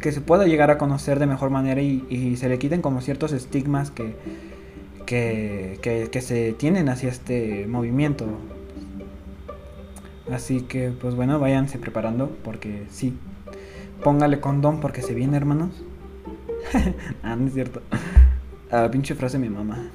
que 0.00 0.12
se 0.12 0.20
pueda 0.20 0.46
llegar 0.46 0.70
a 0.70 0.78
conocer 0.78 1.18
de 1.18 1.26
mejor 1.26 1.50
manera 1.50 1.80
y, 1.80 2.36
se 2.36 2.48
le 2.48 2.58
quiten 2.58 2.82
como 2.82 3.00
ciertos 3.00 3.32
estigmas 3.32 3.90
que, 3.90 4.14
que, 5.06 6.20
se 6.20 6.52
tienen 6.52 6.88
hacia 6.88 7.08
este 7.08 7.66
movimiento. 7.66 8.26
Así 10.32 10.62
que, 10.62 10.90
pues 10.90 11.14
bueno, 11.14 11.38
váyanse 11.38 11.78
preparando 11.78 12.30
porque 12.42 12.84
sí. 12.90 13.14
Póngale 14.02 14.40
condón 14.40 14.80
porque 14.80 15.02
se 15.02 15.14
viene, 15.14 15.36
hermanos. 15.36 15.70
ah, 17.22 17.36
no 17.36 17.46
es 17.46 17.54
cierto. 17.54 17.80
Ah, 18.70 18.88
pinche 18.90 19.14
frase 19.14 19.38
mi 19.38 19.48
mamá. 19.48 19.90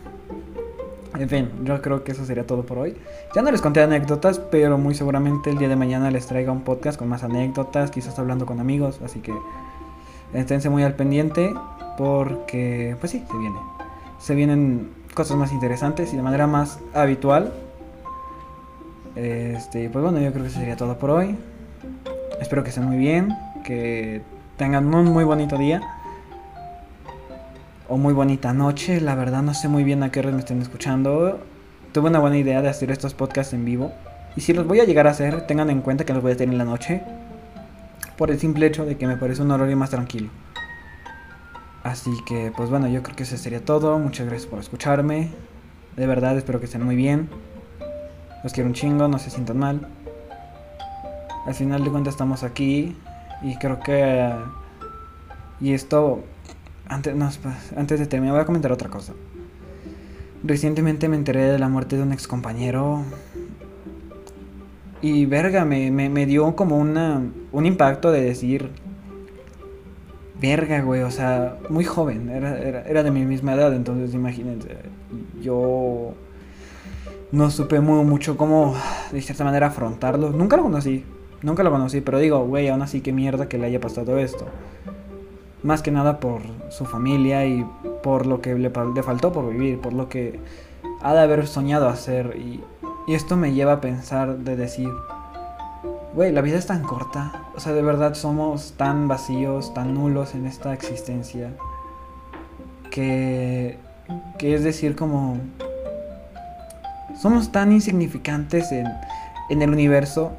En 1.17 1.27
fin, 1.27 1.49
yo 1.63 1.81
creo 1.81 2.03
que 2.03 2.11
eso 2.11 2.23
sería 2.25 2.45
todo 2.45 2.63
por 2.63 2.77
hoy. 2.77 2.95
Ya 3.35 3.41
no 3.41 3.51
les 3.51 3.61
conté 3.61 3.81
anécdotas, 3.81 4.39
pero 4.39 4.77
muy 4.77 4.93
seguramente 4.93 5.49
el 5.49 5.57
día 5.57 5.67
de 5.67 5.75
mañana 5.75 6.11
les 6.11 6.27
traiga 6.27 6.51
un 6.51 6.61
podcast 6.61 6.97
con 6.97 7.09
más 7.09 7.23
anécdotas, 7.23 7.91
quizás 7.91 8.17
hablando 8.19 8.45
con 8.45 8.59
amigos, 8.59 8.99
así 9.03 9.19
que 9.19 9.33
Esténse 10.33 10.69
muy 10.69 10.83
al 10.83 10.93
pendiente 10.93 11.53
porque, 11.97 12.95
pues 12.99 13.11
sí, 13.11 13.23
se 13.29 13.37
viene. 13.37 13.57
Se 14.19 14.35
vienen 14.35 14.91
cosas 15.13 15.37
más 15.37 15.51
interesantes 15.51 16.13
y 16.13 16.17
de 16.17 16.23
manera 16.23 16.47
más 16.47 16.79
habitual. 16.93 17.51
Este, 19.15 19.89
pues 19.89 20.03
bueno, 20.03 20.19
yo 20.19 20.31
creo 20.31 20.43
que 20.43 20.49
eso 20.49 20.59
sería 20.59 20.77
todo 20.77 20.97
por 20.97 21.09
hoy. 21.09 21.35
Espero 22.39 22.63
que 22.63 22.69
estén 22.69 22.85
muy 22.85 22.97
bien, 22.97 23.35
que 23.63 24.21
tengan 24.57 24.93
un 24.93 25.05
muy 25.05 25.23
bonito 25.23 25.57
día 25.57 25.81
o 27.87 27.97
muy 27.97 28.13
bonita 28.13 28.53
noche. 28.53 29.01
La 29.01 29.15
verdad 29.15 29.41
no 29.41 29.53
sé 29.53 29.67
muy 29.67 29.83
bien 29.83 30.03
a 30.03 30.11
qué 30.11 30.19
hora 30.19 30.31
me 30.31 30.39
estén 30.39 30.61
escuchando. 30.61 31.39
Tuve 31.91 32.09
una 32.09 32.19
buena 32.19 32.37
idea 32.37 32.61
de 32.61 32.69
hacer 32.69 32.91
estos 32.91 33.13
podcasts 33.13 33.53
en 33.53 33.65
vivo. 33.65 33.91
Y 34.35 34.41
si 34.41 34.53
los 34.53 34.67
voy 34.67 34.79
a 34.79 34.85
llegar 34.85 35.07
a 35.07 35.09
hacer, 35.09 35.47
tengan 35.47 35.69
en 35.69 35.81
cuenta 35.81 36.05
que 36.05 36.13
los 36.13 36.21
voy 36.21 36.31
a 36.31 36.35
hacer 36.35 36.47
en 36.47 36.57
la 36.57 36.65
noche 36.65 37.01
por 38.19 38.31
el 38.31 38.37
simple 38.37 38.65
hecho 38.65 38.85
de 38.85 38.97
que 38.97 39.07
me 39.07 39.15
parece 39.15 39.41
un 39.41 39.49
horario 39.49 39.77
más 39.77 39.91
tranquilo. 39.91 40.29
Así 41.83 42.11
que, 42.27 42.51
pues 42.55 42.69
bueno, 42.69 42.89
yo 42.89 43.01
creo 43.01 43.15
que 43.15 43.23
eso 43.23 43.37
sería 43.37 43.63
todo. 43.63 43.97
Muchas 43.97 44.27
gracias 44.27 44.45
por 44.45 44.59
escucharme. 44.59 45.29
De 45.95 46.05
verdad, 46.05 46.37
espero 46.37 46.59
que 46.59 46.65
estén 46.65 46.83
muy 46.83 46.97
bien. 46.97 47.29
Los 48.43 48.51
quiero 48.51 48.67
un 48.67 48.73
chingo, 48.73 49.07
no 49.07 49.19
se 49.19 49.29
sientan 49.29 49.57
mal. 49.57 49.87
Al 51.45 51.55
final 51.55 51.81
de 51.81 51.91
cuentas 51.91 52.15
estamos 52.15 52.43
aquí 52.43 52.97
y 53.41 53.55
creo 53.55 53.79
que... 53.79 54.33
y 55.61 55.71
esto... 55.71 56.21
Antes, 56.89 57.15
pues, 57.37 57.55
antes 57.77 58.01
de 58.01 58.05
terminar 58.05 58.33
voy 58.33 58.41
a 58.41 58.45
comentar 58.45 58.73
otra 58.73 58.89
cosa. 58.89 59.13
Recientemente 60.43 61.07
me 61.07 61.15
enteré 61.15 61.43
de 61.43 61.57
la 61.57 61.69
muerte 61.69 61.95
de 61.95 62.03
un 62.03 62.11
ex 62.11 62.27
compañero 62.27 63.05
y 65.01 65.25
verga, 65.25 65.63
me, 65.63 65.89
me, 65.91 66.25
dio 66.25 66.55
como 66.57 66.77
una, 66.77 67.21
un 67.51 67.65
impacto 67.65 68.11
de 68.11 68.21
decir, 68.21 68.69
verga, 70.39 70.81
güey, 70.81 71.01
o 71.01 71.11
sea, 71.11 71.57
muy 71.69 71.83
joven, 71.83 72.29
era, 72.29 72.83
era, 72.83 73.03
de 73.03 73.11
mi 73.11 73.25
misma 73.25 73.53
edad, 73.53 73.73
entonces 73.73 74.13
imagínense, 74.13 74.77
yo 75.41 76.13
no 77.31 77.51
supe 77.51 77.79
muy, 77.79 78.03
mucho 78.05 78.37
cómo, 78.37 78.75
de 79.11 79.21
cierta 79.21 79.43
manera, 79.43 79.67
afrontarlo. 79.67 80.31
Nunca 80.31 80.57
lo 80.57 80.63
conocí, 80.63 81.03
nunca 81.41 81.63
lo 81.63 81.71
conocí, 81.71 82.01
pero 82.01 82.19
digo, 82.19 82.45
güey, 82.45 82.69
aún 82.69 82.81
así, 82.81 83.01
qué 83.01 83.11
mierda 83.11 83.49
que 83.49 83.57
le 83.57 83.67
haya 83.67 83.79
pasado 83.79 84.17
esto. 84.17 84.45
Más 85.61 85.81
que 85.81 85.91
nada 85.91 86.19
por 86.21 86.41
su 86.69 86.85
familia 86.85 87.45
y 87.45 87.65
por 88.01 88.25
lo 88.25 88.41
que 88.41 88.55
le, 88.55 88.71
le 88.95 89.03
faltó 89.03 89.33
por 89.33 89.49
vivir, 89.49 89.79
por 89.79 89.91
lo 89.91 90.07
que 90.07 90.39
ha 91.01 91.13
de 91.13 91.19
haber 91.19 91.47
soñado 91.47 91.89
hacer 91.89 92.37
y 92.37 92.61
esto 93.13 93.35
me 93.35 93.53
lleva 93.53 93.73
a 93.73 93.81
pensar 93.81 94.37
de 94.37 94.55
decir, 94.55 94.89
güey, 96.13 96.31
la 96.31 96.41
vida 96.41 96.57
es 96.57 96.67
tan 96.67 96.83
corta. 96.83 97.43
O 97.55 97.59
sea, 97.59 97.73
de 97.73 97.81
verdad 97.81 98.13
somos 98.13 98.73
tan 98.77 99.07
vacíos, 99.07 99.73
tan 99.73 99.93
nulos 99.93 100.35
en 100.35 100.45
esta 100.45 100.73
existencia. 100.73 101.51
Que, 102.91 103.77
que 104.37 104.55
es 104.55 104.63
decir, 104.63 104.95
como... 104.95 105.37
Somos 107.19 107.51
tan 107.51 107.71
insignificantes 107.71 108.71
en, 108.71 108.87
en 109.49 109.61
el 109.61 109.71
universo 109.71 110.31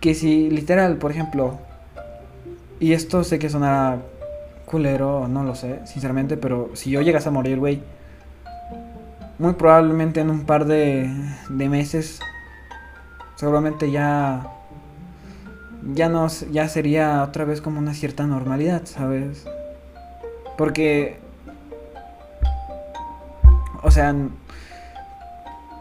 que 0.00 0.14
si 0.14 0.50
literal, 0.50 0.96
por 0.96 1.10
ejemplo, 1.10 1.58
y 2.80 2.94
esto 2.94 3.22
sé 3.22 3.38
que 3.38 3.50
sonará 3.50 3.98
culero, 4.64 5.28
no 5.28 5.44
lo 5.44 5.54
sé, 5.54 5.80
sinceramente, 5.84 6.36
pero 6.36 6.70
si 6.74 6.90
yo 6.90 7.02
llegas 7.02 7.26
a 7.26 7.30
morir, 7.30 7.58
güey, 7.58 7.82
muy 9.38 9.52
probablemente 9.54 10.20
en 10.20 10.30
un 10.30 10.46
par 10.46 10.64
de, 10.64 11.10
de 11.50 11.68
meses 11.68 12.20
seguramente 13.40 13.90
ya 13.90 14.52
ya 15.94 16.10
no 16.10 16.28
ya 16.52 16.68
sería 16.68 17.22
otra 17.22 17.46
vez 17.46 17.62
como 17.62 17.78
una 17.78 17.94
cierta 17.94 18.26
normalidad, 18.26 18.82
¿sabes? 18.84 19.46
Porque 20.58 21.16
o 23.82 23.90
sea, 23.90 24.14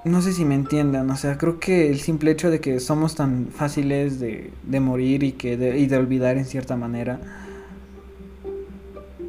no 0.05 0.21
sé 0.21 0.31
si 0.31 0.45
me 0.45 0.55
entiendan, 0.55 1.09
o 1.09 1.17
sea, 1.17 1.37
creo 1.37 1.59
que 1.59 1.89
el 1.89 1.99
simple 1.99 2.31
hecho 2.31 2.49
de 2.49 2.61
que 2.61 2.79
somos 2.79 3.15
tan 3.15 3.47
fáciles 3.47 4.21
de, 4.21 4.53
de 4.63 4.79
morir 4.79 5.23
y 5.23 5.33
que 5.33 5.53
y 5.53 5.85
de 5.87 5.97
olvidar 5.97 6.37
en 6.37 6.45
cierta 6.45 6.77
manera 6.77 7.19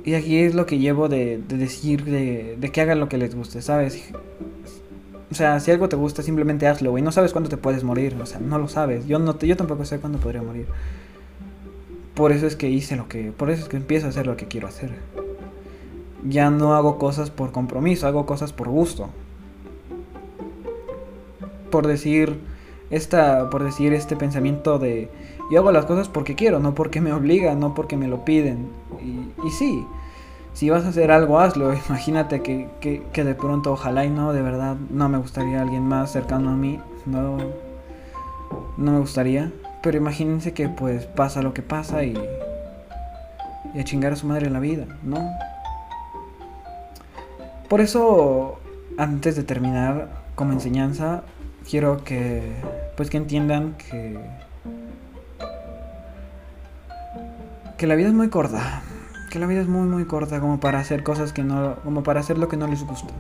y 0.05 0.15
aquí 0.15 0.39
es 0.39 0.55
lo 0.55 0.67
que 0.67 0.79
llevo 0.79 1.09
de, 1.09 1.39
decir 1.49 2.05
de, 2.05 2.71
que 2.73 2.81
hagan 2.81 3.01
lo 3.01 3.09
que 3.09 3.19
les 3.19 3.35
guste, 3.35 3.61
¿sabes? 3.61 4.11
O 5.31 5.35
sea, 5.35 5.61
si 5.61 5.71
algo 5.71 5.89
te 5.89 5.97
gusta, 5.97 6.23
simplemente 6.23 6.67
hazlo, 6.67 6.91
güey. 6.91 7.03
No 7.03 7.13
sabes 7.13 7.33
cuándo 7.33 7.49
te 7.49 7.57
puedes 7.57 7.85
morir, 7.85 8.17
o 8.21 8.27
sea, 8.27 8.41
no 8.41 8.59
lo 8.59 8.69
sabes. 8.69 9.07
Yo, 9.07 9.19
no 9.19 9.39
yo 9.39 9.57
tampoco 9.57 9.85
sé 9.85 10.01
cuándo 10.01 10.19
podría 10.19 10.43
morir. 10.43 10.67
Por 12.15 12.33
eso 12.33 12.47
es 12.47 12.57
que 12.57 12.69
hice 12.69 12.97
lo 12.97 13.09
que... 13.09 13.33
Por 13.33 13.51
eso 13.51 13.63
es 13.63 13.69
que 13.69 13.77
empiezo 13.77 14.07
a 14.07 14.11
hacer 14.11 14.27
lo 14.27 14.37
que 14.37 14.47
quiero 14.47 14.67
hacer. 14.67 14.91
Ya 16.29 16.51
no 16.51 16.75
hago 16.75 16.99
cosas 16.99 17.31
por 17.31 17.53
compromiso, 17.53 18.07
hago 18.07 18.27
cosas 18.27 18.53
por 18.53 18.69
gusto. 18.69 19.11
Por 21.71 21.87
decir... 21.87 22.39
Esta, 22.91 23.51
por 23.51 23.63
decir 23.63 23.93
este 23.93 24.17
pensamiento 24.17 24.81
de 24.81 25.09
yo 25.51 25.61
hago 25.61 25.71
las 25.71 25.87
cosas 25.87 26.09
porque 26.09 26.35
quiero, 26.35 26.59
no 26.59 26.75
porque 26.75 27.01
me 27.01 27.13
obligan, 27.13 27.61
no 27.61 27.73
porque 27.73 27.97
me 27.97 28.09
lo 28.09 28.25
piden. 28.25 28.69
Y, 29.01 29.47
y 29.47 29.51
sí, 29.53 29.85
si 30.61 30.69
vas 30.69 30.85
a 30.85 30.89
hacer 30.89 31.11
algo, 31.11 31.41
hazlo. 31.41 31.73
Imagínate 31.89 32.43
que, 32.43 32.69
que, 32.83 33.25
de 33.25 33.35
pronto, 33.35 33.73
ojalá 33.73 34.05
y 34.05 34.11
no, 34.11 34.35
de 34.35 34.43
verdad, 34.43 34.77
no 34.91 35.09
me 35.09 35.17
gustaría 35.17 35.63
alguien 35.63 35.85
más 35.85 36.13
cercano 36.13 36.51
a 36.51 36.55
mí. 36.55 36.79
No, 37.07 37.39
no 38.77 38.93
me 38.93 38.99
gustaría. 38.99 39.51
Pero 39.83 39.97
imagínense 39.97 40.53
que 40.53 40.69
pues 40.69 41.07
pasa 41.07 41.41
lo 41.41 41.55
que 41.55 41.63
pasa 41.63 42.05
y, 42.05 42.13
y 43.73 43.81
a 43.81 43.85
chingar 43.85 44.13
a 44.13 44.17
su 44.17 44.27
madre 44.27 44.49
en 44.49 44.53
la 44.53 44.61
vida, 44.61 44.85
¿no? 45.03 45.31
Por 47.71 47.81
eso, 47.81 48.61
antes 48.99 49.37
de 49.37 49.45
terminar 49.45 50.09
como 50.35 50.53
enseñanza, 50.53 51.23
quiero 51.71 52.05
que 52.05 52.43
pues 52.99 53.09
que 53.09 53.17
entiendan 53.17 53.77
que 53.79 54.19
que 57.79 57.87
la 57.87 57.95
vida 57.95 58.09
es 58.09 58.15
muy 58.15 58.29
corta, 58.29 58.83
que 59.31 59.39
la 59.39 59.47
vida 59.47 59.61
es 59.61 59.69
muy 59.69 59.87
muy 59.89 60.05
corta 60.05 60.41
como 60.41 60.61
para 60.61 60.81
hacer 60.81 61.03
cosas 61.05 61.33
que 61.33 61.45
no 61.45 61.77
como 61.85 62.03
para 62.03 62.21
hacer 62.21 62.37
lo 62.37 62.49
que 62.49 62.57
no 62.57 62.67
les 62.67 62.85
gusta. 62.85 63.15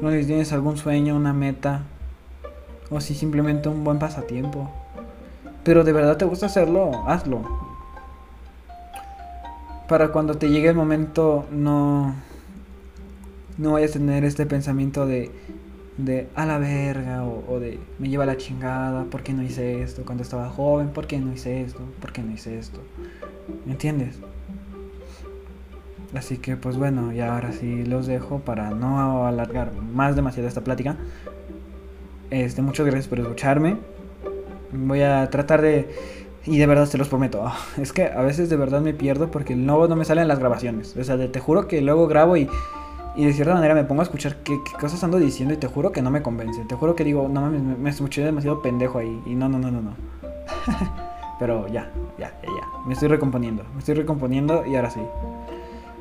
No 0.00 0.10
les 0.10 0.26
tienes 0.26 0.52
algún 0.52 0.76
sueño, 0.76 1.16
una 1.16 1.32
meta 1.32 1.82
o 2.90 3.00
si 3.00 3.14
simplemente 3.14 3.68
un 3.68 3.82
buen 3.82 3.98
pasatiempo. 3.98 4.70
Pero 5.64 5.82
de 5.82 5.92
verdad 5.92 6.18
te 6.18 6.26
gusta 6.26 6.46
hacerlo, 6.46 7.08
hazlo. 7.08 7.42
Para 9.88 10.08
cuando 10.12 10.36
te 10.36 10.50
llegue 10.50 10.68
el 10.68 10.76
momento 10.76 11.46
no 11.50 12.14
no 13.56 13.72
vayas 13.72 13.90
a 13.90 13.94
tener 13.94 14.24
este 14.24 14.44
pensamiento 14.44 15.06
de 15.06 15.32
de 15.96 16.28
a 16.34 16.44
la 16.44 16.58
verga 16.58 17.24
o, 17.24 17.60
de 17.60 17.78
me 17.98 18.08
lleva 18.08 18.26
la 18.26 18.36
chingada, 18.36 19.04
¿por 19.04 19.22
qué 19.22 19.32
no 19.32 19.42
hice 19.42 19.82
esto 19.82 20.04
cuando 20.04 20.22
estaba 20.24 20.50
joven? 20.50 20.88
¿Por 20.88 21.06
qué 21.06 21.18
no 21.18 21.32
hice 21.32 21.62
esto? 21.62 21.80
¿Por 22.00 22.12
qué 22.12 22.22
no 22.22 22.32
hice 22.32 22.58
esto? 22.58 22.80
¿Me 23.64 23.72
entiendes? 23.72 24.18
Así 26.16 26.38
que 26.38 26.56
pues 26.56 26.76
bueno, 26.76 27.12
y 27.12 27.20
ahora 27.20 27.52
sí 27.52 27.84
los 27.84 28.06
dejo 28.06 28.38
para 28.40 28.70
no 28.70 29.26
alargar 29.26 29.72
más 29.74 30.16
demasiado 30.16 30.48
esta 30.48 30.62
plática. 30.62 30.96
Este, 32.30 32.62
muchas 32.62 32.86
gracias 32.86 33.08
por 33.08 33.20
escucharme. 33.20 33.76
Voy 34.72 35.02
a 35.02 35.28
tratar 35.30 35.62
de 35.62 35.88
y 36.46 36.58
de 36.58 36.66
verdad 36.66 36.86
se 36.86 36.98
los 36.98 37.08
prometo. 37.08 37.50
es 37.78 37.92
que 37.92 38.04
a 38.04 38.22
veces 38.22 38.48
de 38.48 38.56
verdad 38.56 38.80
me 38.80 38.94
pierdo 38.94 39.30
porque 39.30 39.56
luego 39.56 39.88
no 39.88 39.96
me 39.96 40.04
salen 40.04 40.28
las 40.28 40.38
grabaciones. 40.38 40.96
O 40.96 41.04
sea, 41.04 41.16
te 41.30 41.40
juro 41.40 41.66
que 41.68 41.80
luego 41.80 42.06
grabo 42.06 42.36
y 42.36 42.48
y 43.16 43.24
de 43.24 43.32
cierta 43.32 43.54
manera 43.54 43.74
me 43.74 43.84
pongo 43.84 44.02
a 44.02 44.04
escuchar 44.04 44.36
qué, 44.42 44.58
cosas 44.80 45.02
ando 45.04 45.18
diciendo 45.18 45.54
y 45.54 45.56
te 45.56 45.68
juro 45.68 45.92
que 45.92 46.02
no 46.02 46.10
me 46.10 46.22
convence. 46.22 46.64
Te 46.64 46.74
juro 46.74 46.96
que 46.96 47.04
digo, 47.04 47.28
no 47.28 47.42
mames, 47.42 47.62
me, 47.62 47.90
escuché 47.90 48.24
demasiado 48.24 48.60
pendejo 48.60 48.98
ahí. 48.98 49.22
Y 49.24 49.34
no, 49.34 49.48
no, 49.48 49.58
no, 49.58 49.70
no, 49.70 49.80
no. 49.80 49.94
Pero 51.38 51.68
ya, 51.68 51.90
ya, 52.18 52.32
ya, 52.42 52.48
ya. 52.48 52.86
Me 52.86 52.94
estoy 52.94 53.08
recomponiendo. 53.08 53.64
Me 53.72 53.78
estoy 53.78 53.94
recomponiendo 53.94 54.66
y 54.66 54.74
ahora 54.74 54.90
sí. 54.90 55.00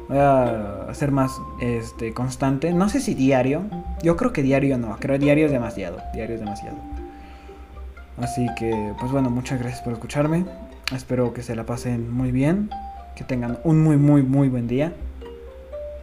Voy 0.10 0.18
a 0.18 0.84
hacer 0.90 1.12
más 1.12 1.40
este, 1.62 2.14
constante. 2.14 2.74
No 2.74 2.90
sé 2.90 3.00
si 3.00 3.14
diario. 3.14 3.64
Yo 4.02 4.18
creo 4.18 4.34
que 4.34 4.44
diario 4.44 4.78
no. 4.78 4.98
Creo 5.00 5.18
que 5.18 5.26
diario 5.26 5.46
es 5.46 5.52
demasiado. 5.52 5.98
Diario 6.14 6.36
es 6.36 6.42
demasiado. 6.42 6.78
Así 8.18 8.48
que, 8.58 8.94
pues 9.00 9.12
bueno, 9.12 9.30
muchas 9.30 9.60
gracias 9.60 9.82
por 9.82 9.94
escucharme. 9.94 10.46
Espero 10.94 11.34
que 11.34 11.42
se 11.42 11.56
la 11.56 11.66
pasen 11.66 12.12
muy 12.12 12.32
bien. 12.32 12.70
Que 13.16 13.24
tengan 13.24 13.60
un 13.64 13.82
muy, 13.82 13.98
muy, 13.98 14.24
muy 14.24 14.50
buen 14.50 14.68
día. 14.68 14.94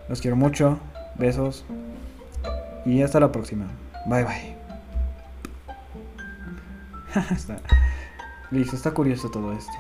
Los 0.09 0.21
quiero 0.21 0.37
mucho. 0.37 0.79
Besos. 1.17 1.65
Y 2.85 3.03
hasta 3.03 3.21
la 3.21 3.31
próxima. 3.31 3.67
Bye 4.07 4.25
bye. 4.25 4.57
Listo, 8.51 8.77
está 8.77 8.93
curioso 8.93 9.31
todo 9.31 9.53
esto. 9.53 9.73